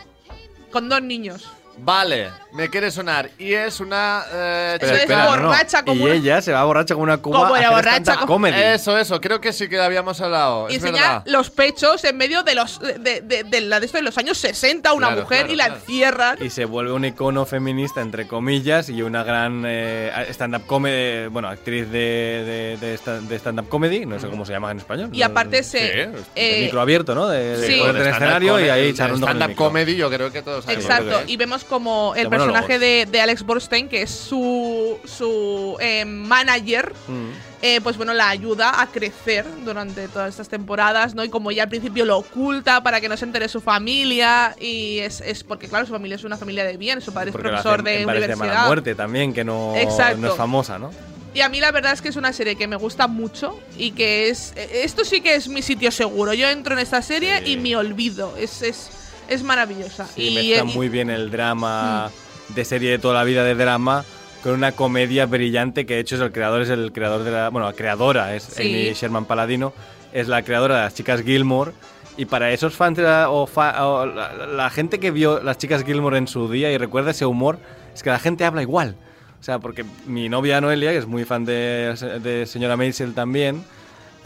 Con 0.71 0.91
dos 0.91 1.01
niños. 1.01 1.51
Vale, 1.79 2.31
me 2.53 2.69
quiere 2.69 2.91
sonar. 2.91 3.31
Y 3.39 3.55
es 3.55 3.81
una. 3.81 4.23
eh, 4.33 4.79
Eso 4.81 4.95
es 4.95 5.03
chica- 5.03 5.27
borracha 5.27 5.83
como 5.85 6.01
Y 6.01 6.03
una- 6.11 6.15
ella 6.15 6.43
se 6.43 6.53
va 6.53 6.63
borracha 6.65 6.95
con 6.95 7.03
una 7.05 7.17
cuba 7.19 7.41
Como 7.41 7.55
a 7.55 7.59
era 7.59 7.69
hacer 7.69 7.77
borracha 7.79 7.97
stand-up 8.03 8.21
como- 8.27 8.35
comedy. 8.35 8.61
Eso, 8.63 8.99
eso, 8.99 9.21
creo 9.21 9.41
que 9.41 9.53
sí 9.53 9.69
que 9.69 9.81
habíamos 9.81 10.21
hablado. 10.21 10.69
Y 10.69 10.77
es 10.77 10.85
enseña 10.85 11.01
verdad. 11.03 11.23
los 11.27 11.51
pechos 11.51 12.05
en 12.05 12.17
medio 12.17 12.43
de 12.43 12.55
los 12.55 12.79
de, 12.81 13.21
de- 13.23 13.45
de 13.45 13.61
la 13.63 13.81
de 13.81 13.87
esto 13.87 13.99
de 13.99 14.03
los 14.05 14.17
años 14.19 14.39
60, 14.39 14.93
una 14.93 15.09
Claro, 15.09 15.23
mujer 15.23 15.39
claro, 15.41 15.53
y 15.53 15.57
la 15.57 15.65
claro. 15.67 15.81
encierran. 15.81 16.39
Y 16.43 16.51
se 16.51 16.65
vuelve 16.67 16.93
un 16.93 17.05
icono 17.05 17.47
feminista, 17.47 18.01
entre 18.01 18.29
comillas, 18.29 18.89
y 18.89 19.03
una 19.03 19.25
gran 19.25 19.65
eh, 19.67 20.13
stand-up 20.31 20.67
comedy, 20.67 21.29
bueno, 21.29 21.49
actriz 21.49 21.91
de, 21.91 22.77
de, 22.81 22.87
de 22.87 22.95
sta- 22.99 23.21
de 23.21 23.37
stand-up 23.39 23.69
comedy, 23.69 24.07
no 24.07 24.21
sé 24.21 24.29
cómo 24.29 24.45
se 24.45 24.53
llama 24.53 24.71
en 24.71 24.79
español. 24.79 25.09
Y 25.13 25.23
aparte 25.23 25.63
se. 25.63 25.79
Sí, 26.13 26.23
eh, 26.37 26.61
micro 26.65 26.81
abierto, 26.81 27.15
¿no? 27.15 27.29
De, 27.29 27.57
de 27.57 27.67
Sí. 27.67 27.79
ponerte 27.81 28.01
en 28.03 28.07
el 28.07 28.13
escenario 28.13 28.61
y 28.61 28.69
ahí 28.69 28.93
charlando 28.95 29.27
con 29.27 29.31
el 29.31 29.37
Stand-up 29.37 29.49
micro. 29.49 29.65
comedy, 29.67 29.97
yo 29.97 30.11
creo 30.11 30.31
que 30.31 30.43
todos 30.43 30.65
sabemos. 30.65 30.85
Exacto, 30.85 31.05
lo 31.11 31.19
que 31.19 31.25
es. 31.25 31.31
y 31.31 31.37
vemos 31.37 31.62
como 31.65 32.15
el 32.17 32.25
De 32.25 32.31
personaje 32.31 32.79
de, 32.79 33.07
de 33.11 33.21
Alex 33.21 33.43
Borstein, 33.43 33.89
que 33.89 34.03
es 34.03 34.11
su, 34.11 34.99
su 35.05 35.77
eh, 35.81 36.05
manager, 36.05 36.93
Mm. 37.09 37.31
eh, 37.63 37.81
pues 37.83 37.97
bueno, 37.97 38.15
la 38.15 38.29
ayuda 38.29 38.81
a 38.81 38.87
crecer 38.87 39.45
durante 39.65 40.09
todas 40.09 40.31
estas 40.31 40.49
temporadas, 40.49 41.15
¿no? 41.15 41.25
Y 41.25 41.29
como 41.29 41.51
ya 41.53 41.65
al 41.65 41.69
principio 41.69 42.05
lo 42.05 42.19
oculta 42.19 42.83
para 42.83 43.01
que 43.01 43.09
no 43.09 43.17
se 43.17 43.25
entere 43.25 43.49
su 43.49 43.61
familia, 43.61 44.55
y 44.61 44.99
es, 44.99 45.21
es 45.21 45.45
porque, 45.45 45.69
claro, 45.69 45.87
su 45.87 45.93
familia 45.93 46.17
es 46.17 46.25
una 46.25 46.37
familia 46.37 46.65
de 46.65 46.77
bien, 46.77 47.01
su 47.01 47.13
padre 47.13 47.31
es 47.31 47.33
Porque 47.33 47.49
profesor 47.49 47.81
hacen 47.81 47.85
de 48.01 48.05
Pares 48.07 48.23
de 48.23 48.29
mala 48.37 48.43
universidad. 48.45 48.67
muerte 48.67 48.95
también, 48.95 49.33
que 49.35 49.45
no, 49.45 49.75
Exacto. 49.77 50.19
no 50.19 50.29
es 50.29 50.35
famosa, 50.35 50.79
¿no? 50.79 50.91
Y 51.35 51.41
a 51.41 51.49
mí 51.49 51.61
la 51.61 51.73
verdad 51.73 51.93
es 51.95 52.03
que 52.03 52.09
es 52.11 52.17
una 52.17 52.33
serie 52.35 52.57
que 52.57 52.67
me 52.69 52.77
gusta 52.77 53.07
mucho 53.07 53.59
y 53.79 53.93
que 53.93 54.29
es... 54.29 54.53
Esto 54.57 55.03
sí 55.03 55.23
que 55.23 55.35
es 55.35 55.49
mi 55.49 55.63
sitio 55.63 55.91
seguro. 55.91 56.35
Yo 56.35 56.47
entro 56.51 56.75
en 56.75 56.81
esta 56.81 57.01
serie 57.01 57.39
Sí. 57.43 57.53
y 57.53 57.57
me 57.57 57.75
olvido. 57.75 58.35
Es, 58.37 58.61
es, 58.61 58.91
es 59.33 59.43
maravillosa. 59.43 60.07
Sí, 60.07 60.29
y, 60.29 60.35
mezcla 60.35 60.71
y- 60.71 60.77
muy 60.77 60.89
bien 60.89 61.11
el 61.11 61.31
drama 61.31 62.11
de 62.49 62.65
serie 62.65 62.91
de 62.91 62.99
toda 62.99 63.15
la 63.15 63.25
vida 63.25 63.45
de 63.45 63.55
drama 63.55 64.05
con 64.43 64.53
una 64.53 64.73
comedia 64.73 65.27
brillante 65.27 65.87
que 65.87 65.95
de 65.95 66.01
hecho 66.01 66.17
es 66.17 66.21
el 66.21 66.33
creador 66.33 66.63
es 66.63 66.69
el 66.69 66.93
creador 66.93 67.23
de 67.25 67.31
la 67.31 67.49
bueno 67.51 67.67
la 67.67 67.73
creadora 67.75 68.35
es 68.35 68.43
Sí. 68.43 68.63
Amy 68.63 68.93
Sherman 68.95 69.25
Paladino 69.25 69.73
es 70.13 70.29
la 70.29 70.43
creadora 70.43 70.77
de 70.77 70.81
las 70.83 70.95
chicas 70.95 71.23
Gilmore. 71.23 71.73
Y 72.19 72.27
para 72.27 72.53
esos 72.53 72.75
fans 72.75 72.99
de 72.99 73.05
la- 73.05 73.31
o, 73.31 73.47
fa- 73.47 73.87
o 73.87 74.05
la, 74.05 74.35
la 74.47 74.69
gente 74.71 74.99
que 75.01 75.11
vio 75.11 75.41
las 75.43 75.57
chicas 75.57 75.83
Gilmore 75.85 76.19
en 76.19 76.29
su 76.29 76.51
día 76.51 76.71
y 76.71 76.77
recuerda 76.77 77.13
ese 77.13 77.25
humor 77.25 77.59
es 77.95 78.03
que 78.03 78.11
la 78.11 78.19
gente 78.19 78.45
habla 78.45 78.61
igual. 78.61 78.97
O 79.41 79.43
sea 79.45 79.59
porque 79.61 79.85
mi 80.07 80.29
novia 80.29 80.61
Noelia 80.61 80.91
que 80.91 80.99
es 80.99 81.07
muy 81.07 81.25
fan 81.25 81.45
de, 81.47 81.95
de 82.23 82.45
señora 82.47 82.77
Maisel 82.77 83.15
también 83.15 83.65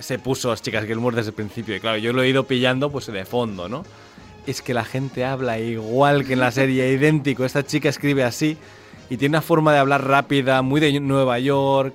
se 0.00 0.18
puso 0.18 0.50
las 0.50 0.62
chicas 0.62 0.84
Gilmore 0.84 1.14
desde 1.16 1.28
el 1.30 1.36
principio. 1.36 1.76
Y 1.76 1.80
claro 1.80 1.96
yo 1.98 2.12
lo 2.12 2.22
he 2.22 2.28
ido 2.28 2.44
pillando 2.44 2.90
pues 2.90 3.06
de 3.06 3.24
fondo 3.24 3.68
no 3.68 3.84
es 4.46 4.62
que 4.62 4.74
la 4.74 4.84
gente 4.84 5.24
habla 5.24 5.58
igual 5.58 6.24
que 6.24 6.34
en 6.34 6.40
la 6.40 6.50
serie, 6.50 6.90
idéntico. 6.92 7.44
Esta 7.44 7.64
chica 7.64 7.88
escribe 7.88 8.22
así 8.24 8.56
y 9.10 9.16
tiene 9.16 9.32
una 9.36 9.42
forma 9.42 9.72
de 9.72 9.78
hablar 9.78 10.06
rápida, 10.06 10.62
muy 10.62 10.80
de 10.80 10.98
Nueva 11.00 11.38
York. 11.38 11.94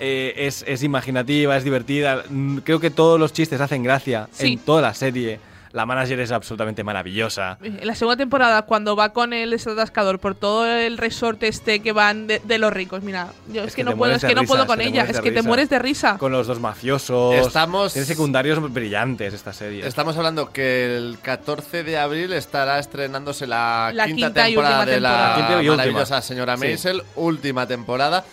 eh, 0.00 0.46
es, 0.46 0.64
es 0.68 0.84
imaginativa, 0.84 1.56
es 1.56 1.64
divertida. 1.64 2.22
Mm, 2.30 2.58
Creo 2.58 2.78
que 2.78 2.90
todos 2.90 3.18
los 3.18 3.32
chistes 3.32 3.60
hacen 3.60 3.82
gracia 3.82 4.28
Sí. 4.30 4.52
en 4.52 4.58
toda 4.60 4.80
la 4.80 4.94
serie. 4.94 5.40
La 5.72 5.84
manager 5.86 6.20
es 6.20 6.32
absolutamente 6.32 6.82
maravillosa. 6.84 7.58
En 7.62 7.86
la 7.86 7.94
segunda 7.94 8.16
temporada, 8.16 8.62
cuando 8.62 8.96
va 8.96 9.12
con 9.12 9.32
el 9.32 9.52
atascador 9.54 10.18
por 10.18 10.34
todo 10.34 10.66
el 10.66 10.96
resort 10.98 11.42
este 11.42 11.80
que 11.80 11.92
van 11.92 12.26
de, 12.26 12.40
de 12.44 12.58
los 12.58 12.72
ricos, 12.72 13.02
mira, 13.02 13.28
yo 13.52 13.60
es, 13.62 13.68
Es 13.68 13.74
que, 13.74 13.80
que 13.82 13.84
no 13.90 13.96
puedo, 13.96 14.14
es 14.14 14.24
que 14.24 14.34
no 14.34 14.44
puedo 14.44 14.66
con 14.66 14.80
ella, 14.80 15.04
es 15.04 15.20
que 15.20 15.30
te 15.30 15.42
mueres 15.42 15.68
de 15.68 15.78
risa. 15.78 16.16
Con 16.18 16.32
los 16.32 16.46
dos 16.46 16.60
mafiosos. 16.60 17.34
Estamos- 17.46 17.92
Tiene 17.92 18.06
secundarios 18.06 18.72
brillantes 18.72 19.34
esta 19.34 19.52
serie. 19.52 19.86
Estamos 19.86 20.16
hablando 20.16 20.50
que 20.52 20.96
el 20.96 21.18
14 21.22 21.84
de 21.84 21.98
abril 21.98 22.32
estará 22.32 22.78
estrenándose 22.78 23.46
la, 23.46 23.90
La 23.94 24.06
quinta, 24.06 24.32
temporada 24.32 24.86
de 24.86 25.00
la 25.00 25.34
temporada. 25.36 25.76
Maravillosa 25.76 26.22
señora 26.22 26.56
Sí. 26.56 26.60
Maisel, 26.60 27.02
última 27.16 27.66
temporada. 27.66 28.24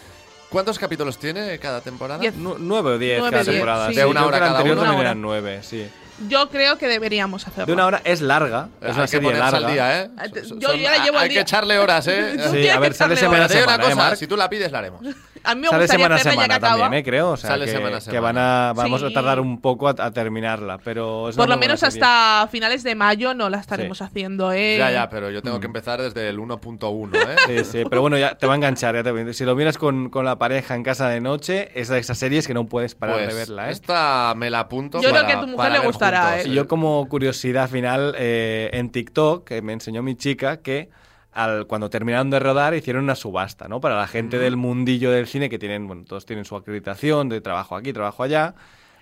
¿Cuántos 0.49 0.79
capítulos 0.79 1.17
tiene 1.17 1.57
cada 1.59 1.81
temporada? 1.81 2.23
Nueve 2.37 2.91
o 2.93 2.97
diez 2.97 3.19
Nueve, 3.19 3.31
cada 3.31 3.43
diez, 3.43 3.55
temporada. 3.55 3.89
sí. 3.89 3.95
De 3.95 4.05
una 4.05 4.25
hora 4.25 4.39
cada 4.39 4.63
uno. 4.63 4.81
Una 4.83 5.01
eran 5.01 5.21
nueve, 5.21 5.59
sí. 5.63 5.85
Yo 6.29 6.49
creo 6.49 6.77
que 6.77 6.87
deberíamos 6.87 7.45
hacerlo. 7.45 7.65
De 7.65 7.73
una 7.73 7.85
hora 7.87 8.01
es 8.05 8.21
larga. 8.21 8.69
Es 8.79 8.87
Hay 8.87 8.93
una 8.93 9.01
que 9.03 9.07
serie 9.09 9.29
ponerse 9.29 9.51
larga. 9.51 9.67
al 9.67 9.73
día, 9.73 10.01
¿eh? 10.03 10.09
Ah, 10.17 10.23
te- 10.31 10.45
Son- 10.45 10.59
yo 10.59 10.69
son- 10.69 10.79
ya 10.79 10.91
la 10.91 11.03
llevo 11.03 11.17
al 11.17 11.23
hay 11.23 11.29
día. 11.29 11.37
que 11.39 11.41
echarle 11.41 11.77
horas, 11.77 12.07
¿eh? 12.07 12.37
Sí, 12.51 12.69
a 12.69 12.79
ver, 12.79 12.91
que 12.91 12.97
sale 12.97 13.15
semana 13.17 13.49
semana, 13.49 13.89
¿eh, 13.91 13.95
Marc? 13.95 14.15
si 14.15 14.25
tú 14.27 14.37
la 14.37 14.49
pides, 14.49 14.71
la 14.71 14.79
haremos. 14.79 15.01
A 15.45 15.55
mí 15.55 15.61
me 15.61 15.67
Sale 15.69 15.87
semana 15.87 16.15
a 16.15 16.17
hacerla 16.17 16.41
ya 16.41 16.47
que 16.47 16.53
semana 16.55 16.59
también, 16.79 16.93
¿eh? 16.99 17.03
creo. 17.03 17.29
O 17.31 17.37
sea, 17.37 17.51
Sale 17.51 17.65
que, 17.65 17.71
semana 17.71 17.97
a 17.97 17.99
que 17.99 18.05
semana. 18.05 18.21
van 18.21 18.37
a, 18.37 18.73
vamos 18.73 19.01
Sí. 19.01 19.07
a 19.07 19.13
tardar 19.13 19.39
un 19.39 19.61
poco 19.61 19.87
a, 19.87 19.95
a 19.97 20.11
terminarla, 20.11 20.77
pero 20.83 21.29
es 21.29 21.35
Por 21.35 21.47
lo 21.49 21.57
menos 21.57 21.79
serie. 21.79 22.01
hasta 22.01 22.47
finales 22.51 22.83
de 22.83 22.95
mayo 22.95 23.33
no 23.33 23.49
la 23.49 23.57
estaremos 23.59 23.97
Sí. 23.99 24.03
haciendo, 24.03 24.51
¿eh? 24.51 24.77
Ya, 24.77 24.91
ya, 24.91 25.09
pero 25.09 25.29
yo 25.29 25.39
Mm. 25.39 25.43
tengo 25.43 25.59
que 25.59 25.67
empezar 25.67 26.01
desde 26.01 26.29
el 26.29 26.39
1.1, 26.39 27.11
¿eh? 27.29 27.35
Sí, 27.63 27.63
sí, 27.71 27.83
pero 27.89 28.01
bueno, 28.01 28.17
ya 28.17 28.35
te 28.35 28.47
va 28.47 28.53
a 28.53 28.55
enganchar. 28.55 28.95
ya 28.95 29.03
te- 29.03 29.33
si 29.33 29.45
lo 29.45 29.55
miras 29.55 29.77
con, 29.77 30.09
con 30.09 30.25
la 30.25 30.37
pareja 30.37 30.75
en 30.75 30.83
casa 30.83 31.09
de 31.09 31.21
noche, 31.21 31.71
es 31.79 31.87
de 31.89 31.99
esas 31.99 32.17
series 32.17 32.47
que 32.47 32.53
no 32.53 32.65
puedes 32.65 32.95
parar 32.95 33.15
Pues 33.17 33.27
de 33.29 33.33
verla, 33.33 33.69
¿eh? 33.69 33.71
esta 33.71 34.33
me 34.35 34.49
la 34.49 34.59
apunto 34.61 35.01
Yo 35.01 35.09
creo 35.11 35.25
que 35.25 35.33
a 35.33 35.41
tu 35.41 35.47
mujer 35.47 35.71
le 35.71 35.79
gustará, 35.79 36.21
juntos. 36.29 36.45
¿eh? 36.45 36.49
Y 36.49 36.53
yo 36.53 36.67
como 36.67 37.07
curiosidad 37.09 37.69
final, 37.69 38.15
eh, 38.17 38.69
en 38.73 38.89
TikTok, 38.89 39.45
que 39.47 39.61
me 39.61 39.73
enseñó 39.73 40.01
mi 40.03 40.15
chica, 40.15 40.57
que 40.57 40.89
al, 41.35 41.67
cuando 41.67 41.89
terminaron 41.91 42.31
de 42.31 42.39
rodar 42.39 42.73
hicieron 42.73 43.03
una 43.03 43.13
subasta, 43.15 43.67
¿no? 43.67 43.79
Para 43.79 43.95
la 43.97 44.07
gente 44.07 44.39
del 44.39 44.55
mundillo 44.57 45.11
del 45.11 45.27
cine, 45.27 45.49
que 45.49 45.59
tienen, 45.59 45.85
bueno, 45.85 46.03
todos 46.07 46.25
tienen 46.25 46.45
su 46.45 46.55
acreditación 46.55 47.29
de 47.29 47.41
trabajo 47.41 47.75
aquí, 47.75 47.93
trabajo 47.93 48.23
allá, 48.23 48.55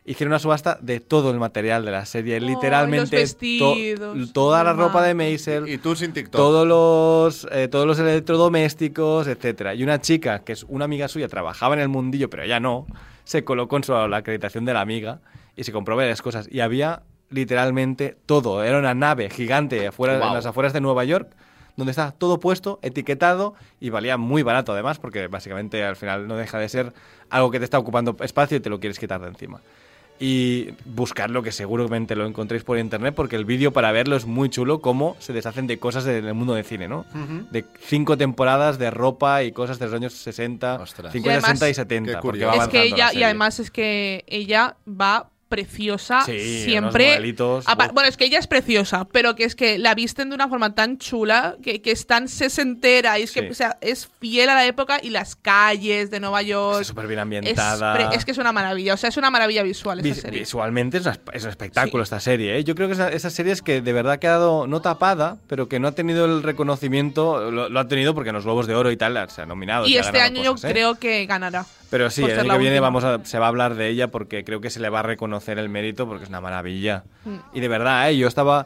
hicieron 0.06 0.32
una 0.34 0.40
subasta 0.40 0.78
de 0.82 1.00
todo 1.00 1.32
el 1.32 1.40
material 1.40 1.86
de 1.86 1.92
la 1.92 2.06
serie, 2.06 2.42
literalmente 2.42 3.02
los 3.02 3.10
vestidos, 3.12 3.78
to- 4.28 4.34
toda 4.34 4.62
la 4.64 4.74
ropa 4.74 5.02
de 5.04 5.14
Maisel, 5.14 5.70
Y 5.70 5.78
tú 5.78 5.96
sin 5.96 6.12
TikTok. 6.12 6.36
todos 6.36 6.68
los, 6.68 7.48
eh, 7.54 7.70
todos 7.70 7.86
los 7.88 7.98
electrodomésticos, 8.00 9.28
etcétera. 9.28 9.74
Y 9.76 9.84
una 9.84 10.02
chica, 10.02 10.40
que 10.40 10.52
es 10.54 10.64
una 10.68 10.86
amiga 10.86 11.08
suya, 11.08 11.28
trabajaba 11.28 11.76
en 11.76 11.82
el 11.82 11.90
mundillo, 11.90 12.30
pero 12.30 12.44
ella 12.44 12.60
no, 12.60 12.86
se 13.24 13.44
colocó 13.44 13.78
en 13.78 13.84
su, 13.84 13.94
la 13.94 14.18
acreditación 14.18 14.66
de 14.66 14.74
la 14.74 14.82
amiga 14.82 15.20
y 15.56 15.64
se 15.64 15.72
compró 15.72 15.96
varias 15.96 16.22
cosas. 16.22 16.48
Y 16.52 16.60
había 16.60 17.04
literalmente 17.30 18.18
todo. 18.26 18.64
Era 18.64 18.80
una 18.80 18.94
nave 18.94 19.30
gigante 19.30 19.88
afuera, 19.88 20.16
en 20.16 20.34
las 20.34 20.46
afueras 20.46 20.74
de 20.74 20.82
Nueva 20.82 21.04
York, 21.06 21.30
donde 21.76 21.92
estaba 21.92 22.12
todo 22.12 22.40
puesto, 22.40 22.80
etiquetado 22.82 23.56
y 23.80 23.90
valía 23.90 24.18
muy 24.18 24.44
barato 24.44 24.74
además, 24.74 25.00
porque 25.00 25.28
básicamente 25.28 25.84
al 25.84 25.96
final 25.96 26.28
no 26.28 26.36
deja 26.38 26.60
de 26.60 26.70
ser 26.70 26.94
algo 27.30 27.50
que 27.52 27.60
te 27.60 27.66
está 27.66 27.80
ocupando 27.80 28.16
espacio 28.22 28.58
y 28.58 28.60
te 28.60 28.70
lo 28.70 28.80
quieres 28.80 29.00
quitar 29.00 29.22
de 29.22 29.28
encima. 29.28 29.62
Y 30.20 30.70
buscarlo, 30.86 31.42
que 31.42 31.52
seguramente 31.52 32.16
lo 32.16 32.26
encontréis 32.28 32.64
por 32.64 32.78
internet, 32.78 33.16
porque 33.16 33.36
el 33.36 33.46
vídeo 33.46 33.74
para 33.74 33.92
verlo 33.92 34.16
es 34.16 34.26
muy 34.26 34.48
chulo, 34.50 34.80
cómo 34.80 35.16
se 35.20 35.34
deshacen 35.34 35.66
de 35.66 35.80
cosas 35.80 36.04
del 36.06 36.34
mundo 36.36 36.54
del 36.54 36.64
cine, 36.64 36.88
¿no? 36.88 37.04
De 37.52 37.66
cinco 37.80 38.16
temporadas 38.16 38.78
de 38.78 38.92
ropa 38.92 39.44
y 39.44 39.52
cosas 39.52 39.80
de 39.80 39.86
los 39.86 39.96
años 39.96 40.14
60, 40.14 40.76
Ostras. 40.76 41.12
50, 41.12 41.28
Y 41.28 41.32
además- 41.34 41.60
60 41.60 41.66
y 41.68 41.72
Qué 41.72 41.74
70. 41.74 42.22
Porque 42.22 42.46
va 42.46 42.56
Es 42.56 42.68
que 42.68 42.78
la 42.78 42.84
ella, 42.84 43.14
y 43.14 43.24
además 43.24 43.60
es 43.60 43.72
que 43.72 44.24
ella 44.28 44.78
va 44.88 45.32
preciosa 45.54 46.22
Sí, 46.26 46.64
siempre. 46.64 47.20
bueno, 47.94 48.10
es 48.10 48.18
que 48.18 48.26
ella 48.26 48.40
es 48.40 48.48
preciosa, 48.48 49.06
pero 49.12 49.36
que 49.36 49.44
es 49.44 49.56
que 49.56 49.78
la 49.78 49.94
visten 49.96 50.30
de 50.30 50.36
una 50.36 50.48
forma 50.50 50.74
tan 50.76 50.98
chula, 50.98 51.56
que, 51.62 51.82
que 51.82 51.92
es 51.92 52.08
tan 52.08 52.28
sesentera, 52.28 53.20
y 53.20 53.24
es 53.24 53.32
que 53.32 53.42
Sí. 53.42 53.48
o 53.50 53.54
sea, 53.54 53.78
es 53.82 54.10
fiel 54.20 54.50
a 54.50 54.56
la 54.56 54.66
época 54.66 55.00
y 55.02 55.10
las 55.10 55.36
calles 55.36 56.10
de 56.12 56.20
Nueva 56.20 56.42
York. 56.42 56.82
Está 56.82 56.84
súper 56.86 57.08
bien 57.08 57.20
es, 57.20 57.24
ambientada. 57.24 58.12
es 58.14 58.26
que 58.26 58.32
es 58.32 58.38
una 58.38 58.52
maravilla, 58.52 58.94
o 58.94 58.98
sea, 58.98 59.10
es 59.10 59.18
una 59.18 59.30
maravilla 59.30 59.64
visual 59.64 60.00
esta 60.00 60.10
Vis- 60.10 60.22
serie. 60.22 60.40
Visualmente 60.40 60.98
es, 60.98 61.06
una 61.06 61.20
es 61.34 61.44
un 61.44 61.50
espectáculo 61.50 62.04
Sí. 62.04 62.08
esta 62.08 62.20
serie. 62.20 62.58
¿eh? 62.58 62.64
Yo 62.64 62.74
creo 62.76 62.88
que 62.88 62.94
esa, 62.94 63.10
esa 63.10 63.30
serie 63.30 63.52
es 63.54 63.62
que 63.62 63.82
de 63.82 63.94
verdad 63.94 64.14
ha 64.14 64.20
quedado 64.20 64.66
no 64.68 64.82
tapada, 64.82 65.38
pero 65.48 65.68
que 65.70 65.80
no 65.80 65.88
ha 65.88 65.92
tenido 65.94 66.26
el 66.26 66.42
reconocimiento. 66.44 67.52
Lo, 67.52 67.70
lo 67.70 67.80
ha 67.80 67.88
tenido 67.88 68.14
porque 68.16 68.30
en 68.30 68.36
los 68.36 68.44
Globos 68.46 68.68
de 68.68 68.76
Oro 68.76 68.92
y 68.92 68.98
tal 68.98 69.14
se 69.30 69.42
ha 69.42 69.46
nominado. 69.46 69.88
y 69.88 69.98
este 69.98 70.20
año 70.22 70.44
cosas, 70.44 70.62
yo 70.62 70.68
¿eh? 70.68 70.72
creo 70.72 70.96
que 70.96 71.26
ganará. 71.26 71.66
Pero 71.94 72.10
sí, 72.10 72.24
el 72.24 72.40
año 72.40 72.54
que 72.54 72.58
viene 72.58 72.80
vamos 72.80 73.04
a, 73.04 73.24
se 73.24 73.38
va 73.38 73.46
a 73.46 73.50
hablar 73.50 73.76
de 73.76 73.88
ella 73.88 74.08
porque 74.08 74.44
creo 74.44 74.60
que 74.60 74.72
se 74.72 74.80
le 74.80 74.90
va 74.90 75.02
a 75.02 75.04
reconocer 75.04 75.60
el 75.60 75.70
mérito 75.70 76.08
porque 76.08 76.24
es 76.24 76.30
una 76.30 76.42
maravilla. 76.42 77.04
Mm. 77.24 77.36
Y 77.54 77.60
de 77.60 77.68
verdad, 77.68 78.10
¿eh? 78.10 78.18
yo 78.18 78.28
estaba 78.28 78.66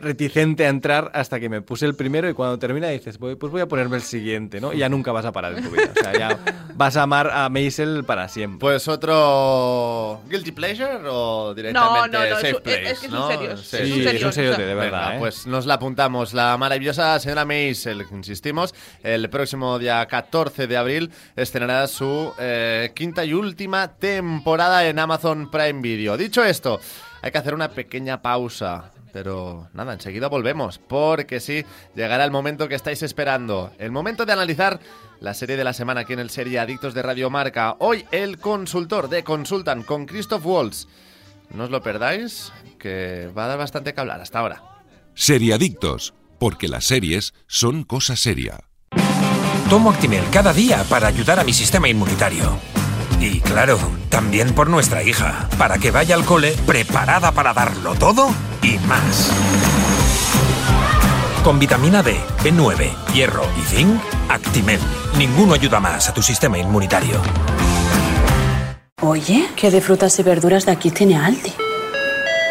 reticente 0.00 0.66
a 0.66 0.68
entrar 0.68 1.10
hasta 1.14 1.40
que 1.40 1.48
me 1.48 1.62
puse 1.62 1.86
el 1.86 1.94
primero 1.94 2.28
y 2.28 2.34
cuando 2.34 2.58
termina 2.58 2.88
dices, 2.88 3.18
"Voy- 3.18 3.36
pues 3.36 3.50
voy 3.52 3.60
a 3.62 3.66
ponerme 3.66 3.96
el 3.96 4.02
siguiente, 4.02 4.60
¿no? 4.60 4.72
Y 4.72 4.78
ya 4.78 4.88
nunca 4.88 5.12
vas 5.12 5.24
a 5.24 5.32
parar 5.32 5.56
en 5.56 5.64
tu 5.64 5.70
vida. 5.70 5.90
O 5.96 6.00
sea, 6.02 6.12
ya 6.18 6.38
vas 6.74 6.96
a 6.96 7.02
amar 7.02 7.30
a 7.32 7.48
Maisel 7.48 8.04
para 8.04 8.28
siempre. 8.28 8.58
Pues 8.60 8.86
otro 8.88 10.20
Guilty 10.28 10.52
Pleasure 10.52 11.00
o 11.08 11.54
directamente 11.54 12.18
no, 12.18 12.24
no, 12.24 12.34
Safe 12.36 12.50
es 12.50 12.60
Place, 12.60 12.82
es 12.90 12.98
que 13.00 13.06
es 13.06 13.12
un 13.12 13.18
¿no? 13.18 13.28
serio, 13.28 13.56
Sí. 13.56 13.76
es 13.76 13.82
un 13.82 13.86
Sí, 13.88 14.02
serio, 14.04 14.10
es 14.18 14.24
un 14.24 14.32
serio 14.32 14.52
o 14.52 14.56
sea. 14.56 14.66
de 14.66 14.74
verdad, 14.74 15.00
Venga, 15.04 15.16
¿eh? 15.16 15.18
pues 15.18 15.46
nos 15.46 15.66
la 15.66 15.74
apuntamos. 15.74 16.34
La 16.34 16.56
maravillosa 16.56 17.18
señora 17.18 17.44
Maisel, 17.44 18.04
insistimos, 18.12 18.74
el 19.02 19.28
próximo 19.30 19.78
día 19.78 20.04
14 20.06 20.66
de 20.66 20.76
abril 20.76 21.10
estrenará 21.36 21.86
su 21.86 22.32
eh, 22.38 22.92
quinta 22.94 23.24
y 23.24 23.32
última 23.34 23.88
temporada 23.96 24.86
en 24.86 24.98
Amazon 24.98 25.50
Prime 25.50 25.80
Video. 25.80 26.16
Dicho 26.16 26.44
esto, 26.44 26.80
hay 27.22 27.30
que 27.30 27.38
hacer 27.38 27.54
una 27.54 27.68
pequeña 27.70 28.20
pausa. 28.22 28.90
Pero 29.16 29.70
nada, 29.72 29.94
enseguida 29.94 30.28
volvemos, 30.28 30.76
porque 30.76 31.40
sí, 31.40 31.64
llegará 31.94 32.22
el 32.26 32.30
momento 32.30 32.68
que 32.68 32.74
estáis 32.74 33.02
esperando. 33.02 33.72
El 33.78 33.90
momento 33.90 34.26
de 34.26 34.34
analizar 34.34 34.78
la 35.20 35.32
serie 35.32 35.56
de 35.56 35.64
la 35.64 35.72
semana 35.72 36.02
aquí 36.02 36.12
en 36.12 36.18
el 36.18 36.28
Serie 36.28 36.58
Adictos 36.58 36.92
de 36.92 37.00
Radio 37.00 37.30
Marca. 37.30 37.76
Hoy 37.78 38.04
el 38.10 38.36
consultor 38.36 39.08
de 39.08 39.24
Consultan 39.24 39.84
con 39.84 40.04
Christoph 40.04 40.44
Waltz. 40.44 40.86
No 41.48 41.64
os 41.64 41.70
lo 41.70 41.80
perdáis, 41.80 42.52
que 42.78 43.30
va 43.34 43.46
a 43.46 43.48
dar 43.48 43.56
bastante 43.56 43.94
que 43.94 44.00
hablar 44.00 44.20
hasta 44.20 44.40
ahora. 44.40 44.62
Seriadictos, 45.14 46.12
porque 46.38 46.68
las 46.68 46.84
series 46.84 47.32
son 47.46 47.84
cosa 47.84 48.16
seria. 48.16 48.64
Tomo 49.70 49.92
Actimel 49.92 50.24
cada 50.30 50.52
día 50.52 50.84
para 50.90 51.06
ayudar 51.06 51.40
a 51.40 51.44
mi 51.44 51.54
sistema 51.54 51.88
inmunitario. 51.88 52.58
Y 53.18 53.40
claro, 53.40 53.78
también 54.10 54.54
por 54.54 54.68
nuestra 54.68 55.02
hija, 55.02 55.48
para 55.56 55.78
que 55.78 55.90
vaya 55.90 56.14
al 56.14 56.26
cole 56.26 56.54
preparada 56.66 57.32
para 57.32 57.54
darlo 57.54 57.94
todo 57.94 58.28
y 58.62 58.78
más. 58.86 59.32
Con 61.42 61.58
vitamina 61.58 62.02
D, 62.02 62.16
B9, 62.42 63.12
hierro 63.14 63.44
y 63.58 63.62
zinc, 63.62 64.00
Actimel. 64.28 64.80
Ninguno 65.16 65.54
ayuda 65.54 65.80
más 65.80 66.08
a 66.08 66.14
tu 66.14 66.22
sistema 66.22 66.58
inmunitario. 66.58 67.20
Oye, 69.02 69.48
¿qué 69.56 69.70
de 69.70 69.80
frutas 69.80 70.18
y 70.18 70.22
verduras 70.22 70.66
de 70.66 70.72
aquí 70.72 70.90
tiene 70.90 71.16
Aldi? 71.16 71.52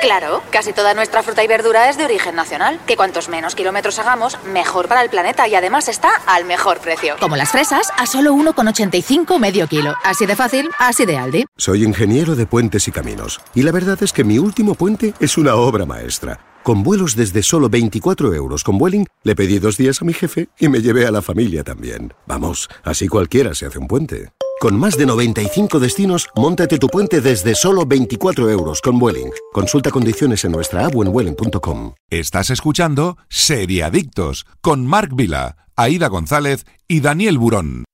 Claro, 0.05 0.43
casi 0.51 0.71
toda 0.71 0.93
nuestra 0.93 1.23
fruta 1.23 1.43
y 1.43 1.47
verdura 1.47 1.89
es 1.89 1.97
de 1.97 2.05
origen 2.05 2.35
nacional, 2.35 2.79
que 2.85 2.95
cuantos 2.95 3.27
menos 3.27 3.55
kilómetros 3.55 3.97
hagamos, 3.97 4.37
mejor 4.53 4.87
para 4.87 5.01
el 5.01 5.09
planeta 5.09 5.47
y 5.47 5.55
además 5.55 5.87
está 5.87 6.11
al 6.27 6.45
mejor 6.45 6.77
precio. 6.77 7.15
Como 7.19 7.35
las 7.35 7.49
fresas, 7.49 7.87
a 7.97 8.05
solo 8.05 8.35
1,85 8.35 9.39
medio 9.39 9.67
kilo. 9.67 9.95
Así 10.03 10.27
de 10.27 10.35
fácil, 10.35 10.69
así 10.77 11.07
de 11.07 11.17
Aldi. 11.17 11.45
Soy 11.57 11.83
ingeniero 11.83 12.35
de 12.35 12.45
puentes 12.45 12.87
y 12.87 12.91
caminos, 12.91 13.41
y 13.55 13.63
la 13.63 13.71
verdad 13.71 13.97
es 14.03 14.13
que 14.13 14.23
mi 14.23 14.37
último 14.37 14.75
puente 14.75 15.15
es 15.19 15.39
una 15.39 15.55
obra 15.55 15.87
maestra. 15.87 16.39
Con 16.61 16.83
vuelos 16.83 17.15
desde 17.15 17.41
solo 17.41 17.67
24 17.69 18.31
euros 18.35 18.63
con 18.63 18.77
Vueling, 18.77 19.07
le 19.23 19.35
pedí 19.35 19.57
dos 19.57 19.75
días 19.75 20.03
a 20.03 20.05
mi 20.05 20.13
jefe 20.13 20.49
y 20.59 20.69
me 20.69 20.83
llevé 20.83 21.07
a 21.07 21.11
la 21.11 21.23
familia 21.23 21.63
también. 21.63 22.13
Vamos, 22.27 22.69
así 22.83 23.07
cualquiera 23.07 23.55
se 23.55 23.65
hace 23.65 23.79
un 23.79 23.87
puente. 23.87 24.29
Con 24.59 24.79
más 24.79 24.97
de 24.97 25.05
95 25.05 25.79
destinos, 25.79 26.29
móntate 26.35 26.77
tu 26.77 26.87
puente 26.87 27.21
desde 27.21 27.55
solo 27.55 27.85
24 27.85 28.49
euros 28.49 28.81
con 28.81 28.97
Vueling. 28.97 29.31
Consulta 29.51 29.91
condiciones 29.91 30.45
en 30.45 30.53
nuestra 30.53 30.85
app 30.85 30.93
vueling.com. 30.93 31.93
Estás 32.09 32.49
escuchando 32.49 33.17
Seriadictos 33.29 34.45
con 34.61 34.85
Marc 34.85 35.13
Vila, 35.13 35.57
Aida 35.75 36.07
González 36.07 36.65
y 36.87 37.01
Daniel 37.01 37.37
Burón. 37.37 37.85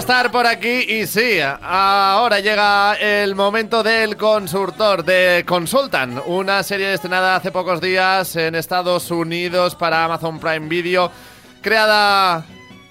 Estar 0.00 0.30
por 0.32 0.46
aquí 0.46 0.84
y 0.88 1.06
sí, 1.06 1.38
ahora 1.62 2.40
llega 2.40 2.94
el 2.94 3.34
momento 3.34 3.82
del 3.82 4.16
consultor, 4.16 5.04
de 5.04 5.44
Consultan, 5.46 6.22
una 6.26 6.62
serie 6.62 6.94
estrenada 6.94 7.36
hace 7.36 7.50
pocos 7.52 7.80
días 7.82 8.34
en 8.36 8.54
Estados 8.54 9.10
Unidos 9.10 9.74
para 9.74 10.04
Amazon 10.04 10.40
Prime 10.40 10.68
Video, 10.68 11.12
creada 11.60 12.44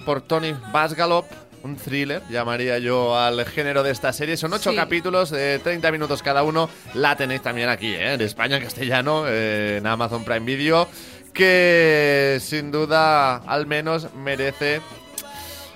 por 0.06 0.22
Tony 0.22 0.54
Basgalop, 0.72 1.26
un 1.64 1.76
thriller, 1.78 2.22
llamaría 2.30 2.78
yo 2.78 3.18
al 3.18 3.44
género 3.46 3.82
de 3.82 3.92
esta 3.92 4.14
serie. 4.14 4.38
Son 4.38 4.54
ocho 4.54 4.70
Sí. 4.70 4.76
capítulos 4.76 5.32
de 5.32 5.60
30 5.60 5.92
minutos 5.92 6.22
cada 6.22 6.44
uno. 6.44 6.70
La 6.94 7.16
tenéis 7.18 7.42
también 7.42 7.70
aquí, 7.70 7.88
¿eh? 7.94 8.14
en 8.14 8.22
España, 8.22 8.58
en 8.58 8.64
castellano, 8.64 9.24
eh, 9.28 9.78
en 9.80 9.88
Amazon 9.88 10.24
Prime 10.24 10.46
Video, 10.46 10.88
que 11.34 12.38
sin 12.40 12.72
duda 12.72 13.38
al 13.48 13.66
menos 13.66 14.14
merece 14.14 14.82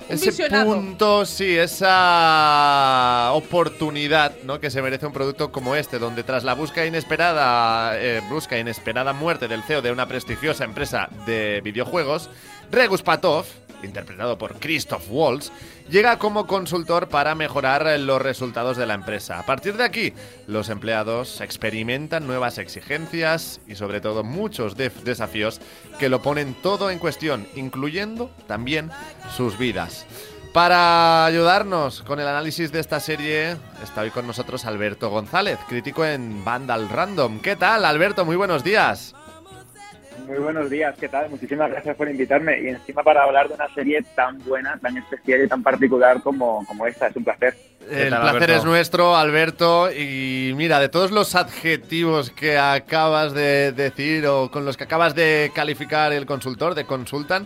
ese 0.10 0.32
visionado. 0.32 0.74
punto, 0.74 1.26
sí, 1.26 1.58
esa 1.58 3.32
oportunidad, 3.34 4.34
¿no? 4.43 4.60
Que 4.60 4.70
se 4.70 4.82
merece 4.82 5.06
un 5.06 5.14
producto 5.14 5.51
como 5.51 5.76
este, 5.76 5.99
donde 5.99 6.24
tras 6.24 6.43
la 6.43 6.54
búsqueda 6.54 6.86
inesperada, 6.86 7.99
eh, 7.99 8.22
busca 8.30 8.58
inesperada 8.58 9.14
muerte 9.14 9.47
del 9.47 9.64
CEO 9.64 9.82
de 9.82 9.91
una 9.91 10.08
prestigiosa 10.08 10.64
empresa 10.64 11.10
de 11.26 11.62
videojuegos, 11.64 12.30
Regus 12.72 13.01
Patov, 13.01 13.45
interpretado 13.84 14.38
por 14.38 14.59
Christoph 14.59 15.05
Waltz, 15.09 15.51
llega 15.89 16.17
como 16.17 16.47
consultor 16.47 17.09
para 17.09 17.36
mejorar 17.36 17.99
los 17.99 18.21
resultados 18.21 18.77
de 18.77 18.86
la 18.86 18.93
empresa. 18.93 19.39
A 19.39 19.45
partir 19.45 19.75
de 19.77 19.84
aquí, 19.84 20.13
los 20.47 20.69
empleados 20.69 21.41
experimentan 21.41 22.27
nuevas 22.27 22.57
exigencias 22.57 23.59
y 23.67 23.75
sobre 23.75 24.01
todo 24.01 24.23
muchos 24.23 24.75
desafíos 24.75 25.61
que 25.99 26.09
lo 26.09 26.21
ponen 26.21 26.53
todo 26.55 26.89
en 26.89 26.99
cuestión, 26.99 27.47
incluyendo 27.55 28.31
también 28.47 28.91
sus 29.36 29.57
vidas. 29.57 30.05
Para 30.53 31.25
ayudarnos 31.25 32.03
con 32.03 32.19
el 32.19 32.27
análisis 32.27 32.71
de 32.71 32.79
esta 32.79 32.99
serie, 32.99 33.57
está 33.84 34.01
hoy 34.01 34.11
con 34.11 34.27
nosotros 34.27 34.65
Alberto 34.65 35.09
González, 35.09 35.57
crítico 35.67 36.05
en 36.05 36.45
Vandal 36.45 36.89
Random. 36.89 37.39
¿Qué 37.39 37.55
tal, 37.55 37.84
Alberto? 37.86 38.23
Muy 38.23 38.36
buenos 38.36 38.63
días. 38.63 39.15
Muy 40.28 40.38
buenos 40.38 40.70
días, 40.70 40.95
¿qué 40.99 41.09
tal? 41.09 41.30
Muchísimas 41.30 41.70
gracias 41.70 41.95
por 41.95 42.09
invitarme 42.09 42.61
y 42.61 42.68
encima 42.70 43.03
para 43.03 43.24
hablar 43.24 43.47
de 43.49 43.55
una 43.55 43.68
serie 43.74 44.01
tan 44.16 44.39
buena, 44.45 44.78
tan 44.80 44.97
especial 44.97 45.43
y 45.43 45.47
tan 45.47 45.61
particular 45.61 46.22
como, 46.22 46.66
como 46.66 46.88
esta. 46.88 47.07
Es 47.07 47.16
un 47.16 47.24
placer. 47.24 47.55
El 47.89 48.09
placer 48.09 48.51
es 48.51 48.64
nuestro, 48.64 49.16
Alberto. 49.16 49.91
Y 49.91 50.53
mira, 50.55 50.80
de 50.80 50.89
todos 50.89 51.11
los 51.11 51.36
adjetivos 51.36 52.30
que 52.32 52.57
acabas 52.57 53.34
de 53.34 53.72
decir 53.74 54.26
o 54.28 54.49
con 54.49 54.66
los 54.66 54.78
que 54.78 54.86
acabas 54.86 55.16
de 55.16 55.51
calificar 55.53 56.14
el 56.14 56.26
consultor, 56.26 56.76
de 56.76 56.86
consultan, 56.86 57.45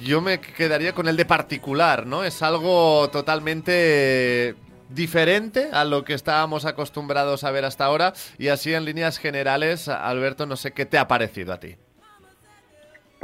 yo 0.00 0.20
me 0.20 0.40
quedaría 0.40 0.92
con 0.92 1.08
el 1.08 1.16
de 1.16 1.24
particular, 1.24 2.06
¿no? 2.06 2.24
Es 2.24 2.42
algo 2.42 3.08
totalmente 3.10 4.54
diferente 4.88 5.70
a 5.72 5.84
lo 5.84 6.04
que 6.04 6.14
estábamos 6.14 6.64
acostumbrados 6.64 7.44
a 7.44 7.50
ver 7.50 7.64
hasta 7.64 7.84
ahora. 7.84 8.12
Y 8.38 8.48
así 8.48 8.72
en 8.72 8.84
líneas 8.84 9.18
generales, 9.18 9.88
Alberto, 9.88 10.46
no 10.46 10.56
sé 10.56 10.72
qué 10.72 10.86
te 10.86 10.98
ha 10.98 11.08
parecido 11.08 11.52
a 11.52 11.60
ti. 11.60 11.76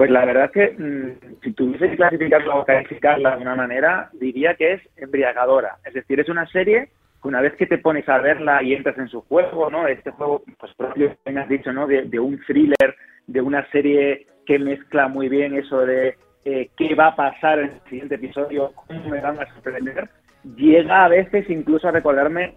Pues 0.00 0.10
la 0.10 0.24
verdad 0.24 0.46
es 0.46 0.50
que 0.52 0.82
mm, 0.82 1.40
si 1.42 1.52
tuviese 1.52 1.90
que 1.90 1.96
clasificarla 1.96 2.54
o 2.54 2.64
calificarla 2.64 3.36
de 3.36 3.42
una 3.42 3.54
manera, 3.54 4.08
diría 4.14 4.54
que 4.54 4.72
es 4.72 4.80
embriagadora. 4.96 5.76
Es 5.84 5.92
decir, 5.92 6.18
es 6.18 6.30
una 6.30 6.46
serie 6.46 6.88
que 7.20 7.28
una 7.28 7.42
vez 7.42 7.52
que 7.56 7.66
te 7.66 7.76
pones 7.76 8.08
a 8.08 8.16
verla 8.16 8.62
y 8.62 8.72
entras 8.72 8.96
en 8.96 9.08
su 9.08 9.20
juego, 9.20 9.68
¿no? 9.68 9.86
Este 9.86 10.10
juego, 10.10 10.42
pues 10.58 10.72
propio 10.72 11.14
me 11.26 11.38
has 11.38 11.50
dicho, 11.50 11.70
¿no? 11.70 11.86
De, 11.86 12.04
de 12.04 12.18
un 12.18 12.40
thriller, 12.46 12.96
de 13.26 13.42
una 13.42 13.70
serie 13.72 14.26
que 14.46 14.58
mezcla 14.58 15.06
muy 15.06 15.28
bien 15.28 15.54
eso 15.54 15.84
de 15.84 16.16
eh, 16.46 16.70
qué 16.78 16.94
va 16.94 17.08
a 17.08 17.16
pasar 17.16 17.58
en 17.58 17.66
el 17.66 17.80
siguiente 17.90 18.14
episodio, 18.14 18.72
cómo 18.74 19.06
me 19.10 19.20
van 19.20 19.38
a 19.38 19.52
sorprender, 19.52 20.08
llega 20.56 21.04
a 21.04 21.08
veces 21.08 21.44
incluso 21.50 21.88
a 21.88 21.92
recordarme, 21.92 22.54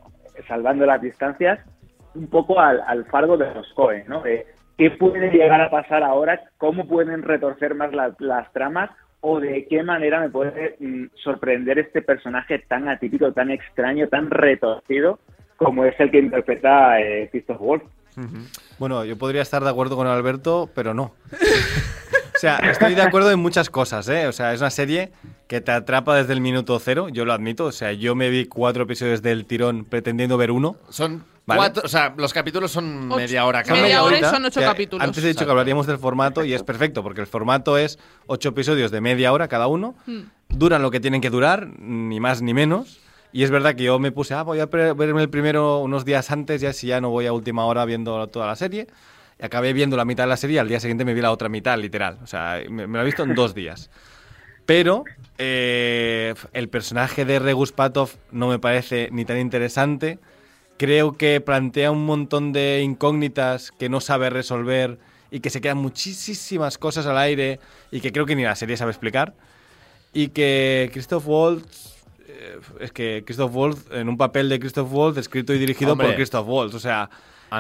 salvando 0.48 0.86
las 0.86 1.02
distancias, 1.02 1.60
un 2.16 2.30
poco 2.30 2.62
al, 2.62 2.80
al 2.88 3.04
fardo 3.08 3.36
de 3.36 3.54
los 3.54 3.68
¿no? 4.08 4.22
De 4.22 4.46
qué 4.78 4.92
puede 4.92 5.30
llegar 5.32 5.62
a 5.62 5.70
pasar 5.70 6.04
ahora, 6.04 6.42
cómo 6.58 6.88
pueden 6.88 7.22
retorcer 7.24 7.76
más 7.76 7.94
la- 7.94 8.16
las 8.20 8.52
tramas 8.54 8.90
o 9.22 9.40
de 9.40 9.68
qué 9.70 9.84
manera 9.84 10.20
me 10.20 10.30
puede 10.30 10.76
mm, 10.80 11.06
sorprender 11.24 11.80
este 11.80 12.02
personaje 12.02 12.60
tan 12.68 12.90
atípico, 12.90 13.32
tan 13.32 13.52
extraño, 13.52 14.08
tan 14.10 14.30
retorcido 14.30 15.20
como 15.58 15.86
es 15.86 15.98
el 16.00 16.12
que 16.12 16.20
interpreta 16.20 17.00
eh, 17.00 17.30
Christoph 17.32 17.62
Waltz. 17.62 17.86
Bueno, 18.80 19.06
yo 19.06 19.18
podría 19.18 19.42
estar 19.42 19.64
de 19.64 19.70
acuerdo 19.70 19.96
con 19.96 20.08
Alberto, 20.08 20.70
pero 20.76 20.94
no. 20.94 21.14
O 22.36 22.38
sea, 22.38 22.58
estoy 22.58 22.94
de 22.96 23.02
acuerdo 23.02 23.32
en 23.32 23.40
muchas 23.40 23.70
cosas, 23.70 24.08
¿eh? 24.10 24.28
O 24.28 24.32
sea, 24.34 24.54
es 24.54 24.60
una 24.60 24.70
serie 24.70 25.12
que 25.48 25.62
te 25.62 25.72
atrapa 25.72 26.16
desde 26.18 26.34
el 26.34 26.42
minuto 26.42 26.78
cero, 26.80 27.08
yo 27.10 27.24
lo 27.26 27.32
admito. 27.34 27.66
O 27.66 27.72
sea, 27.72 27.94
yo 27.94 28.16
me 28.16 28.30
vi 28.30 28.46
cuatro 28.46 28.84
episodios 28.84 29.22
del 29.22 29.46
tirón 29.46 29.86
pretendiendo 29.86 30.38
ver 30.38 30.52
uno. 30.52 30.76
Son 30.90 31.24
¿Vale? 31.46 31.58
cuatro, 31.60 31.84
o 31.86 31.88
sea, 31.90 32.14
los 32.18 32.32
capítulos 32.34 32.72
son 32.72 33.12
Ocho- 33.12 33.18
media 33.20 33.46
hora 33.46 33.64
cada 33.64 33.82
media 33.82 33.98
uno. 34.02 34.08
hora 34.08 34.20
y 34.20 34.24
son 34.24 34.46
ocho 34.46 34.62
capítulos. 34.62 35.04
Antes 35.06 35.24
he 35.24 35.28
dicho 35.28 35.44
que 35.46 35.52
hablaríamos 35.52 35.86
del 35.88 35.98
formato 35.98 36.46
y 36.46 36.54
es 36.54 36.64
perfecto, 36.64 37.04
porque 37.04 37.20
el 37.22 37.28
formato 37.28 37.78
es 37.78 38.00
ocho 38.28 38.50
episodios 38.50 38.92
de 38.92 39.02
media 39.02 39.34
hora 39.34 39.48
cada 39.50 39.68
uno. 39.68 39.96
Hmm. 40.06 40.22
Duran 40.50 40.82
lo 40.82 40.90
que 40.92 41.00
tienen 41.02 41.20
que 41.20 41.30
durar, 41.30 41.68
ni 41.80 42.20
más 42.20 42.42
ni 42.42 42.54
menos. 42.54 43.00
Y 43.34 43.44
es 43.44 43.50
verdad 43.52 43.76
que 43.76 43.84
yo 43.84 43.98
me 44.00 44.12
puse, 44.12 44.36
ah, 44.36 44.44
voy 44.44 44.60
a 44.60 44.68
verme 44.68 45.22
el 45.22 45.30
primero 45.30 45.80
unos 45.80 46.06
días 46.06 46.30
antes, 46.32 46.62
ya 46.62 46.72
si 46.72 46.88
ya 46.88 47.02
no 47.02 47.10
voy 47.10 47.26
a 47.26 47.34
última 47.34 47.66
hora 47.66 47.84
viendo 47.84 48.28
toda 48.28 48.46
la 48.48 48.56
serie. 48.56 48.88
Y 49.40 49.44
acabé 49.44 49.74
viendo 49.74 49.98
la 49.98 50.06
mitad 50.06 50.24
de 50.24 50.30
la 50.30 50.38
serie 50.38 50.56
y 50.56 50.60
al 50.60 50.68
día 50.70 50.80
siguiente 50.80 51.04
me 51.04 51.14
vi 51.16 51.22
la 51.22 51.32
otra 51.32 51.50
mitad, 51.50 51.78
literal. 51.78 52.20
O 52.24 52.28
sea, 52.28 52.62
me, 52.70 52.86
me 52.88 52.98
la 52.98 53.02
he 53.02 53.06
visto 53.06 53.24
en 53.24 53.34
dos 53.34 53.56
días. 53.56 53.90
Pero 54.68 55.04
eh, 55.40 56.36
el 56.54 56.70
personaje 56.70 57.26
de 57.26 57.40
Regus 57.40 57.72
Patov 57.72 58.12
no 58.32 58.48
me 58.48 58.60
parece 58.60 59.10
ni 59.12 59.26
tan 59.26 59.38
interesante. 59.40 60.20
Creo 60.78 61.14
que 61.18 61.40
plantea 61.40 61.92
un 61.92 62.06
montón 62.06 62.52
de 62.52 62.82
incógnitas 62.84 63.72
que 63.72 63.90
no 63.90 64.02
sabe 64.02 64.30
resolver 64.30 64.98
y 65.32 65.40
que 65.40 65.50
se 65.50 65.62
quedan 65.62 65.78
muchísimas 65.78 66.78
cosas 66.78 67.06
al 67.06 67.18
aire 67.18 67.60
y 67.92 68.02
que 68.02 68.12
creo 68.12 68.26
que 68.26 68.36
ni 68.36 68.44
la 68.44 68.56
serie 68.56 68.76
sabe 68.78 68.92
explicar. 68.92 69.34
Y 70.14 70.30
que 70.30 70.90
Christoph 70.94 71.28
Waltz. 71.28 71.94
eh, 72.28 72.60
es 72.80 72.92
que 72.92 73.24
Christoph 73.26 73.56
Waltz, 73.56 73.86
en 73.92 74.10
un 74.10 74.18
papel 74.18 74.50
de 74.50 74.60
Christoph 74.60 74.92
Waltz, 74.92 75.18
escrito 75.18 75.54
y 75.54 75.60
dirigido 75.60 75.94
Hombre. 75.94 76.08
por 76.08 76.16
Christoph 76.16 76.48
Waltz. 76.48 76.74
O 76.76 76.80
sea, 76.80 77.10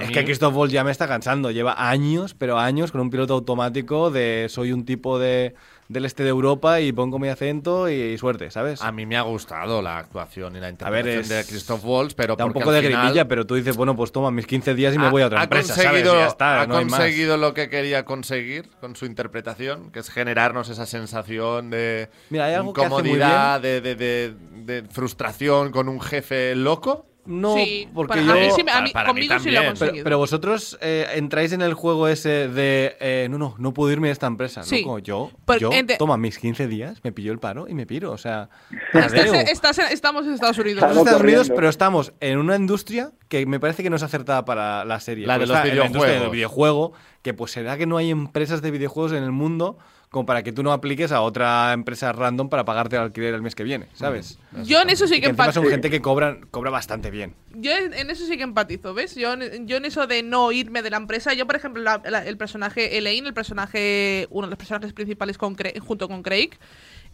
es 0.01 0.07
mí- 0.07 0.13
que 0.13 0.23
Christoph 0.25 0.55
Waltz 0.55 0.73
ya 0.73 0.83
me 0.83 0.91
está 0.91 1.07
cansando. 1.07 1.51
Lleva 1.51 1.75
años, 1.89 2.33
pero 2.33 2.57
años, 2.59 2.91
con 2.91 3.01
un 3.01 3.09
piloto 3.09 3.33
automático 3.35 4.09
de 4.11 4.47
soy 4.49 4.71
un 4.71 4.85
tipo 4.85 5.17
de, 5.19 5.53
del 5.93 6.05
este 6.05 6.23
de 6.23 6.29
Europa 6.29 6.81
y 6.81 6.91
pongo 6.91 7.19
mi 7.19 7.29
acento 7.29 7.89
y, 7.89 8.17
suerte, 8.17 8.51
¿sabes? 8.51 8.81
A 8.81 8.91
mí 8.91 9.05
me 9.05 9.15
ha 9.15 9.21
gustado 9.21 9.81
la 9.81 9.97
actuación 9.99 10.55
y 10.55 10.59
la 10.59 10.69
interpretación 10.69 11.05
ver, 11.05 11.19
es- 11.21 11.29
de 11.29 11.45
Christoph 11.45 11.85
Waltz, 11.85 12.13
pero 12.15 12.35
da 12.35 12.45
un 12.45 12.51
poco 12.53 12.71
de 12.71 12.79
al 12.79 12.83
final 12.85 13.01
gribilla, 13.03 13.27
pero 13.27 13.45
tú 13.45 13.55
dices, 13.55 13.77
bueno, 13.77 13.95
pues 13.95 14.11
toma 14.11 14.31
mis 14.31 14.45
15 14.47 14.73
días 14.75 14.93
y 14.95 14.97
me 14.97 15.09
voy 15.09 15.21
a 15.21 15.27
otra 15.27 15.39
ha 15.39 15.43
empresa, 15.43 15.73
¿sabes? 15.75 15.89
conseguido, 15.91 16.15
Y 16.15 16.17
ya 16.19 16.27
está, 16.27 16.61
ha 16.61 16.67
no 16.67 16.73
conseguido 16.75 17.37
lo 17.37 17.53
que 17.53 17.69
quería 17.69 18.03
conseguir 18.05 18.69
con 18.81 18.95
su 18.95 19.05
interpretación, 19.05 19.91
que 19.91 19.99
es 19.99 20.09
generarnos 20.09 20.69
esa 20.69 20.85
sensación 20.85 21.69
de 21.69 22.09
Mira, 22.29 22.45
hay 22.45 22.55
algo 22.55 22.73
que 22.73 22.81
hace 22.81 22.89
muy 22.89 22.97
incomodidad, 23.01 23.61
de, 23.61 23.79
de- 23.81 23.95
de- 23.95 24.33
de 24.65 24.83
frustración 24.89 25.71
con 25.71 25.87
un 25.89 26.01
jefe 26.01 26.55
loco. 26.55 27.05
No, 27.25 27.55
Sí, 27.55 27.87
porque 27.93 28.09
para- 28.09 28.21
yo... 28.21 28.31
a 28.33 28.35
mí 28.35 28.47
sí 28.53 28.63
me- 28.63 28.71
a 28.71 28.81
mí- 28.81 28.91
para 28.91 29.13
mí 29.13 29.27
conmigo 29.27 29.39
sí 29.39 29.51
lo 29.51 29.59
ha 29.59 29.63
también. 29.63 29.71
conseguido. 29.71 29.93
Pero, 29.93 30.03
pero 30.03 30.17
vosotros 30.17 30.77
eh, 30.81 31.07
entráis 31.15 31.53
en 31.53 31.61
el 31.61 31.73
juego 31.73 32.09
ese 32.09 32.49
de 32.49 32.97
eh, 32.99 33.27
no, 33.31 33.37
no, 33.37 33.55
no 33.57 33.73
puedo 33.73 33.91
irme 33.93 34.07
de 34.09 34.11
esta 34.13 34.27
empresa. 34.27 34.59
¿no? 34.59 34.65
Sí. 34.65 34.83
Como 34.83 34.99
yo, 34.99 35.31
Por- 35.45 35.57
yo 35.57 35.71
ente- 35.71 35.95
toma 35.97 36.17
mis 36.17 36.37
15 36.37 36.67
días, 36.67 36.99
me 37.03 37.11
pilló 37.13 37.31
el 37.31 37.39
paro 37.39 37.65
y 37.69 37.73
me 37.75 37.85
piro. 37.85 38.11
O 38.11 38.17
sea, 38.17 38.49
Estás- 38.93 39.13
adeu. 39.13 39.33
estás 39.35 39.79
en- 39.79 39.87
estamos 39.93 40.25
en 40.25 40.33
Estados 40.33 40.57
Unidos. 40.57 40.77
Estamos 40.77 40.97
en 40.97 41.01
Estados. 41.03 41.21
Unidos, 41.21 41.51
pero 41.55 41.69
estamos 41.69 42.13
en 42.19 42.37
una 42.39 42.55
industria 42.57 43.11
que 43.29 43.45
me 43.45 43.59
parece 43.59 43.83
que 43.83 43.89
no 43.89 43.95
es 43.95 44.03
acertada 44.03 44.43
para 44.43 44.83
la 44.83 44.99
serie. 44.99 45.25
La 45.25 45.35
de 45.35 45.39
Pues 45.45 45.49
los 45.49 45.57
en 45.59 45.63
la 45.63 45.67
industria 45.85 45.91
videojuegos. 45.93 46.21
del 46.23 46.31
videojuego, 46.31 46.93
que 47.21 47.33
pues 47.33 47.51
será 47.51 47.77
que 47.77 47.85
no 47.85 47.95
hay 47.97 48.11
empresas 48.11 48.61
de 48.61 48.69
videojuegos 48.71 49.13
en 49.13 49.23
el 49.23 49.31
mundo 49.31 49.77
como 50.13 50.27
para 50.27 50.43
que 50.43 50.51
tú 50.51 50.61
no 50.61 50.71
apliques 50.71 51.11
a 51.11 51.21
otra 51.21 51.73
empresa 51.73 52.11
random 52.13 52.47
para 52.47 52.63
pagarte 52.65 52.97
el 52.97 53.01
alquiler 53.01 53.33
el 53.33 53.41
mes 53.41 53.55
que 53.55 53.63
viene, 53.63 53.87
¿sabes? 53.95 54.37
Yo 54.63 54.79
en 54.79 54.91
eso 54.91 55.07
sí 55.07 55.15
Y 55.15 55.17
que 55.17 55.21
que 55.23 55.29
encima 55.31 55.45
son 55.45 55.63
empatizo. 55.63 55.71
gente 55.71 55.89
que 55.89 56.01
cobran, 56.03 56.45
cobra 56.51 56.69
bastante 56.69 57.09
bien. 57.09 57.33
Yo 57.55 57.71
en 57.71 58.11
eso 58.11 58.23
sí 58.27 58.37
que 58.37 58.43
empatizo, 58.43 58.93
¿ves? 58.93 59.15
Yo, 59.15 59.33
en- 59.33 59.67
yo 59.67 59.77
en 59.77 59.85
eso 59.85 60.05
de 60.05 60.21
no 60.21 60.51
irme 60.51 60.83
de 60.83 60.91
la 60.91 60.97
empresa, 60.97 61.33
yo 61.33 61.47
por 61.47 61.55
ejemplo, 61.55 61.81
la- 61.81 61.99
la- 62.07 62.23
el 62.27 62.37
personaje 62.37 62.95
Elaine, 62.99 63.25
el 63.27 63.33
personaje, 63.33 64.27
uno 64.29 64.45
de 64.45 64.51
los 64.51 64.57
personajes 64.59 64.93
principales 64.93 65.39
con 65.39 65.55
Craig- 65.55 65.79
junto 65.79 66.07
con 66.07 66.21
Craig, 66.21 66.51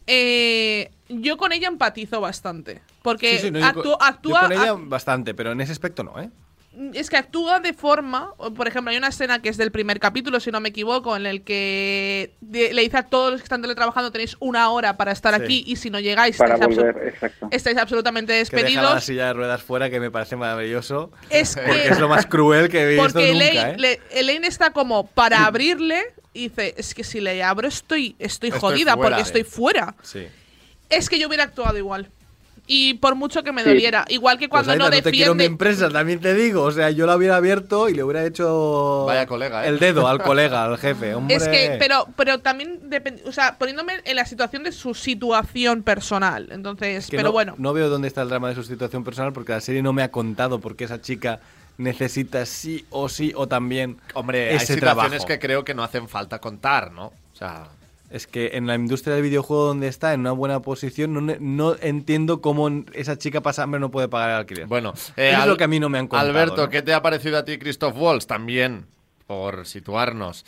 eh, 0.05 0.91
yo 1.07 1.37
con 1.37 1.53
ella 1.53 1.69
empatizo 1.69 2.19
bastante. 2.19 2.81
Porque 3.01 3.37
Sí, 3.37 3.45
sí, 3.47 3.51
no, 3.51 3.59
yo 3.59 3.65
actú- 3.65 3.73
con- 3.75 3.83
yo 3.83 3.97
actúa, 4.01 4.41
con 4.41 4.51
ella 4.51 4.73
bastante, 4.77 5.33
pero 5.33 5.53
en 5.53 5.61
ese 5.61 5.71
aspecto 5.71 6.03
no, 6.03 6.19
¿eh? 6.19 6.29
Es 6.93 7.09
que 7.09 7.17
actúa 7.17 7.59
de 7.59 7.73
forma, 7.73 8.33
por 8.55 8.67
ejemplo, 8.67 8.91
hay 8.91 8.97
una 8.97 9.09
escena 9.09 9.41
que 9.41 9.49
es 9.49 9.57
del 9.57 9.71
primer 9.71 9.99
capítulo, 9.99 10.39
si 10.39 10.49
no 10.51 10.59
me 10.61 10.69
equivoco, 10.69 11.15
en 11.17 11.25
el 11.25 11.43
que 11.43 12.35
de- 12.41 12.73
le 12.73 12.81
dice 12.83 12.97
a 12.97 13.03
todos 13.03 13.31
los 13.31 13.41
que 13.41 13.43
están 13.45 13.61
teletrabajando 13.61 14.11
tenéis 14.11 14.37
una 14.39 14.69
hora 14.69 14.95
para 14.97 15.11
estar 15.11 15.35
Sí. 15.35 15.41
aquí 15.43 15.63
y 15.67 15.75
si 15.75 15.89
no 15.89 15.99
llegáis 15.99 16.37
Para 16.37 16.53
estáis, 16.55 16.77
abso- 16.77 16.81
volver, 16.85 17.07
exacto. 17.09 17.47
estáis 17.51 17.77
absolutamente 17.77 18.33
Que 18.33 18.39
deja 18.39 18.55
la 18.55 18.61
despedidos. 18.63 19.03
silla 19.03 19.25
de 19.27 19.33
ruedas 19.33 19.61
fuera, 19.61 19.89
que 19.89 19.99
me 19.99 20.09
parece 20.11 20.35
maravilloso. 20.35 21.11
Es 21.29 21.55
Porque 21.65 21.81
que- 21.83 21.87
es 21.89 21.99
lo 21.99 22.07
más 22.07 22.25
cruel 22.25 22.69
que 22.69 22.81
he 22.83 22.87
visto 22.87 23.03
Porque 23.03 23.31
nunca, 23.33 23.45
Elaine, 23.45 23.69
¿eh? 23.71 23.75
le- 23.77 23.99
Elaine 24.19 24.47
está 24.47 24.71
como 24.71 25.07
para 25.07 25.45
abrirle 25.45 26.01
y 26.33 26.49
dice, 26.49 26.75
es 26.77 26.93
que 26.93 27.03
si 27.03 27.19
le 27.19 27.43
abro 27.43 27.67
estoy, 27.67 28.15
estoy, 28.19 28.49
Estoy 28.49 28.59
jodida 28.61 28.93
fuera 28.95 29.09
porque 29.17 29.21
estoy 29.21 29.43
fuera. 29.43 29.95
Sí. 30.01 30.27
Es 30.89 31.09
que 31.09 31.19
yo 31.19 31.27
hubiera 31.27 31.43
actuado 31.43 31.77
igual. 31.77 32.09
Y 32.71 32.93
por 32.93 33.15
mucho 33.15 33.41
que 33.41 33.51
me 33.51 33.63
Sí. 33.63 33.69
doliera. 33.69 34.05
Igual 34.09 34.37
que 34.37 34.47
Pues, 34.47 34.59
cuando 34.59 34.73
Aida, 34.73 34.83
no 34.91 34.95
no 34.95 35.01
te 35.01 35.09
quiero 35.09 35.33
mi 35.33 35.39
defiende. 35.39 35.45
empresa, 35.45 35.89
también 35.89 36.19
te 36.19 36.35
digo. 36.35 36.61
O 36.61 36.71
sea, 36.71 36.91
yo 36.91 37.07
la 37.07 37.15
hubiera 37.15 37.35
abierto 37.35 37.89
y 37.89 37.95
le 37.95 38.03
hubiera 38.03 38.23
hecho 38.23 39.05
Vaya 39.07 39.25
colega, 39.25 39.65
¿eh? 39.65 39.69
el 39.69 39.79
dedo 39.79 40.07
al 40.07 40.21
colega, 40.21 40.65
al 40.65 40.77
jefe. 40.77 41.15
Hombre. 41.15 41.35
Es 41.35 41.47
que, 41.47 41.77
pero, 41.79 42.07
pero 42.15 42.37
también 42.41 42.89
depende, 42.91 43.23
o 43.25 43.31
sea, 43.31 43.57
poniéndome 43.57 43.93
en 44.05 44.15
la 44.15 44.23
situación 44.25 44.61
de 44.63 44.71
su 44.71 44.93
situación 44.93 45.81
personal. 45.81 46.49
Entonces, 46.51 47.05
Es 47.05 47.09
que 47.09 47.17
pero 47.17 47.29
no, 47.29 47.33
bueno. 47.33 47.55
No 47.57 47.73
veo 47.73 47.89
dónde 47.89 48.07
está 48.07 48.21
el 48.21 48.29
drama 48.29 48.49
de 48.49 48.55
su 48.55 48.63
situación 48.63 49.03
personal 49.03 49.33
porque 49.33 49.51
la 49.53 49.61
serie 49.61 49.81
no 49.81 49.91
me 49.91 50.03
ha 50.03 50.11
contado 50.11 50.59
por 50.59 50.75
qué 50.75 50.83
esa 50.83 51.01
chica 51.01 51.39
necesita 51.79 52.45
sí 52.45 52.85
o 52.91 53.09
sí 53.09 53.31
o 53.35 53.47
también 53.47 53.97
Hombre, 54.13 54.49
hay 54.51 54.55
ese 54.57 54.75
situaciones 54.75 55.09
trabajo. 55.09 55.25
que 55.27 55.39
creo 55.39 55.63
que 55.65 55.73
no 55.73 55.81
hacen 55.83 56.07
falta 56.07 56.37
contar, 56.39 56.91
¿no? 56.91 57.05
O 57.07 57.35
sea, 57.35 57.63
Es 58.09 58.25
que 58.25 58.51
en 58.53 58.65
la 58.65 58.73
industria 58.75 59.13
del 59.13 59.23
videojuego 59.23 59.65
donde 59.65 59.87
está, 59.87 60.13
en 60.13 60.21
una 60.21 60.31
buena 60.31 60.61
posición, 60.61 61.13
no, 61.13 61.21
ne- 61.21 61.37
no 61.39 61.75
entiendo 61.81 62.41
cómo 62.41 62.67
esa 62.93 63.17
chica 63.17 63.41
pasa 63.41 63.63
hambre 63.63 63.77
y 63.77 63.81
no 63.81 63.91
puede 63.91 64.07
pagar 64.07 64.29
el 64.31 64.35
alquiler. 64.37 64.65
bueno. 64.65 64.93
eh, 65.15 65.29
es 65.31 65.35
Al- 65.35 65.47
lo 65.49 65.57
que 65.57 65.63
a 65.65 65.67
mí 65.67 65.79
no 65.79 65.89
me 65.89 65.99
han 65.99 66.07
contado. 66.07 66.27
Alberto, 66.29 66.63
¿no? 66.63 66.69
¿qué 66.69 66.81
te 66.81 66.93
ha 66.93 67.01
parecido 67.03 67.37
a 67.37 67.45
ti 67.45 67.59
Christoph 67.59 67.95
Waltz? 67.97 68.25
También, 68.25 68.87
por 69.27 69.65
situarnos. 69.67 70.43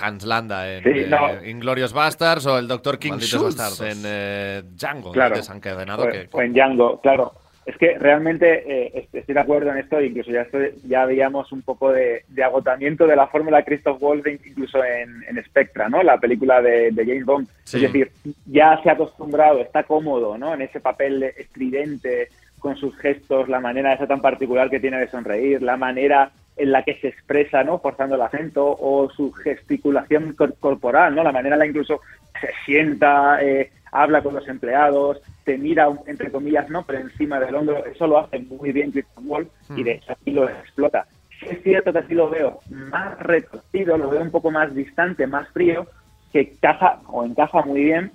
Hans 0.00 0.24
Landa 0.24 0.72
en 0.72 0.82
Sí, 0.82 0.88
eh. 0.90 1.50
Inglorious 1.50 1.92
Bastards 1.92 2.46
o 2.46 2.58
el 2.58 2.66
Dr. 2.66 2.98
King 2.98 3.18
Schultz 3.20 3.80
en 3.80 4.02
eh, 4.04 4.62
Django 4.74 5.12
Claro. 5.12 5.36
desencadenado. 5.36 6.02
o, 6.04 6.08
que, 6.08 6.28
o 6.32 6.40
en 6.42 6.52
Django, 6.52 7.00
claro. 7.00 7.32
Es 7.66 7.76
que 7.78 7.98
realmente 7.98 8.46
eh, 8.66 8.90
est- 8.94 9.14
estoy 9.14 9.34
de 9.34 9.40
acuerdo 9.40 9.70
en 9.70 9.78
esto, 9.78 10.00
incluso 10.00 10.30
ya 10.30 10.42
estoy- 10.42 10.74
ya 10.86 11.06
veíamos 11.06 11.50
un 11.52 11.62
poco 11.62 11.90
de, 11.92 12.22
de 12.28 12.44
agotamiento 12.44 13.06
de 13.06 13.16
la 13.16 13.26
fórmula 13.26 13.62
Christoph 13.64 14.02
Waltz 14.02 14.26
incluso 14.26 14.84
en, 14.84 15.24
en 15.28 15.42
Spectra, 15.44 15.88
¿no? 15.88 16.02
La 16.02 16.18
película 16.18 16.60
de, 16.60 16.90
de 16.90 17.06
James 17.06 17.24
Bond. 17.24 17.48
Sí. 17.64 17.78
Es 17.78 17.82
decir, 17.92 18.10
ya 18.46 18.78
se 18.82 18.90
ha 18.90 18.92
acostumbrado, 18.92 19.60
está 19.60 19.84
cómodo, 19.84 20.36
¿no? 20.36 20.52
En 20.52 20.60
ese 20.62 20.80
papel 20.80 21.22
estridente, 21.22 22.28
con 22.58 22.76
sus 22.76 22.96
gestos, 22.98 23.48
la 23.48 23.60
manera 23.60 23.92
esa 23.94 24.06
tan 24.06 24.20
particular 24.20 24.68
que 24.70 24.80
tiene 24.80 24.98
de 24.98 25.08
sonreír, 25.08 25.62
la 25.62 25.76
manera 25.76 26.30
en 26.56 26.72
la 26.72 26.82
que 26.82 26.94
se 26.96 27.08
expresa, 27.08 27.64
¿no? 27.64 27.78
Forzando 27.80 28.14
el 28.14 28.22
acento 28.22 28.64
o 28.66 29.10
su 29.10 29.32
gesticulación 29.32 30.34
cor- 30.34 30.54
corporal, 30.58 31.14
¿no? 31.14 31.22
La 31.24 31.32
manera 31.32 31.56
en 31.56 31.58
la 31.60 31.64
que 31.64 31.70
incluso 31.70 32.00
se 32.40 32.48
sienta, 32.64 33.42
eh, 33.42 33.70
habla 33.92 34.22
con 34.22 34.34
los 34.34 34.46
empleados, 34.48 35.20
te 35.44 35.58
mira, 35.58 35.88
entre 36.06 36.30
comillas, 36.30 36.68
¿no? 36.70 36.84
Pero 36.84 37.00
encima 37.00 37.38
del 37.40 37.54
hombro, 37.54 37.84
eso 37.84 38.06
lo 38.06 38.18
hace 38.18 38.38
muy 38.38 38.72
bien 38.72 38.92
Christian 38.92 39.26
Wolf 39.26 39.48
y 39.76 39.82
de 39.82 39.92
hecho 39.92 40.12
aquí 40.12 40.30
lo 40.30 40.48
explota. 40.48 41.06
Sí 41.40 41.46
es 41.50 41.62
cierto 41.62 41.92
que 41.92 41.98
así 41.98 42.14
lo 42.14 42.30
veo 42.30 42.60
más 42.70 43.18
retorcido, 43.18 43.98
lo 43.98 44.08
veo 44.08 44.22
un 44.22 44.30
poco 44.30 44.50
más 44.50 44.74
distante, 44.74 45.26
más 45.26 45.48
frío, 45.50 45.86
que 46.32 46.40
encaja 46.40 47.00
o 47.08 47.24
encaja 47.24 47.62
muy 47.62 47.84
bien 47.84 48.12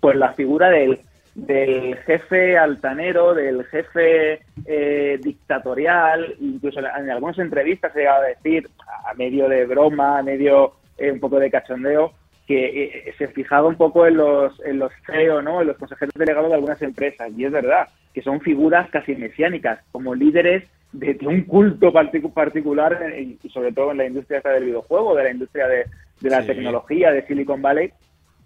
pues 0.00 0.16
la 0.16 0.32
figura 0.32 0.70
del, 0.70 1.00
del 1.34 1.96
jefe 1.98 2.58
altanero, 2.58 3.34
del 3.34 3.64
jefe 3.66 4.40
eh, 4.66 5.18
dictatorial, 5.22 6.34
incluso 6.40 6.80
en 6.80 7.10
algunas 7.10 7.38
entrevistas 7.38 7.92
se 7.92 8.00
ha 8.00 8.02
llegado 8.02 8.22
a 8.24 8.28
decir, 8.28 8.68
a 9.08 9.14
medio 9.14 9.48
de 9.48 9.64
broma, 9.66 10.18
a 10.18 10.22
medio 10.22 10.72
eh, 10.98 11.10
un 11.10 11.20
poco 11.20 11.38
de 11.38 11.50
cachondeo, 11.50 12.12
que 12.46 12.84
eh, 12.84 13.14
se 13.16 13.28
fijaba 13.28 13.68
un 13.68 13.76
poco 13.76 14.06
en 14.06 14.16
los, 14.16 14.58
en 14.64 14.78
los 14.78 14.92
CEO, 15.06 15.40
¿no? 15.40 15.60
en 15.60 15.68
los 15.68 15.76
consejeros 15.78 16.12
delegados 16.14 16.48
de 16.48 16.54
algunas 16.56 16.82
empresas, 16.82 17.30
y 17.36 17.44
es 17.44 17.52
verdad, 17.52 17.88
que 18.12 18.22
son 18.22 18.40
figuras 18.40 18.90
casi 18.90 19.14
mesiánicas, 19.14 19.78
como 19.92 20.14
líderes 20.14 20.64
de, 20.92 21.14
de 21.14 21.26
un 21.28 21.42
culto 21.42 21.92
particu- 21.92 22.32
particular, 22.34 23.00
eh, 23.14 23.36
y 23.42 23.48
sobre 23.50 23.72
todo 23.72 23.92
en 23.92 23.98
la 23.98 24.06
industria 24.06 24.40
del 24.40 24.64
videojuego, 24.64 25.14
de 25.14 25.24
la 25.24 25.30
industria 25.30 25.68
de, 25.68 25.84
de 26.20 26.30
la 26.30 26.40
Sí. 26.40 26.48
tecnología, 26.48 27.12
de 27.12 27.24
Silicon 27.26 27.62
Valley, 27.62 27.92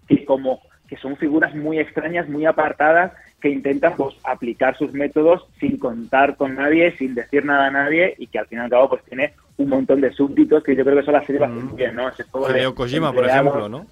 que 0.07 0.23
como 0.23 0.61
que 0.87 0.97
son 0.97 1.17
figuras 1.17 1.55
muy 1.55 1.79
extrañas, 1.79 2.27
muy 2.29 2.45
apartadas, 2.45 3.11
que 3.41 3.49
intentan 3.49 3.93
pues 3.95 4.15
aplicar 4.23 4.77
sus 4.77 4.93
métodos 4.93 5.45
sin 5.59 5.77
contar 5.77 6.35
con 6.35 6.55
nadie, 6.55 6.95
sin 6.97 7.15
decir 7.15 7.45
nada 7.45 7.67
a 7.67 7.71
nadie, 7.71 8.15
y 8.17 8.27
que 8.27 8.39
al 8.39 8.47
fin 8.47 8.59
y 8.59 8.61
al 8.61 8.69
cabo 8.69 8.89
pues 8.89 9.03
tiene 9.03 9.33
un 9.57 9.69
montón 9.69 10.01
de 10.01 10.11
súbditos 10.11 10.63
que 10.63 10.75
yo 10.75 10.83
creo 10.83 10.95
que 10.95 11.01
eso 11.01 11.11
la 11.11 11.25
serie 11.25 11.39
va 11.39 11.47
a 11.47 11.49
hacer 11.49 11.63
muy 11.63 11.77
bien, 11.77 11.95
¿no? 11.95 12.09
Hideo 12.49 12.75
Kojima, 12.75 13.13
por 13.13 13.25
ejemplo, 13.25 13.69
¿no? 13.69 13.85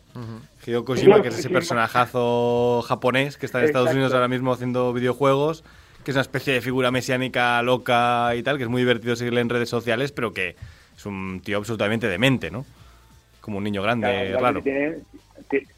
Hideo 0.65 0.83
Kojima, 0.83 1.21
que 1.21 1.29
es 1.29 1.39
ese 1.39 1.49
personajazo 1.49 2.81
japonés 2.81 3.37
que 3.37 3.45
está 3.45 3.59
en 3.59 3.65
Estados 3.65 3.87
Exacto. 3.87 3.97
Unidos 3.97 4.13
ahora 4.13 4.27
mismo 4.27 4.51
haciendo 4.51 4.91
videojuegos, 4.91 5.63
que 6.03 6.11
es 6.11 6.15
una 6.15 6.21
especie 6.21 6.53
de 6.53 6.61
figura 6.61 6.91
mesiánica 6.91 7.61
loca 7.61 8.35
y 8.35 8.43
tal, 8.43 8.57
que 8.57 8.63
es 8.63 8.69
muy 8.69 8.81
divertido 8.81 9.15
seguirle 9.15 9.41
en 9.41 9.49
redes 9.49 9.69
sociales, 9.69 10.11
pero 10.11 10.33
que 10.33 10.55
es 10.97 11.05
un 11.05 11.41
tío 11.43 11.57
absolutamente 11.57 12.07
demente, 12.07 12.51
¿no? 12.51 12.65
Como 13.43 13.57
un 13.57 13.65
niño 13.65 13.81
grande, 13.83 14.07
Claro, 14.29 14.39
raro. 14.39 14.61
tiene- 14.61 14.95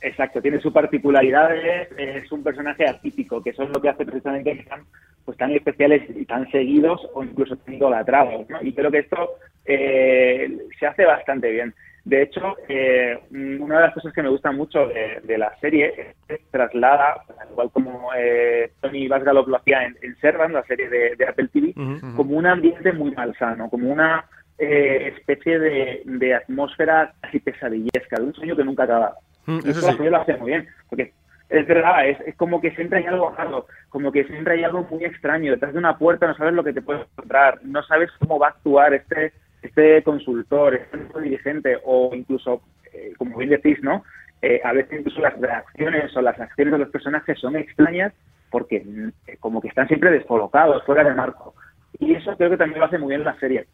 exacto, 0.02 0.40
tiene 0.40 0.60
sus 0.60 0.72
particularidades, 0.72 1.90
es 1.98 2.32
un 2.32 2.44
personaje 2.44 2.88
atípico, 2.88 3.42
que 3.42 3.50
eso 3.50 3.64
es 3.64 3.70
lo 3.70 3.82
que 3.82 3.90
hace 3.90 4.06
precisamente 4.06 4.56
que 4.56 4.64
sean 4.66 4.82
pues, 5.26 5.36
tan 5.36 5.52
especiales 5.52 6.04
y 6.16 6.26
tan 6.26 6.48
seguidos 6.52 7.02
o 7.16 7.24
incluso 7.24 7.56
tan 7.58 7.74
idolatrados. 7.74 8.48
¿no? 8.50 8.62
Y 8.62 8.72
creo 8.72 8.92
que 8.92 9.00
esto 9.00 9.32
eh, 9.66 10.56
se 10.80 10.86
hace 10.86 11.06
bastante 11.06 11.50
bien. 11.50 11.74
De 12.04 12.22
hecho, 12.22 12.56
eh, 12.70 13.18
una 13.32 13.78
de 13.78 13.82
las 13.82 13.94
cosas 13.96 14.14
que 14.14 14.22
me 14.22 14.30
gusta 14.30 14.52
mucho 14.52 14.86
de, 14.88 15.22
de 15.24 15.38
la 15.40 15.52
serie 15.60 15.92
es 15.98 16.16
que 16.28 16.46
traslada, 16.52 17.16
al 17.40 17.50
igual 17.50 17.72
como 17.72 18.12
eh, 18.16 18.74
Tony 18.80 19.08
Basgalop 19.08 19.48
lo 19.48 19.58
hacía 19.58 19.86
en, 19.86 19.98
en 20.04 20.16
la 20.54 20.64
serie 20.66 20.88
de, 20.88 21.16
de 21.16 21.26
Apple 21.28 21.50
TV, 21.52 21.74
Ujú. 21.76 22.16
como 22.16 22.38
un 22.38 22.46
ambiente 22.46 22.94
muy 22.94 23.10
malsano, 23.10 23.72
como 23.72 23.90
una 23.92 24.24
eh, 24.58 25.14
especie 25.18 25.60
de, 25.60 26.02
de 26.06 26.36
atmósfera 26.36 27.14
casi 27.22 27.40
pesadillesca, 27.40 28.18
de 28.18 28.24
un 28.24 28.34
sueño 28.34 28.56
que 28.56 28.64
nunca 28.64 28.84
acaba. 28.84 29.16
Mm, 29.46 29.60
eso 29.66 29.82
sí. 29.92 30.04
lo 30.04 30.18
hace 30.18 30.38
muy 30.38 30.52
bien, 30.52 30.68
porque 30.90 31.14
es 31.50 31.68
verdad, 31.68 32.08
es, 32.08 32.20
es 32.22 32.36
como 32.36 32.60
que 32.60 32.72
siempre 32.72 33.00
hay 33.00 33.06
algo 33.06 33.34
raro, 33.38 33.68
como 33.90 34.12
que 34.12 34.24
siempre 34.26 34.56
hay 34.56 34.64
algo 34.64 34.88
muy 34.90 35.06
extraño. 35.06 35.52
Detrás 35.52 35.74
de 35.74 35.80
una 35.80 35.98
puerta 35.98 36.28
no 36.28 36.36
sabes 36.36 36.54
lo 36.54 36.64
que 36.64 36.74
te 36.74 36.82
puedes 36.82 37.04
encontrar, 37.04 37.60
no 37.64 37.84
sabes 37.84 38.10
cómo 38.20 38.40
va 38.40 38.48
a 38.48 38.52
actuar 38.52 38.94
este 38.94 39.34
este 39.66 40.04
consultor, 40.04 40.76
este 40.76 41.22
dirigente, 41.22 41.78
o 41.84 42.12
incluso, 42.14 42.62
eh, 42.94 43.14
como 43.18 43.38
bien 43.38 43.50
decís, 43.50 43.80
¿no? 43.82 44.04
Eh, 44.42 44.62
a 44.64 44.74
veces 44.74 45.00
incluso 45.00 45.22
las 45.22 45.40
reacciones 45.40 46.16
o 46.16 46.22
las 46.22 46.40
acciones 46.40 46.72
de 46.72 46.80
los 46.80 46.90
personajes 46.90 47.40
son 47.40 47.56
extrañas 47.56 48.14
porque 48.52 48.86
eh, 49.28 49.38
como 49.40 49.60
que 49.60 49.70
están 49.70 49.88
siempre 49.88 50.12
descolocados, 50.12 50.84
fuera 50.86 51.04
de 51.04 51.16
marco. 51.16 51.56
Y 52.00 52.14
eso 52.14 52.36
creo 52.38 52.52
que 52.52 52.58
también 52.58 52.80
lo 52.80 52.86
hace 52.86 52.98
muy 52.98 53.10
bien 53.10 53.24
la 53.24 53.38
serie. 53.40 53.66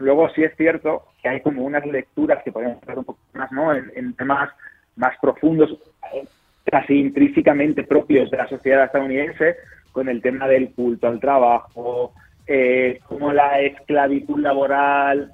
Luego 0.00 0.30
sí 0.30 0.42
es 0.42 0.56
cierto 0.56 1.04
que 1.22 1.28
hay 1.28 1.40
como 1.42 1.62
unas 1.62 1.84
lecturas 1.86 2.42
que 2.42 2.50
podemos 2.50 2.82
hacer 2.82 2.98
un 2.98 3.04
poco 3.04 3.20
más, 3.34 3.52
¿no? 3.52 3.74
En, 3.74 4.14
temas 4.14 4.50
más 4.96 5.16
profundos, 5.20 5.76
casi 6.64 6.94
intrínsecamente 6.94 7.84
propios 7.84 8.30
de 8.30 8.38
la 8.38 8.48
sociedad 8.48 8.84
estadounidense, 8.84 9.56
con 9.92 10.08
el 10.08 10.22
tema 10.22 10.48
del 10.48 10.72
culto 10.72 11.06
al 11.06 11.20
trabajo, 11.20 12.14
eh, 12.46 13.00
como 13.06 13.32
la 13.32 13.60
esclavitud 13.60 14.40
laboral 14.40 15.32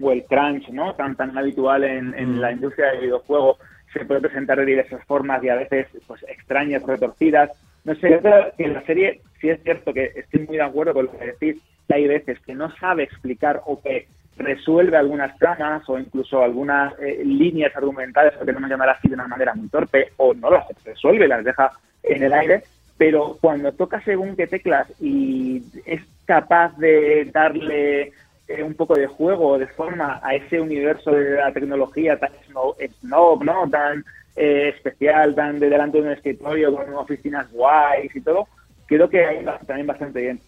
o 0.00 0.12
el 0.12 0.24
crunch, 0.24 0.68
¿no? 0.70 0.94
Tan 0.94 1.14
tan 1.14 1.36
habitual 1.36 1.84
en, 1.84 2.14
en 2.14 2.40
la 2.40 2.52
industria 2.52 2.92
del 2.92 3.02
videojuego 3.02 3.58
se 3.92 4.06
puede 4.06 4.20
presentar 4.22 4.58
de 4.58 4.64
diversas 4.64 5.04
formas 5.04 5.44
y 5.44 5.50
a 5.50 5.56
veces 5.56 5.88
pues 6.06 6.22
extrañas, 6.28 6.82
retorcidas. 6.82 7.50
No 7.84 7.94
sé, 7.96 8.10
yo 8.10 8.20
creo 8.20 8.52
que 8.56 8.64
en 8.64 8.72
la 8.72 8.82
serie 8.82 9.20
sí 9.40 9.50
es 9.50 9.62
cierto 9.62 9.92
que 9.92 10.12
estoy 10.16 10.46
muy 10.46 10.56
de 10.56 10.62
acuerdo 10.62 10.94
con 10.94 11.06
lo 11.06 11.18
que 11.18 11.26
decís, 11.26 11.62
hay 11.94 12.08
veces 12.08 12.38
que 12.40 12.54
no 12.54 12.74
sabe 12.76 13.04
explicar 13.04 13.62
o 13.66 13.80
que 13.80 14.08
resuelve 14.38 14.96
algunas 14.96 15.36
tramas 15.38 15.88
o 15.88 15.98
incluso 15.98 16.42
algunas 16.42 16.92
eh, 17.00 17.22
líneas 17.24 17.74
argumentales, 17.74 18.34
por 18.34 18.46
queremos 18.46 18.68
llamar 18.68 18.90
así 18.90 19.08
de 19.08 19.14
una 19.14 19.28
manera 19.28 19.54
muy 19.54 19.68
torpe, 19.68 20.12
o 20.16 20.34
no 20.34 20.50
las 20.50 20.66
resuelve, 20.84 21.28
las 21.28 21.44
deja 21.44 21.72
en 22.02 22.22
el 22.22 22.32
aire, 22.32 22.62
pero 22.98 23.38
cuando 23.40 23.72
toca 23.72 24.00
según 24.02 24.36
qué 24.36 24.46
teclas 24.46 24.88
y 25.00 25.62
es 25.86 26.02
capaz 26.24 26.76
de 26.78 27.30
darle 27.32 28.12
eh, 28.48 28.62
un 28.62 28.74
poco 28.74 28.94
de 28.94 29.06
juego 29.06 29.48
o 29.48 29.58
de 29.58 29.66
forma 29.66 30.20
a 30.22 30.34
ese 30.34 30.60
universo 30.60 31.12
de 31.12 31.36
la 31.36 31.52
tecnología 31.52 32.18
tan 32.18 32.30
snob, 32.46 32.76
snob, 33.00 33.42
¿no? 33.42 33.68
tan 33.70 34.04
eh, 34.36 34.72
especial, 34.74 35.34
tan 35.34 35.58
de 35.58 35.68
delante 35.70 35.98
de 35.98 36.04
un 36.04 36.12
escritorio 36.12 36.74
con 36.74 36.92
oficinas 36.94 37.50
guays 37.52 38.14
y 38.14 38.20
todo, 38.20 38.46
creo 38.86 39.08
que 39.08 39.24
ahí 39.24 39.44
también 39.66 39.86
bastante 39.86 40.20
bien. 40.20 40.40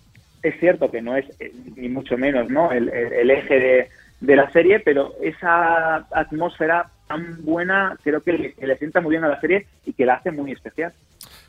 Es 0.42 0.58
cierto 0.60 0.90
que 0.90 1.02
no 1.02 1.16
es 1.16 1.26
eh, 1.40 1.52
ni 1.76 1.88
mucho 1.88 2.16
menos 2.16 2.48
no 2.50 2.70
el, 2.72 2.88
el- 2.88 3.12
el 3.12 3.30
eje 3.30 3.58
de, 3.58 3.88
de 4.20 4.36
la 4.36 4.50
serie, 4.52 4.80
pero 4.80 5.14
esa 5.22 5.96
atmósfera 6.12 6.90
tan 7.08 7.44
buena 7.44 7.96
creo 8.02 8.22
que 8.22 8.32
le, 8.32 8.52
que 8.52 8.66
le 8.66 8.76
sienta 8.76 9.00
muy 9.00 9.10
bien 9.12 9.24
a 9.24 9.28
la 9.28 9.40
serie 9.40 9.66
y 9.86 9.92
que 9.94 10.04
la 10.06 10.14
hace 10.14 10.30
muy 10.30 10.52
especial. 10.52 10.92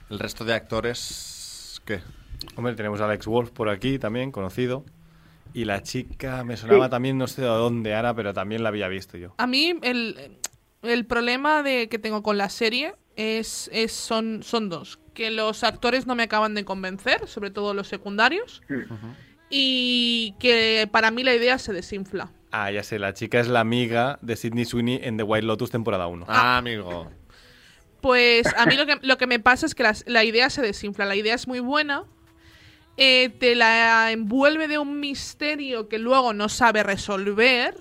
El 0.10 0.18
resto 0.20 0.44
de 0.46 0.54
actores, 0.54 1.82
¿qué? 1.86 2.00
Hombre, 2.56 2.74
tenemos 2.76 3.02
a 3.02 3.06
Alex 3.06 3.28
Wolf 3.28 3.52
por 3.52 3.70
aquí 3.70 4.00
también, 4.00 4.32
conocido. 4.32 4.84
Y 5.54 5.66
la 5.66 5.82
chica 5.82 6.44
me 6.44 6.58
sonaba 6.58 6.86
Sí. 6.86 6.92
también, 6.92 7.18
no 7.18 7.28
sé 7.28 7.42
de 7.42 7.48
dónde 7.48 7.90
era, 7.92 8.14
pero 8.14 8.34
también 8.34 8.62
la 8.64 8.70
había 8.70 8.88
visto 8.88 9.18
yo. 9.18 9.34
A 9.40 9.48
mí 9.48 9.74
el, 9.82 10.38
el 10.84 11.06
problema 11.06 11.64
de, 11.64 11.90
que 11.90 11.98
tengo 12.00 12.22
con 12.24 12.38
la 12.38 12.50
serie 12.50 12.94
es, 13.20 13.70
es 13.74 13.92
son, 13.92 14.42
son 14.44 14.70
dos. 14.70 15.00
Que 15.14 15.30
los 15.32 15.64
actores 15.66 16.08
no 16.08 16.16
me 16.16 16.24
acaban 16.24 16.56
de 16.56 16.64
convencer, 16.64 17.28
sobre 17.28 17.52
todo 17.52 17.74
los 17.74 17.88
secundarios. 17.88 18.62
Y 19.50 20.36
que 20.40 20.88
para 20.92 21.12
mí 21.12 21.24
la 21.24 21.34
idea 21.36 21.58
se 21.58 21.74
desinfla. 21.74 22.32
Ah, 22.52 22.72
ya 22.72 22.84
sé, 22.84 22.98
la 23.00 23.14
chica 23.14 23.40
es 23.40 23.48
la 23.48 23.60
amiga 23.60 24.18
de 24.22 24.36
Sidney 24.36 24.66
Sweeney 24.66 25.00
en 25.04 25.18
The 25.18 25.24
White 25.24 25.46
Lotus 25.46 25.70
temporada 25.72 26.08
1. 26.08 26.26
Ah, 26.30 26.58
amigo. 26.58 27.12
Pues 28.02 28.48
a 28.56 28.66
mí 28.66 28.76
lo 28.76 28.86
que, 28.86 28.98
lo 29.02 29.18
que 29.18 29.28
me 29.28 29.40
pasa 29.40 29.66
es 29.66 29.76
que 29.76 29.84
las- 29.84 30.04
la 30.08 30.24
idea 30.24 30.50
se 30.50 30.62
desinfla. 30.62 31.06
La 31.06 31.16
idea 31.16 31.36
es 31.36 31.48
muy 31.48 31.60
buena, 31.60 32.06
eh, 32.98 33.30
te 33.40 33.56
la 33.56 34.12
envuelve 34.12 34.68
de 34.68 34.78
un 34.78 35.00
misterio 35.00 35.90
que 35.90 36.00
luego 36.00 36.32
no 36.34 36.48
sabe 36.50 36.82
resolver. 36.84 37.76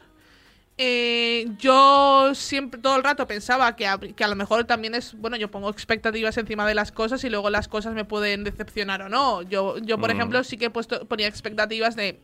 Eh, 0.80 1.46
yo 1.58 2.30
siempre, 2.34 2.80
todo 2.80 2.96
el 2.96 3.02
rato 3.02 3.26
pensaba 3.26 3.74
que 3.74 3.86
a, 3.88 3.98
que 3.98 4.22
a 4.22 4.28
lo 4.28 4.36
mejor 4.36 4.64
también 4.64 4.94
es, 4.94 5.14
bueno, 5.18 5.36
yo 5.36 5.50
pongo 5.50 5.70
expectativas 5.70 6.38
encima 6.38 6.66
de 6.68 6.74
las 6.76 6.92
cosas 6.92 7.24
y 7.24 7.30
luego 7.30 7.50
las 7.50 7.66
cosas 7.66 7.94
me 7.94 8.04
pueden 8.04 8.44
decepcionar 8.44 9.02
o 9.02 9.08
no. 9.08 9.42
Yo, 9.42 9.78
yo 9.78 9.98
por 9.98 10.10
Mm. 10.10 10.16
ejemplo, 10.16 10.44
sí 10.44 10.56
que 10.56 10.66
he 10.66 10.70
puesto, 10.70 11.04
ponía 11.06 11.26
expectativas 11.26 11.96
de, 11.96 12.20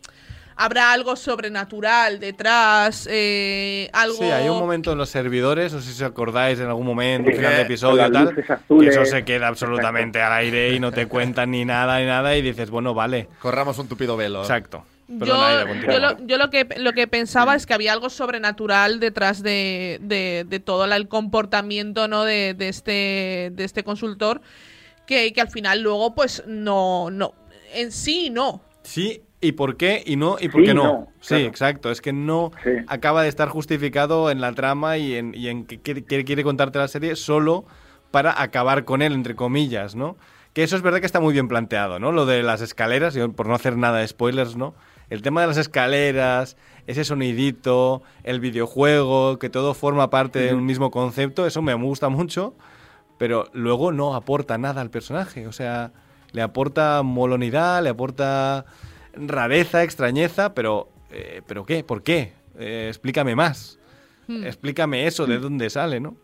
habrá 0.55 0.93
algo 0.93 1.17
sobrenatural 1.17 2.21
detrás, 2.21 3.09
eh, 3.11 3.91
algo... 3.93 4.19
Sí, 4.19 4.25
hay 4.25 4.49
un 4.49 4.61
momento 4.61 4.93
en 4.93 4.99
los 4.99 5.09
servidores, 5.09 5.73
no 5.73 5.81
sé 5.81 5.93
si 5.93 6.05
os 6.05 6.09
acordáis 6.09 6.61
en 6.61 6.69
algún 6.69 6.87
momento, 6.87 7.31
Sí, 7.31 7.37
final 7.37 7.57
de 7.57 7.63
episodio 7.63 8.07
y 8.07 8.13
tal, 8.13 8.37
que 8.37 8.87
eso 8.89 9.05
se 9.05 9.25
queda 9.25 9.49
absolutamente 9.49 10.23
al 10.23 10.33
aire 10.33 10.73
y 10.75 10.79
no 10.79 10.93
te 10.93 11.07
cuentan 11.09 11.51
ni 11.51 11.65
nada 11.65 11.99
ni 11.99 12.07
nada 12.07 12.37
y 12.37 12.43
dices, 12.43 12.71
bueno, 12.71 12.95
vale. 12.95 13.29
Corramos 13.41 13.77
un 13.81 13.89
tupido 13.89 14.17
velo. 14.17 14.43
Exacto. 14.43 14.85
Perdona, 15.07 15.65
Yo, 15.65 15.93
yo, 15.93 15.99
lo, 16.01 16.27
yo 16.27 16.39
lo 16.39 16.51
que 16.51 16.67
lo 16.79 16.93
que 16.95 17.07
pensaba 17.07 17.55
es 17.55 17.67
que 17.67 17.75
había 17.75 17.93
algo 17.93 18.09
sobrenatural 18.09 19.01
detrás 19.01 19.43
de, 19.43 19.99
de, 20.01 20.47
de 20.49 20.61
todo 20.61 20.87
la- 20.87 20.97
el 20.97 21.09
comportamiento 21.09 22.09
¿no? 22.09 22.25
de, 22.25 22.55
de 22.55 22.69
este 22.69 23.51
de 23.53 23.65
este 23.65 23.85
consultor 23.85 24.41
que, 25.07 25.33
que 25.35 25.41
al 25.43 25.51
final 25.51 25.83
luego 25.83 26.15
pues 26.15 26.43
no 26.47 27.11
no 27.11 27.35
en 27.75 27.93
sí 27.93 28.31
no 28.31 28.63
Sí, 28.83 29.23
y 29.41 29.53
por 29.53 29.77
qué 29.77 30.03
y 30.07 30.17
no 30.17 30.37
y 30.41 30.49
por 30.49 30.61
Sí, 30.63 30.67
qué 30.69 30.75
no. 30.75 30.85
no, 30.85 31.09
sí, 31.21 31.29
claro. 31.29 31.47
exacto. 31.47 31.91
Es 31.91 32.01
que 32.01 32.13
no 32.13 32.51
acaba 32.87 33.23
de 33.23 33.29
estar 33.29 33.49
justificado 33.49 34.31
en 34.31 34.41
la 34.41 34.53
trama 34.53 34.97
y 34.99 35.15
en, 35.17 35.35
y 35.35 35.49
en 35.49 35.65
que 35.67 35.81
quiere, 35.81 36.45
contarte 36.45 36.79
la 36.79 36.89
serie 36.89 37.17
solo 37.17 37.65
para 38.11 38.41
acabar 38.43 38.85
con 38.85 39.03
él, 39.03 39.13
entre 39.13 39.35
comillas, 39.35 39.95
¿no? 39.97 40.17
Que 40.53 40.63
eso 40.63 40.77
es 40.77 40.83
verdad 40.83 41.01
que 41.01 41.07
está 41.07 41.19
muy 41.21 41.33
bien 41.33 41.49
planteado, 41.49 41.99
¿no? 41.99 42.13
Lo 42.13 42.27
de 42.27 42.43
las 42.43 42.61
escaleras, 42.61 43.17
por 43.35 43.47
no 43.49 43.55
hacer 43.55 43.77
nada 43.77 43.99
de 43.99 44.09
spoilers, 44.09 44.55
¿no? 44.57 44.75
El 45.15 45.23
tema 45.23 45.41
de 45.41 45.47
las 45.47 45.57
escaleras, 45.57 46.57
ese 46.87 47.05
sonidito, 47.05 48.03
el 48.25 48.41
videojuego, 48.41 49.39
que 49.39 49.49
todo 49.49 49.75
forma 49.75 50.11
parte 50.11 50.41
de 50.41 50.55
un 50.55 50.67
mismo 50.67 50.91
concepto, 50.91 51.47
eso 51.47 51.63
me 51.63 51.73
gusta 51.75 52.09
mucho, 52.09 52.55
pero 53.19 53.49
luego 53.53 53.93
no 53.93 54.15
aporta 54.15 54.59
nada 54.59 54.81
al 54.81 54.91
personaje. 54.91 55.47
O 55.47 55.53
sea, 55.53 55.93
le 56.33 56.43
aporta 56.43 57.03
molonidad, 57.03 57.83
le 57.83 57.91
aporta 57.91 58.65
rareza, 59.15 59.83
extrañeza, 59.85 60.53
pero, 60.55 60.89
eh, 61.11 61.43
¿pero 61.47 61.65
qué? 61.65 61.85
¿Por 61.85 62.03
qué? 62.03 62.33
Eh, 62.59 62.87
explícame 62.89 63.35
más. 63.37 63.79
Hmm. 64.27 64.45
Explícame 64.45 65.07
eso, 65.07 65.27
de 65.27 65.39
dónde 65.39 65.71
sale, 65.71 66.01
¿no? 66.01 66.17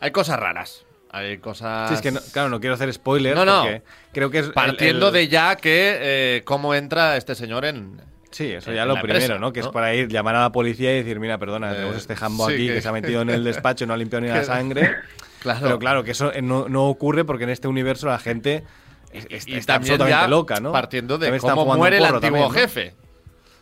Hay 0.00 0.10
cosas 0.12 0.38
raras. 0.38 0.84
Hay 1.10 1.38
cosas. 1.38 1.88
Sí, 1.88 1.94
es 1.94 2.00
que, 2.02 2.10
no- 2.12 2.20
claro, 2.32 2.48
no 2.50 2.60
quiero 2.60 2.74
hacer 2.74 2.92
spoilers 2.92 3.34
No, 3.36 3.44
no. 3.44 3.62
porque 3.62 3.82
creo 4.12 4.30
que 4.30 4.38
es... 4.40 4.46
el- 4.46 4.52
Partiendo 4.52 5.08
el- 5.08 5.12
de 5.14 5.28
ya 5.28 5.56
que 5.56 5.96
eh, 6.00 6.42
cómo 6.44 6.74
entra 6.74 7.16
este 7.16 7.34
señor 7.34 7.64
en. 7.64 8.00
Sí, 8.36 8.52
eso 8.52 8.68
en 8.70 8.76
ya 8.76 8.84
lo 8.84 8.96
empresa, 8.96 9.18
primero, 9.18 9.40
¿no? 9.40 9.50
Que 9.52 9.60
es 9.60 9.68
para 9.68 9.94
ir, 9.94 10.08
llamar 10.08 10.34
a 10.36 10.40
la 10.42 10.52
policía 10.52 10.92
y 10.92 10.98
decir, 10.98 11.18
mira, 11.20 11.38
perdona, 11.38 11.72
Eh, 11.72 11.74
tenemos 11.76 11.96
este 11.96 12.14
jambo 12.16 12.46
sí, 12.48 12.52
aquí 12.54 12.66
que... 12.66 12.74
que- 12.74 12.82
se 12.82 12.88
ha 12.88 12.92
metido 13.00 13.22
en 13.22 13.30
el 13.30 13.44
despacho, 13.44 13.86
no 13.86 13.94
ha 13.94 13.96
limpiado 13.96 14.20
ni 14.26 14.28
la 14.28 14.44
sangre. 14.44 14.90
Claro. 15.40 15.60
Pero 15.62 15.78
claro, 15.78 16.02
que 16.02 16.10
eso 16.10 16.32
eh, 16.32 16.42
no, 16.42 16.68
no 16.68 16.86
ocurre 16.86 17.24
porque 17.24 17.44
en 17.44 17.50
este 17.50 17.68
universo 17.68 18.08
la 18.08 18.18
gente 18.18 18.64
es- 19.12 19.26
es- 19.30 19.46
Y 19.46 19.54
está 19.56 19.74
también 19.74 19.92
absolutamente 19.94 20.10
ya 20.24 20.28
loca, 20.28 20.58
¿no? 20.60 20.72
partiendo 20.72 21.18
de 21.18 21.26
También 21.30 21.54
cómo 21.54 21.76
muere 21.76 21.98
el 21.98 22.04
antiguo 22.04 22.20
también, 22.20 22.44
¿no? 22.44 22.50
jefe. 22.50 22.94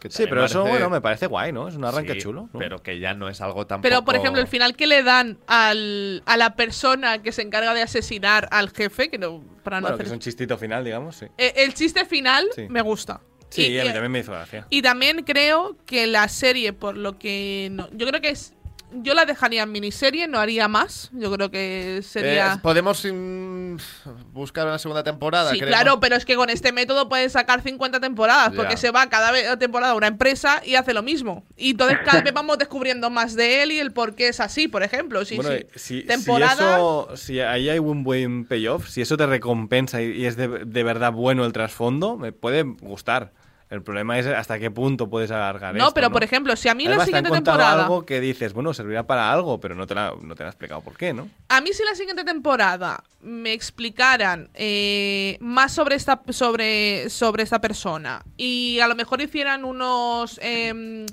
Sí, 0.08 0.24
pero 0.28 0.44
eso, 0.44 0.64
bueno, 0.66 0.88
me 0.90 1.00
parece 1.00 1.26
guay, 1.26 1.50
¿no? 1.52 1.66
Es 1.68 1.76
un 1.76 1.84
arranque 1.84 2.14
Sí, 2.14 2.20
chulo. 2.20 2.48
¿no? 2.52 2.58
Pero 2.58 2.82
que 2.82 2.98
ya 2.98 3.14
no 3.14 3.28
es 3.30 3.40
algo 3.40 3.66
tan 3.66 3.80
pero 3.80 4.04
por 4.04 4.16
ejemplo 4.16 4.40
el 4.40 4.46
final 4.48 4.76
que 4.76 4.86
le 4.86 5.02
dan 5.02 5.38
al, 5.46 6.22
a 6.26 6.36
la 6.36 6.56
persona 6.56 7.22
que 7.22 7.32
se 7.32 7.40
encarga 7.42 7.72
de 7.74 7.82
asesinar 7.82 8.48
al 8.50 8.70
jefe 8.70 9.08
que 9.10 9.16
no 9.18 9.42
para 9.62 9.78
no 9.80 9.84
Bueno, 9.84 9.96
que 9.96 10.02
hacer 10.02 10.06
es 10.06 10.12
un 10.12 10.18
chistito 10.20 10.56
final, 10.58 10.84
digamos, 10.84 11.16
sí. 11.16 11.26
Eh, 11.38 11.52
el 11.56 11.72
chiste 11.74 12.04
final 12.04 12.46
Sí. 12.54 12.66
me 12.68 12.82
gusta 12.82 13.20
Sí, 13.54 13.66
Y- 13.68 13.78
a 13.78 13.84
mí 13.84 13.92
también 13.92 14.12
me 14.12 14.18
hizo 14.20 14.32
gracia. 14.32 14.66
Y 14.70 14.82
también 14.82 15.22
creo 15.24 15.76
que 15.86 16.06
la 16.06 16.28
serie, 16.28 16.72
por 16.72 16.96
lo 16.96 17.18
que. 17.18 17.68
no- 17.72 17.88
yo 17.92 18.06
creo 18.06 18.20
que 18.20 18.30
es. 18.30 18.52
Yo 19.02 19.12
la 19.14 19.24
dejaría 19.24 19.64
en 19.64 19.72
miniserie, 19.72 20.28
no 20.28 20.38
haría 20.38 20.68
más. 20.68 21.10
Yo 21.12 21.32
creo 21.32 21.50
que 21.50 22.00
sería. 22.04 22.52
Eh, 22.54 22.58
Podemos 22.62 23.04
mm, 23.04 23.76
buscar 24.32 24.68
una 24.68 24.78
segunda 24.78 25.02
temporada. 25.02 25.50
Sí, 25.50 25.58
creemos? 25.58 25.80
claro, 25.80 25.98
pero 25.98 26.14
es 26.14 26.24
que 26.24 26.36
con 26.36 26.48
este 26.48 26.70
método 26.70 27.08
puedes 27.08 27.32
sacar 27.32 27.60
50 27.60 27.98
temporadas, 27.98 28.50
Ya. 28.52 28.56
porque 28.56 28.76
se 28.76 28.92
va 28.92 29.08
cada 29.08 29.32
vez- 29.32 29.58
temporada 29.58 29.94
a 29.94 29.96
una 29.96 30.06
empresa 30.06 30.62
y 30.64 30.76
hace 30.76 30.94
lo 30.94 31.02
mismo. 31.02 31.44
Y 31.56 31.70
entonces 31.72 31.98
cada 32.04 32.20
vez 32.22 32.32
vamos 32.34 32.56
descubriendo 32.56 33.10
más 33.10 33.34
de 33.34 33.64
él 33.64 33.72
y 33.72 33.80
el 33.80 33.90
por 33.90 34.14
qué 34.14 34.28
es 34.28 34.38
así, 34.38 34.68
por 34.68 34.84
ejemplo. 34.84 35.24
Sí, 35.24 35.34
bueno, 35.36 35.50
sí. 35.50 35.56
eh, 35.56 35.68
si, 35.74 36.00
si 36.02 36.06
temporada. 36.06 36.74
eso, 36.76 37.08
si 37.16 37.40
ahí 37.40 37.68
hay 37.70 37.80
un 37.80 38.04
buen 38.04 38.44
payoff, 38.46 38.88
si 38.88 39.02
eso 39.02 39.16
te 39.16 39.26
recompensa 39.26 40.02
y, 40.02 40.12
y 40.22 40.26
es 40.26 40.36
de, 40.36 40.46
de 40.64 40.82
verdad 40.84 41.10
bueno 41.12 41.44
el 41.44 41.52
trasfondo, 41.52 42.16
me 42.16 42.30
puede 42.30 42.62
gustar. 42.62 43.32
El 43.70 43.82
problema 43.82 44.18
es 44.18 44.26
hasta 44.26 44.58
qué 44.58 44.70
punto 44.70 45.08
puedes 45.08 45.30
alargar 45.30 45.74
no, 45.74 45.84
esto, 45.84 45.94
pero 45.94 46.10
por 46.10 46.22
ejemplo, 46.22 46.54
si 46.54 46.68
a 46.68 46.74
mí 46.74 46.84
la 46.84 46.90
Además, 46.90 47.06
te 47.10 47.16
han 47.16 47.24
siguiente 47.24 47.50
temporada. 47.50 47.82
algo 47.84 48.04
que 48.04 48.20
dices, 48.20 48.52
bueno, 48.52 48.72
servirá 48.74 49.06
para 49.06 49.32
algo, 49.32 49.58
pero 49.58 49.74
no 49.74 49.86
te, 49.86 49.94
la, 49.94 50.14
no 50.20 50.34
te 50.34 50.42
han 50.42 50.48
explicado 50.50 50.80
por 50.82 50.96
qué, 50.96 51.12
¿no? 51.12 51.28
A 51.48 51.60
mí 51.60 51.72
si 51.72 51.82
la 51.84 51.94
siguiente 51.94 52.24
temporada 52.24 53.02
me 53.20 53.52
explicaran 53.52 54.50
eh, 54.54 55.38
más 55.40 55.72
sobre 55.72 55.96
esta 55.96 56.20
sobre 56.30 57.08
sobre 57.08 57.42
esta 57.42 57.60
persona 57.60 58.22
y 58.36 58.78
a 58.80 58.86
lo 58.86 58.94
mejor 58.94 59.20
hicieran 59.22 59.64
unos 59.64 60.38
em, 60.42 61.06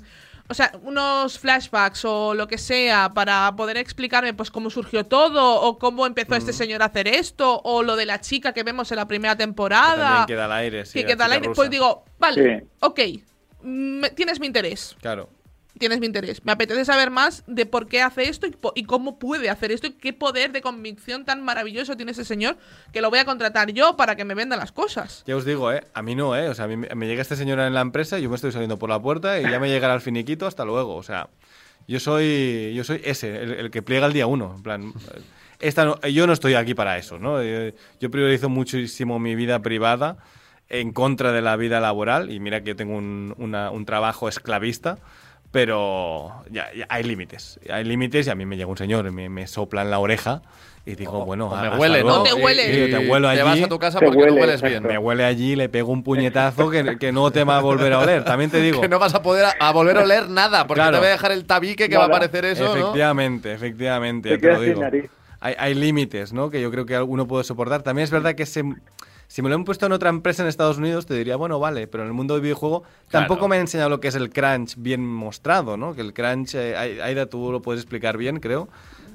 o 0.52 0.54
sea, 0.54 0.70
unos 0.82 1.38
flashbacks 1.38 2.04
o 2.04 2.34
lo 2.34 2.46
que 2.46 2.58
sea 2.58 3.10
para 3.14 3.52
poder 3.56 3.78
explicarme 3.78 4.34
pues 4.34 4.50
cómo 4.50 4.68
surgió 4.70 5.04
todo 5.06 5.60
o 5.62 5.78
cómo 5.78 6.06
empezó 6.06 6.34
este 6.36 6.52
señor 6.52 6.82
a 6.82 6.86
hacer 6.86 7.08
esto 7.08 7.60
o 7.64 7.82
lo 7.82 7.96
de 7.96 8.04
la 8.06 8.20
chica 8.20 8.52
que 8.52 8.62
vemos 8.62 8.90
en 8.92 8.96
la 8.98 9.08
primera 9.08 9.34
temporada 9.34 9.96
También 10.08 10.26
queda 10.26 10.44
al 10.44 10.52
aire, 10.52 10.84
sí, 10.84 11.00
que 11.00 11.06
queda 11.06 11.24
al 11.24 11.32
aire, 11.32 11.46
rusa. 11.48 11.56
pues 11.56 11.70
digo, 11.70 12.04
vale, 12.18 12.58
Sí. 12.60 12.66
ok, 12.80 13.00
me- 13.62 14.10
tienes 14.10 14.38
mi 14.40 14.46
interés 14.46 14.94
Claro. 15.00 15.28
Tienes 15.82 16.00
mi 16.00 16.06
interés. 16.06 16.44
Me 16.44 16.52
apetece 16.52 16.84
saber 16.84 17.10
más 17.10 17.42
de 17.46 17.66
por 17.66 17.88
qué 17.88 18.00
hace 18.02 18.28
esto 18.28 18.46
y, 18.46 18.54
y 18.74 18.84
cómo 18.84 19.18
puede 19.18 19.50
hacer 19.50 19.72
esto 19.72 19.88
y 19.88 19.90
qué 19.92 20.12
poder 20.12 20.52
de 20.52 20.62
convicción 20.62 21.24
tan 21.24 21.42
maravilloso 21.44 21.96
tiene 21.96 22.12
ese 22.12 22.24
señor 22.24 22.56
que 22.92 23.00
lo 23.02 23.10
voy 23.10 23.18
a 23.18 23.24
contratar 23.24 23.70
yo 23.72 23.96
para 23.96 24.16
que 24.16 24.24
me 24.24 24.34
venda 24.34 24.56
las 24.56 24.70
cosas. 24.72 25.24
Ya 25.26 25.36
os 25.36 25.44
digo, 25.44 25.72
¿eh? 25.72 25.82
A 25.94 26.02
mí 26.02 26.14
no, 26.14 26.36
¿eh? 26.36 26.48
O 26.48 26.54
sea, 26.54 26.64
a 26.64 26.68
mí 26.68 26.76
me 26.76 27.06
llega 27.06 27.20
este 27.20 27.36
señor 27.36 27.58
en 27.60 27.74
la 27.74 27.80
empresa 27.80 28.18
y 28.18 28.22
yo 28.22 28.28
me 28.30 28.36
estoy 28.36 28.52
saliendo 28.52 28.78
por 28.78 28.88
la 28.88 29.00
puerta 29.02 29.38
y 29.40 29.42
ya 29.42 29.58
me 29.58 29.68
llegará 29.68 29.94
el 29.94 30.00
finiquito 30.00 30.46
hasta 30.46 30.64
luego. 30.64 30.94
O 30.96 31.02
sea, 31.02 31.28
yo 31.88 31.98
soy 32.00 32.72
yo 32.74 32.84
soy 32.84 33.00
ese, 33.04 33.42
el, 33.42 33.52
el 33.52 33.70
que 33.70 33.82
pliega 33.82 34.06
el 34.06 34.12
día 34.12 34.26
uno. 34.26 34.54
En 34.56 34.62
plan, 34.62 34.92
esta 35.60 35.84
no- 35.84 36.00
yo 36.02 36.26
no 36.26 36.32
estoy 36.32 36.54
aquí 36.54 36.74
para 36.74 36.96
eso, 36.98 37.18
¿no? 37.18 37.40
Eh, 37.40 37.74
Yo 38.00 38.10
priorizo 38.10 38.48
muchísimo 38.48 39.18
mi 39.18 39.34
vida 39.34 39.60
privada 39.62 40.16
en 40.68 40.92
contra 40.92 41.32
de 41.32 41.42
la 41.42 41.54
vida 41.56 41.80
laboral 41.80 42.30
y 42.32 42.40
mira 42.40 42.62
que 42.62 42.68
yo 42.70 42.76
tengo 42.76 42.96
un, 42.96 43.34
una- 43.36 43.70
un 43.70 43.84
trabajo 43.84 44.28
esclavista. 44.28 44.98
Pero 45.52 46.32
ya, 46.50 46.72
ya 46.74 46.86
hay 46.88 47.04
límites, 47.04 47.60
hay 47.70 47.84
límites 47.84 48.26
y 48.26 48.30
a 48.30 48.34
mí 48.34 48.46
me 48.46 48.56
llega 48.56 48.68
un 48.70 48.76
señor 48.78 49.06
y 49.06 49.10
me, 49.10 49.28
me 49.28 49.46
sopla 49.46 49.82
en 49.82 49.90
la 49.90 49.98
oreja 49.98 50.40
y 50.86 50.94
digo, 50.94 51.24
bueno, 51.26 51.46
o 51.48 51.56
me 51.56 51.68
huele, 51.76 51.98
¿no? 52.02 52.08
luego. 52.08 52.22
Te 52.24 52.32
huele. 52.34 52.62
Sí, 52.86 52.90
te 52.90 53.02
Y 53.04 53.08
huelo 53.08 53.28
te 53.30 53.40
allí. 53.40 53.60
vas 53.60 53.62
a 53.62 53.68
tu 53.68 53.78
casa 53.78 53.98
Te 54.00 54.06
porque 54.06 54.18
no 54.18 54.24
huele, 54.24 54.40
hueles 54.40 54.62
bien. 54.62 54.82
Me 54.82 54.96
huele 54.98 55.24
allí, 55.26 55.54
le 55.54 55.68
pego 55.68 55.92
un 55.92 56.02
puñetazo 56.02 56.70
que, 56.70 56.96
que 56.98 57.12
no 57.12 57.30
te 57.30 57.44
va 57.44 57.58
a 57.58 57.60
volver 57.60 57.92
a 57.92 57.98
oler. 58.00 58.24
También 58.24 58.50
te 58.50 58.60
digo. 58.62 58.80
Que 58.80 58.88
no 58.88 58.98
vas 58.98 59.14
a 59.14 59.20
poder 59.22 59.44
a, 59.44 59.54
a 59.60 59.72
volver 59.72 59.98
a 59.98 60.02
oler 60.04 60.28
nada, 60.30 60.66
porque 60.66 60.80
Claro. 60.80 60.96
te 60.96 60.98
voy 61.00 61.08
a 61.08 61.12
dejar 61.12 61.32
el 61.32 61.44
tabique 61.44 61.86
que 61.88 61.96
va 61.98 62.04
a 62.04 62.06
aparecer 62.06 62.46
eso, 62.46 62.64
¿no? 62.64 62.72
Efectivamente, 62.74 63.52
efectivamente, 63.52 64.28
Te 64.30 64.34
ya 64.36 64.40
te 64.40 64.54
lo 64.54 64.60
digo. 64.62 65.08
Hay, 65.38 65.54
hay 65.58 65.74
límites, 65.74 66.32
¿no? 66.32 66.48
Que 66.50 66.62
yo 66.62 66.70
creo 66.70 66.86
que 66.86 66.96
alguno 66.96 67.26
puede 67.28 67.44
soportar. 67.44 67.82
También 67.82 68.04
es 68.04 68.10
verdad 68.10 68.34
que 68.34 68.46
se- 68.46 68.64
si 69.32 69.40
me 69.40 69.48
lo 69.48 69.54
han 69.54 69.64
puesto 69.64 69.86
en 69.86 69.92
otra 69.92 70.10
empresa 70.10 70.42
en 70.42 70.48
Estados 70.50 70.76
Unidos, 70.76 71.06
te 71.06 71.14
diría, 71.14 71.36
bueno, 71.36 71.58
vale, 71.58 71.86
pero 71.86 72.02
en 72.02 72.08
el 72.08 72.12
mundo 72.12 72.34
del 72.34 72.42
videojuego 72.42 72.82
tampoco 73.10 73.38
Claro. 73.38 73.48
me 73.48 73.56
ha 73.56 73.60
enseñado 73.60 73.88
lo 73.88 73.98
que 73.98 74.08
es 74.08 74.14
el 74.14 74.28
crunch 74.28 74.74
bien 74.76 75.06
mostrado, 75.06 75.78
¿no? 75.78 75.94
Que 75.94 76.02
el 76.02 76.12
crunch, 76.12 76.54
eh, 76.54 76.76
Ai- 76.76 77.00
Aida, 77.00 77.24
tú 77.24 77.50
lo 77.50 77.62
puedes 77.62 77.80
explicar 77.80 78.18
bien, 78.18 78.40
creo, 78.40 78.68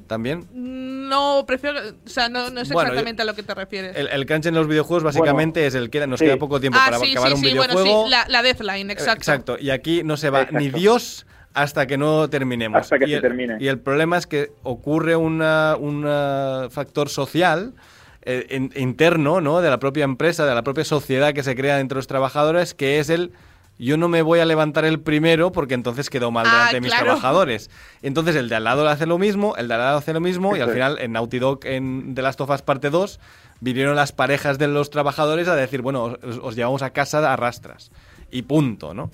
también. 0.07 0.47
No, 0.55 1.43
prefiero, 1.45 1.80
o 1.80 2.09
sea, 2.09 2.30
no, 2.30 2.49
no 2.49 2.65
sé 2.65 2.74
Bueno, 2.74 2.89
exactamente 2.89 3.22
a 3.22 3.26
lo 3.26 3.36
que 3.36 3.43
te 3.43 3.53
refieres. 3.53 3.95
El, 3.95 4.07
el 4.07 4.26
crunch 4.26 4.47
en 4.47 4.55
los 4.55 4.68
videojuegos 4.68 5.03
básicamente 5.03 5.68
es 5.68 5.76
el 5.76 5.91
que 5.91 6.07
nos 6.07 6.18
sí. 6.20 6.26
queda 6.26 6.38
poco 6.38 6.59
tiempo 6.59 6.80
ah, 6.82 6.86
para 6.86 6.97
sí, 6.99 7.11
acabar 7.11 7.30
sí, 7.30 7.36
un 7.36 7.39
sí, 7.41 7.55
bueno, 7.55 7.74
videojuego. 7.76 8.05
sí, 8.05 8.09
la, 8.09 8.26
la 8.28 8.41
deadline, 8.41 8.89
Eh, 8.89 8.93
exacto. 8.93 9.20
Exacto, 9.20 9.57
y 9.59 9.70
aquí 9.70 10.01
no 10.03 10.18
se 10.18 10.32
va 10.32 10.39
Exacto. 10.41 10.59
ni 10.59 10.70
Dios 10.72 11.28
hasta 11.53 11.86
que 11.86 11.97
no 11.97 12.28
terminemos. 12.28 12.80
Hasta 12.82 12.97
que 12.97 13.05
y 13.05 13.09
se 13.09 13.15
el, 13.18 13.22
termine. 13.22 13.57
Y 13.59 13.68
el 13.68 13.78
problema 13.80 14.18
es 14.18 14.26
que 14.26 14.51
ocurre 14.63 15.15
una- 15.15 15.76
un 15.80 16.01
factor 16.72 17.09
social 17.09 17.74
eh, 18.28 18.48
in- 18.56 18.72
interno, 18.76 19.42
¿no? 19.42 19.62
De 19.62 19.70
la 19.70 19.80
propia 19.80 20.04
empresa, 20.04 20.46
de 20.46 20.54
la 20.54 20.62
propia 20.64 20.84
sociedad 20.84 21.34
que 21.34 21.44
se 21.44 21.56
crea 21.56 21.80
entre 21.80 21.96
los 21.96 22.08
trabajadores, 22.08 22.74
que 22.74 23.00
es 23.00 23.10
el 23.10 23.32
yo 23.80 23.96
no 23.96 24.08
me 24.10 24.24
voy 24.24 24.40
a 24.40 24.46
levantar 24.46 24.86
el 24.86 25.00
primero 25.00 25.52
porque 25.52 25.76
entonces 25.76 26.10
quedo 26.10 26.32
mal 26.32 26.48
Ah, 26.48 26.52
delante 26.52 26.76
de 26.78 26.82
mis 26.82 26.90
claro. 26.92 27.06
trabajadores. 27.06 27.70
Entonces 28.02 28.36
el 28.36 28.50
de 28.50 28.56
al 28.56 28.64
lado 28.64 28.84
le 28.84 28.90
hace 28.90 29.06
lo 29.06 29.20
mismo, 29.20 29.56
el 29.56 29.68
de 29.68 29.74
al 29.76 29.80
lado 29.80 29.98
hace 30.00 30.14
lo 30.14 30.20
mismo 30.20 30.56
y 30.58 30.62
al 30.62 30.72
final 30.72 30.98
en 31.00 31.12
Naughty 31.12 31.38
Dog 31.38 31.60
en 31.66 32.16
The 32.16 32.24
Last 32.24 32.42
of 32.42 32.50
Us 32.50 32.64
parte 32.64 32.90
2 32.90 33.20
vinieron 33.60 33.96
las 33.96 34.12
parejas 34.14 34.58
de 34.58 34.68
los 34.68 34.90
trabajadores 34.90 35.48
a 35.48 35.56
decir, 35.56 35.82
bueno, 35.84 36.04
os, 36.06 36.40
os 36.42 36.56
llevamos 36.56 36.82
a 36.82 36.90
casa 36.90 37.32
a 37.32 37.36
rastras 37.36 37.92
y 38.32 38.42
punto, 38.42 38.94
¿no? 38.96 39.12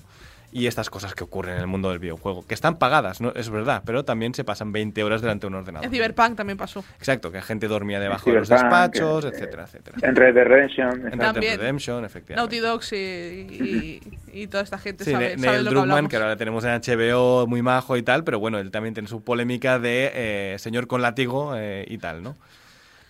Y 0.56 0.68
estas 0.68 0.88
cosas 0.88 1.16
que 1.16 1.24
ocurren 1.24 1.56
en 1.56 1.60
el 1.62 1.66
mundo 1.66 1.90
del 1.90 1.98
videojuego, 1.98 2.46
que 2.46 2.54
están 2.54 2.78
pagadas, 2.78 3.20
¿no? 3.20 3.32
es 3.34 3.50
verdad, 3.50 3.82
pero 3.84 4.04
también 4.04 4.34
se 4.34 4.44
pasan 4.44 4.70
20 4.70 5.02
horas 5.02 5.20
delante 5.20 5.42
de 5.42 5.48
un 5.48 5.54
ordenador. 5.56 5.84
En 5.84 5.90
Cyberpunk 5.92 6.36
también 6.36 6.56
pasó. 6.56 6.84
Exacto, 6.96 7.32
que 7.32 7.38
la 7.38 7.42
gente 7.42 7.66
dormía 7.66 7.98
debajo 7.98 8.30
de 8.30 8.36
los 8.38 8.48
despachos, 8.48 9.24
eh, 9.24 9.30
etcétera, 9.34 9.64
etcétera. 9.64 9.96
En 10.00 10.14
Red 10.14 10.34
Dead 10.34 10.44
Redemption. 10.46 11.12
En 11.12 11.18
Red 11.18 11.34
Dead. 11.40 11.58
Redemption, 11.58 12.04
efectivamente. 12.04 12.36
Naughty 12.36 12.58
Dogs 12.60 12.92
y, 12.92 12.96
y- 12.96 14.00
y 14.32 14.46
toda 14.46 14.62
esta 14.62 14.78
gente 14.78 15.04
Sí, 15.04 15.10
sabe, 15.10 15.36
sabe 15.38 15.58
lo 15.58 15.64
que 15.64 15.70
Druckmann, 15.70 15.90
hablamos. 15.90 16.10
que 16.10 16.16
ahora 16.16 16.28
le 16.30 16.36
tenemos 16.36 16.64
en 16.64 16.70
HBO 16.80 17.46
muy 17.48 17.60
majo 17.62 17.96
y 17.96 18.02
tal, 18.04 18.22
pero 18.22 18.38
bueno, 18.38 18.58
él 18.60 18.70
también 18.70 18.94
tiene 18.94 19.08
su 19.08 19.24
polémica 19.24 19.78
de 19.80 20.12
eh, 20.14 20.56
señor 20.60 20.86
con 20.86 21.02
látigo 21.02 21.54
eh, 21.56 21.84
y 21.88 21.98
tal, 21.98 22.22
¿no? 22.22 22.36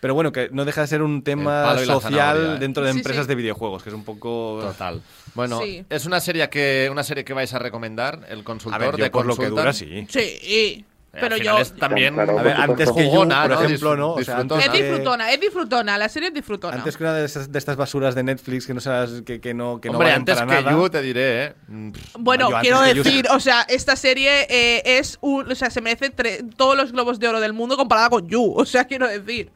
Pero 0.05 0.13
bueno, 0.13 0.33
que 0.33 0.51
no 0.53 0.67
deja 0.67 0.83
de 0.83 0.87
ser 0.87 1.01
un 1.01 1.23
tema 1.23 1.79
social 1.79 2.57
¿eh? 2.57 2.59
dentro 2.61 2.85
de 2.85 2.93
Sí, 2.93 2.99
empresas 2.99 3.25
sí. 3.25 3.29
de 3.31 3.35
videojuegos, 3.37 3.83
que 3.83 3.89
es 3.89 3.95
un 3.95 4.05
poco... 4.05 4.59
Total. 4.61 5.01
Bueno, 5.33 5.63
Sí. 5.63 5.83
es 5.89 6.05
una 6.05 6.21
serie 6.21 6.47
que 6.51 6.91
una 6.93 7.03
serie 7.03 7.25
que 7.25 7.33
vais 7.33 7.55
a 7.55 7.59
recomendar, 7.59 8.21
el 8.29 8.45
consultor 8.45 8.75
A 8.83 8.85
ver, 8.87 8.97
yo 8.99 9.05
de 9.05 9.11
por 9.11 9.25
lo 9.25 9.35
que 9.35 9.47
dura, 9.49 9.73
sí. 9.73 10.07
Sí, 10.11 10.85
pero 11.11 11.37
al 11.37 11.41
yo... 11.41 11.57
también 11.81 12.13
Claro, 12.13 12.39
A 12.39 12.43
ver, 12.43 12.55
antes 12.55 12.93
que 12.93 13.03
You, 13.05 13.09
Jugona, 13.13 13.43
por 13.49 13.51
¿no? 13.53 13.63
ejemplo, 13.65 13.97
¿no? 13.97 14.13
O 14.13 14.23
sea, 14.23 14.41
Es 14.43 14.73
disfrutona, 14.73 15.33
es 15.33 15.41
disfrutona, 15.41 15.97
la 15.97 16.11
serie 16.11 16.29
es 16.29 16.35
disfrutona. 16.35 16.77
Antes 16.77 16.99
que 16.99 17.05
una 17.05 17.15
de, 17.15 17.25
esas- 17.25 17.51
de 17.51 17.59
estas 17.59 17.77
basuras 17.77 18.15
de 18.15 18.25
Netflix 18.25 18.67
que 18.67 18.75
no 18.75 18.81
sabes 18.83 19.23
que, 19.23 19.41
que 19.41 19.55
no 19.55 19.81
que 19.81 19.89
no 19.89 19.95
Hombre, 19.95 20.09
valen 20.11 20.19
antes 20.21 20.35
para 20.35 20.47
que 20.59 20.65
nada. 20.65 20.77
You 20.77 20.91
te 20.91 21.01
diré, 21.01 21.45
¿eh? 21.47 21.53
Mm, 21.69 21.91
Bueno, 22.19 22.51
Yo 22.51 22.59
quiero 22.61 22.87
You- 22.93 23.03
decir, 23.05 23.27
o 23.31 23.41
sea, 23.41 23.63
esta 23.71 23.97
serie 23.97 24.47
eh, 24.51 24.83
es 24.99 25.17
un, 25.23 25.51
o 25.51 25.55
sea, 25.55 25.71
se 25.71 25.81
merece 25.81 26.15
tre- 26.15 26.45
todos 26.59 26.77
los 26.77 26.93
globos 26.93 27.19
de 27.19 27.27
oro 27.29 27.41
del 27.41 27.55
mundo 27.55 27.79
comparada 27.79 28.11
con 28.11 28.29
You, 28.29 28.53
o 28.55 28.67
sea, 28.67 28.85
quiero 28.85 29.09
decir. 29.09 29.51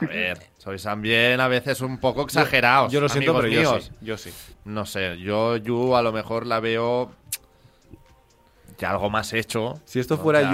A 0.00 0.06
ver, 0.06 0.38
sois 0.58 0.82
también 0.82 1.40
a 1.40 1.48
veces 1.48 1.80
un 1.80 1.98
poco 1.98 2.22
exagerados. 2.22 2.92
Yo 2.92 3.00
lo 3.00 3.08
siento, 3.08 3.34
pero 3.34 3.48
yo 3.48 3.60
míos. 3.60 3.84
sí, 3.90 3.98
yo 4.00 4.16
sí. 4.16 4.30
No 4.64 4.86
sé, 4.86 5.18
yo 5.18 5.56
You 5.56 5.96
a 5.96 6.02
lo 6.02 6.12
mejor 6.12 6.46
la 6.46 6.60
veo 6.60 7.10
ya 8.78 8.90
algo 8.90 9.10
más 9.10 9.32
hecho. 9.32 9.80
Si 9.84 10.00
esto 10.00 10.16
fuera 10.16 10.42
Ya. 10.42 10.50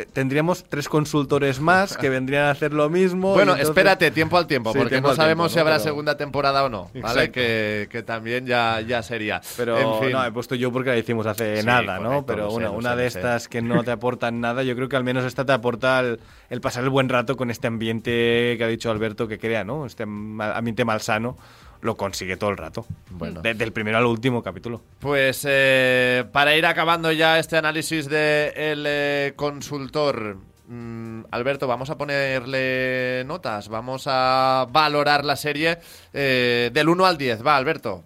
Eh, 0.00 0.06
tendríamos 0.12 0.62
tres 0.62 0.88
consultores 0.88 1.58
más 1.58 1.96
que 1.96 2.08
vendrían 2.08 2.44
a 2.44 2.50
hacer 2.50 2.72
lo 2.72 2.88
mismo. 2.88 3.30
Bueno, 3.34 3.52
entonces- 3.52 3.68
espérate, 3.68 4.10
tiempo 4.12 4.38
al 4.38 4.46
tiempo, 4.46 4.70
Sí, 4.72 4.78
porque 4.78 4.94
tiempo 4.94 5.08
no 5.08 5.14
sabemos 5.16 5.46
tiempo, 5.48 5.54
si 5.54 5.58
habrá 5.58 5.74
Pero- 5.74 5.84
segunda 5.84 6.16
temporada 6.16 6.62
o 6.64 6.68
no, 6.68 6.88
¿vale? 7.02 7.32
Que, 7.32 7.88
que 7.90 8.04
también 8.04 8.46
ya, 8.46 8.80
ya 8.80 9.02
sería. 9.02 9.40
Pero 9.56 9.76
en 9.76 10.00
fin. 10.04 10.12
no, 10.12 10.24
he 10.24 10.30
puesto 10.30 10.54
yo 10.54 10.70
porque 10.72 10.90
la 10.90 10.96
hicimos 10.98 11.26
hace 11.26 11.60
Sí, 11.62 11.66
nada, 11.66 11.98
¿no? 11.98 12.04
correcto, 12.22 12.26
Pero 12.26 12.50
sé, 12.50 12.56
una, 12.56 12.70
una 12.70 12.90
sé, 12.92 12.96
de 12.96 13.10
sé. 13.10 13.18
estas 13.18 13.48
que 13.48 13.60
no 13.60 13.82
te 13.82 13.90
aportan 13.90 14.40
nada, 14.40 14.62
yo 14.62 14.76
creo 14.76 14.88
que 14.88 14.94
al 14.94 15.02
menos 15.04 15.24
esta 15.24 15.44
te 15.44 15.52
aporta 15.52 15.98
el, 15.98 16.20
el 16.48 16.60
pasar 16.60 16.84
el 16.84 16.90
buen 16.90 17.08
rato 17.08 17.36
con 17.36 17.50
este 17.50 17.66
ambiente 17.66 18.54
que 18.56 18.62
ha 18.64 18.68
dicho 18.68 18.92
Alberto 18.92 19.26
que 19.26 19.38
crea, 19.40 19.64
¿no? 19.64 19.84
Este 19.84 20.04
ambiente 20.04 20.84
malsano 20.84 21.36
lo 21.82 21.96
consigue 21.96 22.36
todo 22.36 22.50
el 22.50 22.56
rato. 22.56 22.86
Bueno. 23.10 23.40
Desde 23.40 23.64
el 23.64 23.72
primero 23.72 23.98
al 23.98 24.06
último 24.06 24.42
capítulo. 24.42 24.80
Pues 25.00 25.46
eh, 25.48 26.24
para 26.32 26.56
ir 26.56 26.66
acabando 26.66 27.12
ya 27.12 27.38
este 27.38 27.56
análisis 27.56 28.08
de 28.08 28.52
el 28.54 28.84
eh, 28.86 29.32
consultor, 29.36 30.36
mm, 30.66 31.22
Alberto, 31.30 31.66
vamos 31.66 31.90
a 31.90 31.98
ponerle 31.98 33.24
notas, 33.26 33.68
vamos 33.68 34.04
a 34.06 34.66
valorar 34.70 35.24
la 35.24 35.36
serie 35.36 35.78
eh, 36.12 36.70
del 36.72 36.88
1 36.88 37.06
al 37.06 37.18
10. 37.18 37.46
Va, 37.46 37.56
Alberto. 37.56 38.02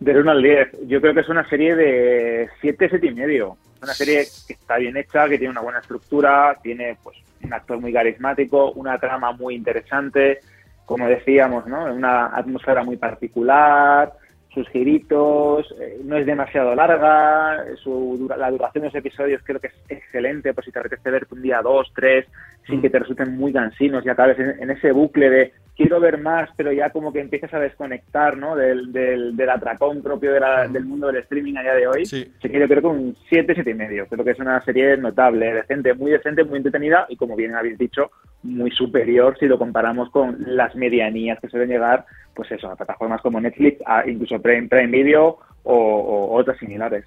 Del 0.00 0.18
1 0.18 0.30
al 0.30 0.42
10. 0.42 0.68
Yo 0.86 1.00
creo 1.00 1.14
que 1.14 1.20
es 1.20 1.28
una 1.28 1.48
serie 1.48 1.74
de 1.74 2.48
7, 2.60 2.88
7 2.90 3.06
y 3.06 3.14
medio. 3.14 3.56
Una 3.82 3.94
serie 3.94 4.26
que 4.46 4.54
está 4.54 4.78
bien 4.78 4.96
hecha, 4.96 5.28
que 5.28 5.38
tiene 5.38 5.52
una 5.52 5.60
buena 5.60 5.78
estructura, 5.80 6.56
tiene 6.62 6.96
pues 7.02 7.16
un 7.42 7.52
actor 7.52 7.78
muy 7.78 7.92
carismático, 7.92 8.72
una 8.72 8.98
trama 8.98 9.32
muy 9.32 9.54
interesante, 9.54 10.40
como 10.86 11.06
decíamos, 11.08 11.66
¿no? 11.66 11.92
Una 11.92 12.26
atmósfera 12.26 12.82
muy 12.82 12.96
particular, 12.96 14.14
sus 14.56 14.68
giritos, 14.70 15.70
eh, 15.80 15.98
no 16.02 16.16
es 16.16 16.24
demasiado 16.24 16.74
larga, 16.74 17.62
su 17.82 18.16
dura- 18.18 18.36
la 18.38 18.50
duración 18.50 18.82
de 18.82 18.88
los 18.88 18.94
episodios 18.94 19.42
creo 19.44 19.60
que 19.60 19.66
es 19.68 19.74
excelente, 19.90 20.54
por 20.54 20.64
si 20.64 20.72
te 20.72 20.78
apetece 20.78 21.10
verte 21.10 21.34
un 21.34 21.42
día, 21.42 21.60
dos, 21.62 21.92
tres, 21.94 22.26
sin 22.66 22.80
que 22.80 22.88
te 22.90 22.98
resulten 22.98 23.36
muy 23.36 23.52
cansinos 23.52 24.04
y 24.04 24.08
acabes 24.08 24.38
en, 24.38 24.60
en 24.62 24.70
ese 24.70 24.90
bucle 24.92 25.28
de 25.30 25.52
quiero 25.76 26.00
ver 26.00 26.16
más, 26.18 26.48
pero 26.56 26.72
ya 26.72 26.88
como 26.88 27.12
que 27.12 27.20
empiezas 27.20 27.52
a 27.52 27.60
desconectar, 27.60 28.38
¿no? 28.38 28.56
Del, 28.56 28.92
del, 28.94 29.36
del 29.36 29.50
atracón 29.50 30.02
propio 30.02 30.32
de 30.32 30.40
la- 30.40 30.66
del 30.68 30.86
mundo 30.86 31.08
del 31.08 31.16
streaming 31.18 31.54
a 31.58 31.62
día 31.62 31.74
de 31.74 31.86
hoy. 31.86 32.06
Sí. 32.06 32.32
Que 32.40 32.48
yo 32.58 32.66
creo 32.66 32.80
que 32.80 32.86
un 32.86 33.14
7, 33.28 33.52
7 33.54 33.70
y 33.70 33.74
medio. 33.74 34.06
Creo 34.06 34.24
que 34.24 34.30
es 34.30 34.38
una 34.40 34.64
serie 34.64 34.96
notable, 34.96 35.52
decente, 35.52 35.92
muy 35.92 36.10
decente, 36.12 36.44
muy 36.44 36.56
entretenida 36.56 37.04
y 37.10 37.16
como 37.16 37.36
bien 37.36 37.54
habéis 37.54 37.76
dicho, 37.76 38.10
muy 38.42 38.70
superior 38.70 39.36
si 39.38 39.46
lo 39.46 39.58
comparamos 39.58 40.08
con 40.10 40.36
las 40.46 40.74
medianías 40.74 41.38
que 41.40 41.48
suelen 41.48 41.68
llegar, 41.68 42.06
pues 42.36 42.52
eso, 42.52 42.68
a 42.70 42.76
plataformas 42.76 43.20
como 43.22 43.40
Netflix, 43.40 43.80
a 43.86 44.06
incluso 44.08 44.40
Prime, 44.40 44.68
Prime 44.68 44.88
Video 44.88 45.38
o, 45.64 45.74
o 45.74 46.36
otras 46.36 46.58
similares. 46.58 47.04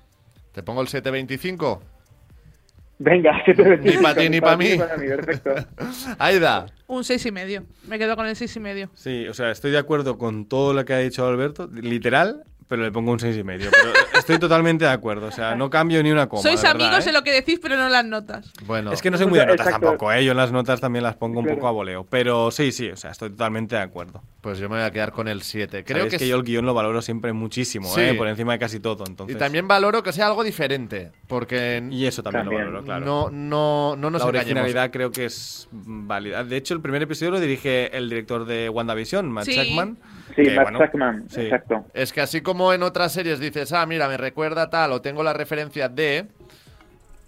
¿Te 0.51 0.63
pongo 0.63 0.81
el 0.81 0.87
725? 0.87 1.81
Venga, 2.99 3.41
7, 3.45 3.79
Ni 3.81 3.97
pa' 3.97 4.13
ti 4.13 4.29
ni 4.29 4.41
pa' 4.41 4.57
mí. 4.57 4.77
Perfecto. 4.77 5.51
Aida. 6.19 6.65
Un 6.87 7.03
seis 7.03 7.25
y 7.25 7.31
medio. 7.31 7.63
Me 7.87 7.97
quedo 7.97 8.15
con 8.15 8.25
el 8.25 8.35
seis 8.35 8.53
y 8.55 8.59
medio. 8.59 8.89
Sí, 8.93 9.27
o 9.27 9.33
sea, 9.33 9.51
estoy 9.51 9.71
de 9.71 9.77
acuerdo 9.77 10.17
con 10.17 10.45
todo 10.47 10.73
lo 10.73 10.83
que 10.83 10.93
ha 10.93 10.97
dicho 10.97 11.25
Alberto, 11.25 11.69
literal, 11.71 12.43
pero 12.69 12.83
le 12.83 12.91
pongo 12.91 13.11
un 13.11 13.19
seis 13.19 13.35
y 13.35 13.43
medio. 13.43 13.69
Pero 13.71 13.91
estoy 14.17 14.39
totalmente 14.39 14.85
de 14.85 14.91
acuerdo, 14.91 15.25
o 15.27 15.31
sea, 15.31 15.55
no 15.55 15.69
cambio 15.69 16.01
ni 16.03 16.11
una 16.11 16.29
coma. 16.29 16.41
Sois 16.43 16.61
de 16.61 16.67
verdad, 16.67 16.85
amigos 16.87 17.05
¿eh? 17.05 17.09
en 17.09 17.15
lo 17.15 17.23
que 17.23 17.31
decís, 17.33 17.59
pero 17.61 17.75
no 17.75 17.89
las 17.89 18.05
notas. 18.05 18.53
Bueno, 18.65 18.93
Es 18.93 19.01
que 19.01 19.09
no 19.11 19.17
soy 19.17 19.25
muy 19.27 19.39
de 19.39 19.47
notas 19.47 19.65
Exacto. 19.65 19.87
tampoco, 19.87 20.13
¿eh? 20.13 20.23
Yo 20.23 20.31
en 20.31 20.37
las 20.37 20.51
notas 20.53 20.79
también 20.79 21.03
las 21.03 21.15
pongo 21.15 21.39
un 21.39 21.45
Claro. 21.45 21.57
poco 21.57 21.67
a 21.67 21.71
voleo. 21.71 22.05
Pero 22.09 22.51
sí, 22.51 22.71
sí, 22.71 22.89
o 22.89 22.95
sea, 22.95 23.11
estoy 23.11 23.31
totalmente 23.31 23.75
de 23.75 23.81
acuerdo. 23.81 24.21
pues 24.41 24.57
yo 24.57 24.69
me 24.69 24.77
voy 24.77 24.85
a 24.85 24.91
quedar 24.91 25.11
con 25.11 25.27
el 25.27 25.41
7. 25.41 25.83
Creo 25.83 26.05
que, 26.05 26.11
que, 26.11 26.15
es- 26.23 26.29
yo 26.29 26.37
el 26.37 26.43
guion 26.43 26.65
lo 26.65 26.73
valoro 26.73 27.01
siempre 27.01 27.33
muchísimo, 27.33 27.93
Sí. 27.93 27.99
¿eh? 28.01 28.13
Por 28.13 28.25
encima 28.29 28.53
de 28.53 28.59
casi 28.59 28.79
todo, 28.79 29.03
entonces... 29.05 29.35
Y 29.35 29.37
también 29.39 29.67
valoro 29.67 30.01
que 30.01 30.13
sea 30.13 30.27
algo 30.27 30.45
diferente, 30.45 31.11
porque 31.27 31.83
Y 31.91 32.05
eso 32.05 32.23
también, 32.23 32.43
También. 32.45 32.61
lo 32.61 32.67
valoro, 32.81 32.85
claro. 32.85 33.05
no, 33.05 33.29
no, 33.31 33.95
no 33.97 34.09
nos 34.09 34.21
la 34.21 34.27
engañemos. 34.29 34.45
originalidad 34.61 34.91
creo 34.91 35.11
que 35.11 35.25
es 35.25 35.67
válida. 35.71 36.43
De 36.45 36.55
hecho, 36.55 36.73
el 36.73 36.79
primer 36.81 37.01
episodio 37.01 37.31
lo 37.31 37.39
dirige 37.41 37.95
el 37.97 38.07
director 38.09 38.45
de 38.45 38.69
WandaVision, 38.69 39.29
Matt 39.29 39.43
Sí. 39.45 39.55
Jackman. 39.55 39.97
Sí, 40.35 40.43
que, 40.43 40.51
Matt 40.55 40.71
bueno, 40.93 41.21
sí. 41.29 41.41
exacto. 41.41 41.85
Es 41.93 42.13
que 42.13 42.21
así 42.21 42.41
como 42.41 42.71
en 42.73 42.83
otras 42.83 43.11
series 43.11 43.39
dices, 43.39 43.71
ah, 43.73 43.85
mira, 43.85 44.07
me 44.07 44.17
recuerda 44.17 44.69
tal, 44.69 44.91
o 44.93 45.01
tengo 45.01 45.23
la 45.23 45.33
referencia 45.33 45.89
de. 45.89 46.27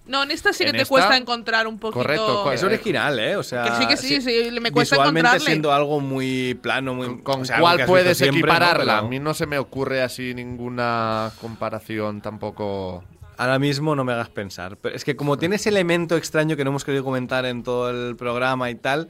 No, 0.07 0.23
en 0.23 0.31
esta 0.31 0.51
sí 0.51 0.65
que 0.65 0.71
te 0.71 0.77
esta- 0.81 0.89
cuesta 0.89 1.15
encontrar 1.15 1.67
un 1.67 1.77
poquito. 1.79 1.99
Correcto, 1.99 2.41
co- 2.43 2.51
Es 2.51 2.63
original, 2.63 3.17
¿eh? 3.19 3.35
O 3.35 3.43
sea, 3.43 3.63
Que 3.63 3.71
sí, 3.71 3.87
que 3.87 3.97
sí, 3.97 4.21
sí, 4.21 4.49
me 4.59 4.71
cuesta 4.71 4.95
visualmente 4.95 5.19
encontrarle. 5.27 5.45
siendo 5.45 5.71
algo 5.71 5.99
muy 5.99 6.55
plano, 6.55 6.95
muy... 6.95 7.19
¿Con 7.21 7.41
o 7.41 7.45
sea, 7.45 7.57
algo 7.57 7.67
cuál 7.67 7.85
puedes 7.85 8.19
equipararla? 8.21 8.95
Pero 8.95 9.05
A 9.05 9.09
mí 9.09 9.19
no 9.19 9.33
se 9.35 9.45
me 9.45 9.59
ocurre 9.59 10.01
así 10.01 10.33
ninguna 10.33 11.31
comparación 11.39 12.19
tampoco. 12.21 13.03
Ahora 13.37 13.59
mismo 13.59 13.95
no 13.95 14.03
me 14.03 14.11
hagas 14.13 14.29
pensar. 14.29 14.75
Pero 14.77 14.95
es 14.95 15.05
que 15.05 15.15
como 15.15 15.37
tiene 15.37 15.57
ese 15.57 15.69
elemento 15.69 16.17
extraño 16.17 16.57
que 16.57 16.63
no 16.63 16.71
hemos 16.71 16.83
querido 16.83 17.03
comentar 17.03 17.45
en 17.45 17.61
todo 17.63 17.89
el 17.91 18.15
programa 18.15 18.69
y 18.71 18.75
tal, 18.75 19.07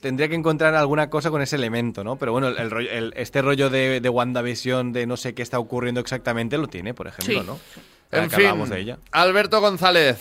tendría 0.00 0.28
que 0.28 0.34
encontrar 0.34 0.74
alguna 0.74 1.10
cosa 1.10 1.30
con 1.30 1.42
ese 1.42 1.56
elemento, 1.56 2.04
¿no? 2.04 2.16
Pero 2.16 2.32
bueno, 2.32 2.48
el, 2.48 2.58
el 2.58 2.70
rollo- 2.70 2.90
el- 2.90 3.12
este 3.16 3.42
rollo 3.42 3.70
de, 3.70 4.00
de 4.00 4.08
WandaVision, 4.08 4.92
de 4.92 5.06
no 5.06 5.16
sé 5.16 5.34
qué 5.34 5.42
está 5.42 5.58
ocurriendo 5.58 6.00
exactamente, 6.00 6.56
lo 6.58 6.68
tiene, 6.68 6.94
por 6.94 7.06
ejemplo, 7.08 7.40
Sí. 7.40 7.46
¿no? 7.46 7.58
En 8.12 8.24
que 8.28 8.36
fin, 8.36 8.46
hablábamos 8.46 8.70
de 8.70 8.80
ella. 8.80 8.98
Alberto 9.12 9.60
González, 9.60 10.18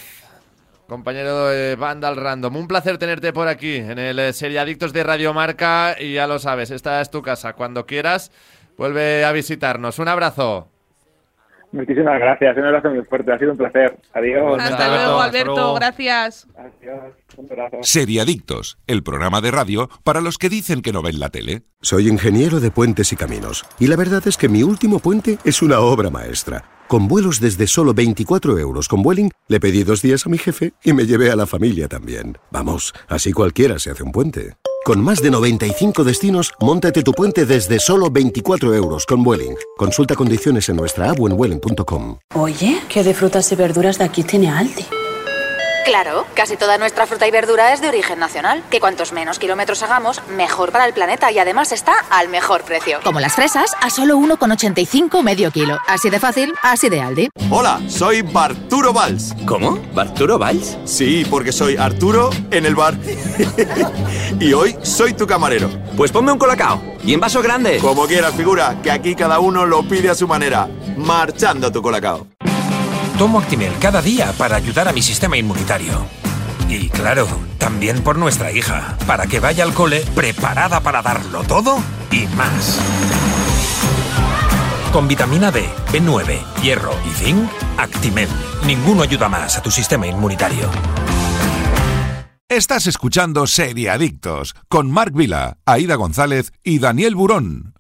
compañero 0.87 1.47
de 1.47 1.75
Vandal 1.75 2.15
Random. 2.17 2.55
Un 2.55 2.67
placer 2.67 2.97
tenerte 2.97 3.33
por 3.33 3.47
aquí 3.47 3.75
en 3.75 3.97
el 3.99 4.19
eh, 4.19 4.33
Seriadictos 4.33 4.93
de 4.93 5.03
Radio 5.03 5.33
Marca 5.33 5.95
y 5.99 6.13
ya 6.13 6.27
lo 6.27 6.39
sabes, 6.39 6.71
esta 6.71 7.01
es 7.01 7.09
tu 7.11 7.21
casa. 7.21 7.53
Cuando 7.53 7.85
quieras, 7.85 8.31
vuelve 8.77 9.23
a 9.25 9.31
visitarnos. 9.31 9.99
Un 9.99 10.07
abrazo. 10.07 10.69
Muchísimas 11.71 12.19
gracias, 12.19 12.57
un 12.57 12.65
abrazo 12.65 12.89
muy 12.89 13.03
fuerte, 13.05 13.31
ha 13.31 13.37
sido 13.37 13.51
un 13.51 13.57
placer. 13.57 13.99
Adiós. 14.13 14.59
Hasta 14.59 14.85
Alberto, 14.85 15.03
luego, 15.05 15.19
hasta 15.19 15.25
Alberto. 15.25 15.55
luego. 15.55 15.73
Gracias. 15.75 16.47
Adiós, 16.57 17.13
un 17.37 17.45
abrazo. 17.51 17.77
Seriadictos, 17.81 18.77
el 18.87 19.03
programa 19.03 19.41
de 19.41 19.51
radio 19.51 19.89
para 20.03 20.21
los 20.21 20.37
que 20.37 20.49
dicen 20.49 20.81
que 20.81 20.91
no 20.91 21.01
ven 21.01 21.19
la 21.19 21.29
tele. 21.29 21.61
Soy 21.81 22.07
ingeniero 22.07 22.59
de 22.59 22.71
puentes 22.71 23.13
y 23.13 23.15
caminos, 23.15 23.65
y 23.79 23.87
la 23.87 23.95
verdad 23.95 24.23
es 24.25 24.37
que 24.37 24.49
mi 24.49 24.63
último 24.63 24.99
puente 24.99 25.37
es 25.45 25.61
una 25.61 25.79
obra 25.79 26.09
maestra. 26.09 26.63
Con 26.87 27.07
vuelos 27.07 27.39
desde 27.39 27.67
solo 27.67 27.93
24 27.93 28.57
euros 28.57 28.87
con 28.87 29.03
Vueling, 29.03 29.29
le 29.47 29.59
pedí 29.59 29.83
dos 29.83 30.01
días 30.01 30.25
a 30.25 30.29
mi 30.29 30.39
jefe 30.39 30.73
y 30.83 30.93
me 30.93 31.05
llevé 31.05 31.29
a 31.29 31.35
la 31.35 31.45
familia 31.45 31.87
también. 31.87 32.39
Vamos, 32.49 32.95
así 33.07 33.31
cualquiera 33.31 33.77
se 33.77 33.91
hace 33.91 34.01
un 34.01 34.11
puente. 34.11 34.55
Con 34.85 35.01
más 35.01 35.21
de 35.21 35.29
95 35.29 36.03
destinos, 36.03 36.53
móntate 36.59 37.03
tu 37.03 37.11
puente 37.11 37.45
desde 37.45 37.79
solo 37.79 38.09
24 38.09 38.73
euros 38.73 39.05
con 39.05 39.23
Vueling. 39.23 39.55
Consulta 39.77 40.15
condiciones 40.15 40.69
en 40.69 40.77
nuestra 40.77 41.11
app. 41.11 41.19
Oye, 42.35 42.81
¿qué 42.87 43.03
de 43.03 43.13
frutas 43.13 43.51
y 43.51 43.55
verduras 43.55 43.97
de 43.97 44.05
aquí 44.05 44.23
tiene 44.23 44.49
Aldi? 44.49 44.85
Claro, 45.85 46.25
casi 46.35 46.55
toda 46.55 46.77
nuestra 46.77 47.07
fruta 47.07 47.27
y 47.27 47.31
verdura 47.31 47.73
es 47.73 47.81
de 47.81 47.87
origen 47.87 48.19
nacional. 48.19 48.63
Que 48.69 48.79
cuantos 48.79 49.11
menos 49.11 49.39
kilómetros 49.39 49.81
hagamos, 49.81 50.21
mejor 50.29 50.71
para 50.71 50.85
el 50.85 50.93
planeta 50.93 51.31
y 51.31 51.39
además 51.39 51.71
está 51.71 51.93
al 52.09 52.29
mejor 52.29 52.63
precio. 52.63 52.99
Como 53.03 53.19
las 53.19 53.33
fresas, 53.33 53.71
a 53.81 53.89
solo 53.89 54.17
1,85 54.17 55.23
medio 55.23 55.51
kilo. 55.51 55.79
Así 55.87 56.09
de 56.09 56.19
fácil, 56.19 56.53
así 56.61 56.89
de 56.89 57.01
Aldi. 57.01 57.29
Hola, 57.49 57.81
soy 57.87 58.21
Barturo 58.21 58.93
Valls. 58.93 59.33
¿Cómo? 59.47 59.79
¿Barturo 59.93 60.37
Valls? 60.37 60.77
Sí, 60.85 61.25
porque 61.29 61.51
soy 61.51 61.77
Arturo 61.77 62.29
en 62.51 62.65
el 62.65 62.75
bar. 62.75 62.95
y 64.39 64.53
hoy 64.53 64.77
soy 64.83 65.13
tu 65.13 65.25
camarero. 65.25 65.69
Pues 65.97 66.11
ponme 66.11 66.31
un 66.31 66.37
colacao. 66.37 66.81
Y 67.03 67.13
en 67.13 67.19
vaso 67.19 67.41
grande. 67.41 67.79
Como 67.79 68.05
quieras, 68.05 68.35
figura, 68.35 68.75
que 68.83 68.91
aquí 68.91 69.15
cada 69.15 69.39
uno 69.39 69.65
lo 69.65 69.81
pide 69.83 70.09
a 70.09 70.15
su 70.15 70.27
manera. 70.27 70.67
Marchando 70.97 71.67
a 71.67 71.71
tu 71.71 71.81
colacao. 71.81 72.27
Tomo 73.19 73.39
Actimel 73.39 73.73
cada 73.81 74.01
día 74.01 74.31
para 74.37 74.55
ayudar 74.55 74.87
a 74.87 74.93
mi 74.93 75.01
sistema 75.01 75.35
inmunitario. 75.35 76.07
Y 76.69 76.87
claro, 76.87 77.27
también 77.57 78.01
por 78.01 78.17
nuestra 78.17 78.49
hija, 78.53 78.97
para 79.05 79.27
que 79.27 79.41
vaya 79.41 79.65
al 79.65 79.73
cole 79.73 80.05
preparada 80.15 80.79
para 80.79 81.01
darlo 81.01 81.43
todo 81.43 81.79
y 82.13 82.27
más. 82.37 82.79
Con 84.93 85.09
vitamina 85.09 85.51
D, 85.51 85.67
B9, 85.91 86.61
hierro 86.61 86.93
y 87.05 87.09
zinc, 87.09 87.49
Actimel. 87.77 88.29
Ninguno 88.65 89.03
ayuda 89.03 89.27
más 89.27 89.57
a 89.57 89.61
tu 89.61 89.69
sistema 89.69 90.07
inmunitario. 90.07 90.69
Estás 92.47 92.87
escuchando 92.87 93.47
Seriadictos 93.47 94.55
con 94.69 94.89
Marc 94.89 95.13
Vila, 95.13 95.57
Aida 95.65 95.95
González 95.95 96.53
y 96.63 96.79
Daniel 96.79 97.15
Burón. 97.15 97.73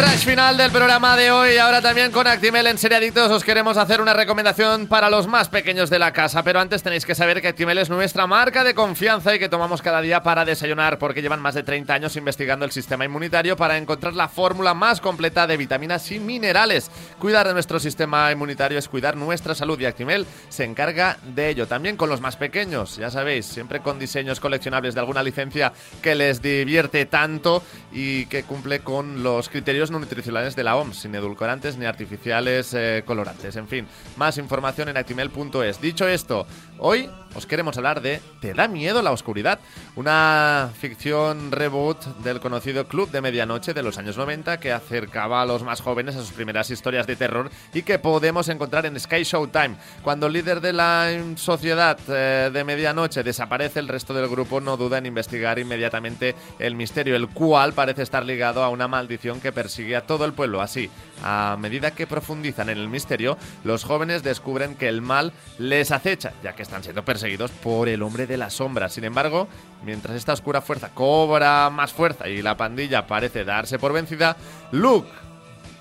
Rush 0.00 0.24
final 0.24 0.56
del 0.56 0.70
programa 0.70 1.14
de 1.14 1.30
hoy. 1.30 1.58
Ahora 1.58 1.82
también 1.82 2.10
con 2.10 2.26
Actimel 2.26 2.66
en 2.66 2.78
Seriadictos 2.78 3.30
os 3.30 3.44
queremos 3.44 3.76
hacer 3.76 4.00
una 4.00 4.14
recomendación 4.14 4.86
para 4.86 5.10
los 5.10 5.26
más 5.26 5.50
pequeños 5.50 5.90
de 5.90 5.98
la 5.98 6.12
casa. 6.12 6.42
Pero 6.42 6.58
antes 6.58 6.82
tenéis 6.82 7.04
que 7.04 7.14
saber 7.14 7.42
que 7.42 7.48
Actimel 7.48 7.76
es 7.76 7.90
nuestra 7.90 8.26
marca 8.26 8.64
de 8.64 8.72
confianza 8.72 9.34
y 9.34 9.38
que 9.38 9.50
tomamos 9.50 9.82
cada 9.82 10.00
día 10.00 10.22
para 10.22 10.46
desayunar 10.46 10.98
porque 10.98 11.20
llevan 11.20 11.42
más 11.42 11.54
de 11.54 11.64
30 11.64 11.92
años 11.92 12.16
investigando 12.16 12.64
el 12.64 12.70
sistema 12.70 13.04
inmunitario 13.04 13.58
para 13.58 13.76
encontrar 13.76 14.14
la 14.14 14.28
fórmula 14.28 14.72
más 14.72 15.02
completa 15.02 15.46
de 15.46 15.58
vitaminas 15.58 16.10
y 16.12 16.18
minerales. 16.18 16.90
Cuidar 17.18 17.46
de 17.46 17.52
nuestro 17.52 17.78
sistema 17.78 18.32
inmunitario 18.32 18.78
es 18.78 18.88
cuidar 18.88 19.18
nuestra 19.18 19.54
salud 19.54 19.78
y 19.80 19.84
Actimel 19.84 20.26
se 20.48 20.64
encarga 20.64 21.18
de 21.22 21.50
ello. 21.50 21.66
También 21.66 21.98
con 21.98 22.08
los 22.08 22.22
más 22.22 22.36
pequeños, 22.36 22.96
ya 22.96 23.10
sabéis, 23.10 23.44
siempre 23.44 23.80
con 23.80 23.98
diseños 23.98 24.40
coleccionables 24.40 24.94
de 24.94 25.00
alguna 25.00 25.22
licencia 25.22 25.74
que 26.00 26.14
les 26.14 26.40
divierte 26.40 27.04
tanto 27.04 27.62
y 27.92 28.24
que 28.26 28.44
cumple 28.44 28.80
con 28.80 29.22
los 29.22 29.50
criterios 29.50 29.89
nutricionales 29.98 30.54
de 30.54 30.64
la 30.64 30.76
OMS, 30.76 30.96
sin 31.00 31.14
edulcorantes 31.14 31.76
ni 31.76 31.86
artificiales 31.86 32.74
eh, 32.74 33.02
colorantes. 33.04 33.56
En 33.56 33.66
fin, 33.66 33.86
más 34.16 34.38
información 34.38 34.88
en 34.88 34.96
actimel.es. 34.96 35.80
Dicho 35.80 36.06
esto, 36.06 36.46
hoy 36.78 37.08
os 37.34 37.46
queremos 37.46 37.76
hablar 37.76 38.00
de 38.00 38.20
¿Te 38.40 38.54
da 38.54 38.68
miedo 38.68 39.02
la 39.02 39.12
oscuridad? 39.12 39.60
Una 39.96 40.70
ficción 40.78 41.52
reboot 41.52 42.02
del 42.22 42.40
conocido 42.40 42.86
Club 42.86 43.10
de 43.10 43.20
Medianoche 43.20 43.74
de 43.74 43.82
los 43.82 43.98
años 43.98 44.16
90 44.16 44.60
que 44.60 44.72
acercaba 44.72 45.42
a 45.42 45.46
los 45.46 45.62
más 45.62 45.80
jóvenes 45.80 46.16
a 46.16 46.20
sus 46.20 46.32
primeras 46.32 46.70
historias 46.70 47.06
de 47.06 47.16
terror 47.16 47.50
y 47.74 47.82
que 47.82 47.98
podemos 47.98 48.48
encontrar 48.48 48.86
en 48.86 48.98
Sky 48.98 49.22
Showtime. 49.22 49.76
Cuando 50.02 50.26
el 50.26 50.32
líder 50.32 50.60
de 50.60 50.72
la 50.72 51.10
sociedad 51.36 51.98
eh, 52.08 52.50
de 52.52 52.64
Medianoche 52.64 53.22
desaparece, 53.22 53.80
el 53.80 53.88
resto 53.88 54.14
del 54.14 54.28
grupo 54.28 54.60
no 54.60 54.76
duda 54.76 54.98
en 54.98 55.06
investigar 55.06 55.58
inmediatamente 55.58 56.34
el 56.58 56.74
misterio, 56.74 57.16
el 57.16 57.28
cual 57.28 57.72
parece 57.72 58.02
estar 58.02 58.24
ligado 58.24 58.62
a 58.62 58.68
una 58.68 58.88
maldición 58.88 59.40
que 59.40 59.52
persigue 59.52 59.96
a 59.96 60.06
todo 60.06 60.24
el 60.24 60.32
pueblo. 60.32 60.60
Así, 60.60 60.90
a 61.22 61.56
medida 61.58 61.92
que 61.92 62.06
profundizan 62.06 62.68
en 62.68 62.78
el 62.78 62.88
misterio, 62.88 63.36
los 63.64 63.84
jóvenes 63.84 64.22
descubren 64.22 64.74
que 64.74 64.88
el 64.88 65.02
mal 65.02 65.32
les 65.58 65.90
acecha, 65.92 66.32
ya 66.42 66.54
que 66.54 66.62
están 66.62 66.82
siendo 66.82 67.04
perseguidos 67.04 67.50
por 67.50 67.88
el 67.88 68.02
hombre 68.02 68.26
de 68.26 68.36
la 68.36 68.50
sombra. 68.50 68.88
Sin 68.88 69.04
embargo, 69.04 69.48
mientras 69.84 70.16
esta 70.16 70.32
oscura 70.32 70.60
fuerza 70.60 70.90
cobra 70.94 71.70
más 71.70 71.92
fuerza 71.92 72.28
y 72.28 72.42
la 72.42 72.56
pandilla 72.56 73.06
parece 73.06 73.44
darse 73.44 73.78
por 73.78 73.92
vencida, 73.92 74.36
Luke 74.72 75.08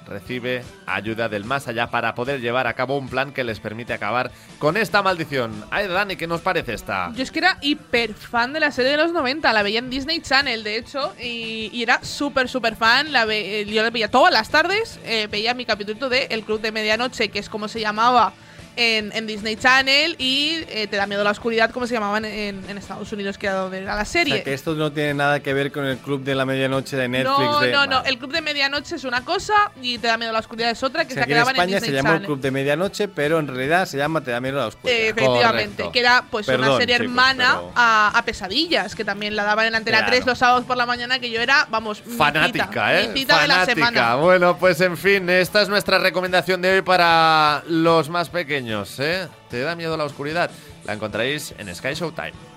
recibe 0.10 0.64
ayuda 0.86 1.30
del 1.30 1.46
más 1.46 1.68
allá 1.68 1.88
para 1.88 2.16
poder 2.16 2.42
llevar 2.42 2.68
a 2.68 2.74
cabo 2.74 2.98
un 2.98 3.08
plan 3.10 3.32
que 3.32 3.44
les 3.44 3.60
permite 3.60 3.94
acabar 3.94 4.32
con 4.58 4.76
esta 4.76 5.02
maldición. 5.02 5.64
Ay, 5.72 5.88
Dani, 5.88 6.16
¿qué 6.16 6.28
nos 6.28 6.42
parece 6.42 6.74
esta? 6.74 7.12
Yo 7.16 7.24
es 7.24 7.32
que 7.32 7.40
era 7.40 7.58
hiper 7.62 8.14
fan 8.14 8.52
de 8.54 8.60
la 8.60 8.72
serie 8.72 8.92
de 8.92 8.98
los 8.98 9.14
90, 9.14 9.54
la 9.54 9.64
veía 9.64 9.80
en 9.80 9.90
Disney 9.90 10.20
Channel, 10.22 10.64
de 10.64 10.78
hecho, 10.78 11.14
y, 11.22 11.82
era 11.82 12.04
súper, 12.04 12.50
súper 12.50 12.76
fan. 12.76 13.12
La 13.12 13.26
ve- 13.26 13.62
eh, 13.62 13.66
yo 13.66 13.82
la 13.84 13.90
veía 13.90 14.10
todas 14.12 14.34
las 14.34 14.50
tardes, 14.50 15.00
eh, 15.06 15.28
veía 15.32 15.54
mi 15.54 15.66
capítulo 15.66 16.10
de 16.10 16.26
El 16.32 16.44
Club 16.44 16.60
de 16.62 16.72
Medianoche, 16.72 17.30
que 17.30 17.40
es 17.40 17.48
como 17.50 17.68
se 17.68 17.80
llamaba 17.80 18.34
en, 18.80 19.12
en 19.14 19.28
Disney 19.28 19.56
Channel, 19.58 20.16
y 20.18 20.64
eh, 20.70 20.88
Te 20.90 20.96
da 20.98 21.06
miedo 21.06 21.24
la 21.24 21.32
oscuridad, 21.32 21.70
como 21.72 21.86
se 21.86 21.94
llamaban 21.94 22.24
en, 22.26 22.64
en 22.70 22.78
Estados 22.78 23.12
Unidos, 23.12 23.38
que 23.38 23.48
era 23.48 23.56
donde 23.58 23.80
era 23.80 23.96
la 23.96 24.04
O 24.04 24.06
serie. 24.06 24.36
sea, 24.36 24.44
que 24.46 24.54
esto 24.54 24.74
no 24.76 24.92
tiene 24.92 25.14
nada 25.14 25.42
que 25.42 25.54
ver 25.54 25.72
con 25.72 25.86
el 25.86 25.98
club 25.98 26.24
de 26.24 26.34
la 26.36 26.46
medianoche 26.46 26.96
de 26.96 27.08
Netflix. 27.10 27.38
no, 27.38 27.60
de- 27.60 27.72
no, 27.72 27.86
no. 27.86 28.04
El 28.06 28.18
Club 28.18 28.32
de 28.32 28.42
Medianoche 28.42 28.96
es 28.96 29.04
una 29.04 29.24
cosa 29.26 29.54
y 29.82 29.98
Te 29.98 30.08
da 30.08 30.18
miedo 30.18 30.32
la 30.32 30.40
oscuridad 30.40 30.72
es 30.72 30.82
otra, 30.84 31.04
que 31.06 31.14
O 31.14 31.16
sea, 31.16 31.24
se 31.26 31.30
en 31.30 31.34
quedaban 31.36 31.56
en, 31.56 31.62
España 31.62 31.76
Disney 31.76 31.90
se 31.90 31.96
llama 31.96 32.16
el 32.18 32.24
club 32.26 32.40
de 32.40 32.52
medianoche, 32.52 33.08
pero 33.10 33.40
en 33.40 33.48
realidad 33.48 33.86
se 33.86 33.98
llama 33.98 34.22
Te 34.22 34.32
da 34.32 34.40
miedo 34.40 34.58
la 34.60 34.68
oscuridad. 34.68 34.98
Eh, 34.98 35.10
efectivamente, 35.10 35.84
Correcto. 35.84 35.92
que 35.92 36.00
era 36.00 36.24
pues 36.30 36.48
una 36.48 36.78
serie 36.78 36.96
chicos, 36.96 37.06
hermana 37.10 37.56
pero- 37.58 37.72
a, 37.76 38.12
a 38.18 38.24
Pesadillas, 38.26 38.96
que 38.96 39.04
también 39.04 39.36
la 39.36 39.44
daban 39.44 39.66
en 39.68 39.76
Antena 39.76 39.98
Claro. 40.00 40.12
3 40.14 40.26
los 40.26 40.38
sábados 40.38 40.66
por 40.66 40.78
la 40.78 40.86
mañana, 40.86 41.20
que 41.20 41.30
yo 41.30 41.42
era, 41.42 41.68
vamos, 41.70 42.02
mi 42.06 42.16
Fanática, 42.16 42.68
cita, 42.68 43.02
¿eh? 43.02 43.08
mi 43.10 43.20
cita 43.22 43.42
de 43.42 43.48
la 43.48 43.54
Fanática. 43.56 43.76
semana. 43.88 44.16
Bueno, 44.16 44.58
pues 44.58 44.80
en 44.82 44.96
fin, 44.98 45.30
esta 45.30 45.62
es 45.62 45.70
nuestra 45.70 45.98
recomendación 46.00 46.62
de 46.62 46.76
hoy 46.76 46.82
para 46.82 47.64
los 47.68 48.10
más 48.10 48.30
pequeños, 48.30 48.69
¿eh? 49.00 49.28
¿Te 49.50 49.62
da 49.62 49.76
miedo 49.76 49.98
la 49.98 50.04
oscuridad? 50.04 50.52
La 50.86 50.94
encontraréis 50.94 51.56
en 51.58 51.74
Sky 51.74 51.96
Showtime. 51.96 52.49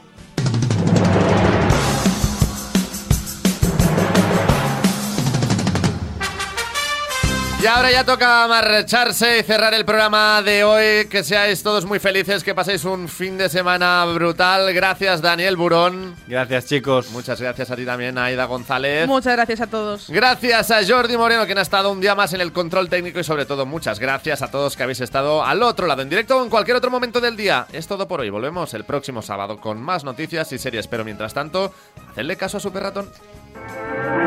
Y 7.62 7.66
ahora 7.66 7.92
ya 7.92 8.02
toca 8.02 8.48
marcharse 8.48 9.38
y 9.38 9.42
cerrar 9.44 9.72
el 9.72 9.84
programa 9.84 10.42
de 10.42 10.64
hoy. 10.64 11.06
Que 11.06 11.22
seáis 11.22 11.62
todos 11.62 11.84
muy 11.84 12.00
felices, 12.00 12.42
que 12.42 12.56
paséis 12.56 12.84
un 12.84 13.08
fin 13.08 13.38
de 13.38 13.48
semana 13.48 14.04
brutal. 14.06 14.74
Gracias, 14.74 15.22
Daniel 15.22 15.56
Burón. 15.56 16.16
Gracias, 16.26 16.66
chicos. 16.66 17.12
Muchas 17.12 17.40
gracias 17.40 17.70
a 17.70 17.76
ti 17.76 17.84
también, 17.84 18.18
Aida 18.18 18.46
González. 18.46 19.06
Muchas 19.06 19.36
gracias 19.36 19.60
a 19.60 19.68
todos. 19.68 20.10
Gracias 20.10 20.72
a 20.72 20.84
Jordi 20.84 21.16
Moreno, 21.16 21.46
que 21.46 21.52
ha 21.52 21.62
estado 21.62 21.92
un 21.92 22.00
día 22.00 22.16
más 22.16 22.32
en 22.32 22.40
el 22.40 22.52
control 22.52 22.88
técnico 22.88 23.20
y 23.20 23.24
sobre 23.24 23.46
todo 23.46 23.64
muchas 23.64 24.00
gracias 24.00 24.42
a 24.42 24.50
todos 24.50 24.76
que 24.76 24.82
habéis 24.82 25.00
estado 25.00 25.44
al 25.44 25.62
otro 25.62 25.86
lado, 25.86 26.02
en 26.02 26.08
directo 26.08 26.38
o 26.38 26.42
en 26.42 26.50
cualquier 26.50 26.76
otro 26.76 26.90
momento 26.90 27.20
del 27.20 27.36
día. 27.36 27.68
Es 27.72 27.86
todo 27.86 28.08
por 28.08 28.22
hoy. 28.22 28.30
Volvemos 28.30 28.74
el 28.74 28.82
próximo 28.82 29.22
sábado 29.22 29.60
con 29.60 29.80
más 29.80 30.02
noticias 30.02 30.50
y 30.50 30.58
series, 30.58 30.88
pero 30.88 31.04
mientras 31.04 31.32
tanto, 31.32 31.72
hacedle 32.10 32.36
caso 32.36 32.56
a 32.56 32.60
Super 32.60 32.82
Ratón. 32.82 33.08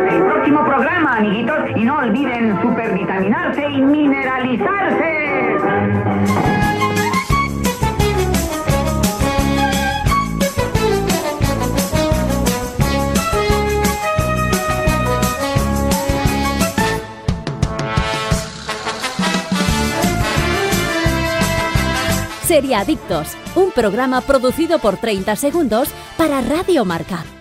El 0.09 0.23
próximo 0.23 0.65
programa, 0.65 1.17
amiguitos, 1.17 1.59
y 1.75 1.83
no 1.83 1.97
olviden 1.97 2.61
supervitaminarse 2.61 3.67
y 3.67 3.81
mineralizarse. 3.81 5.25
Seriadictos, 22.47 23.35
un 23.55 23.71
programa 23.71 24.21
producido 24.21 24.79
por 24.79 24.95
30 24.95 25.35
segundos 25.35 25.89
para 26.15 26.39
Radio 26.41 26.85
Marca. 26.85 27.34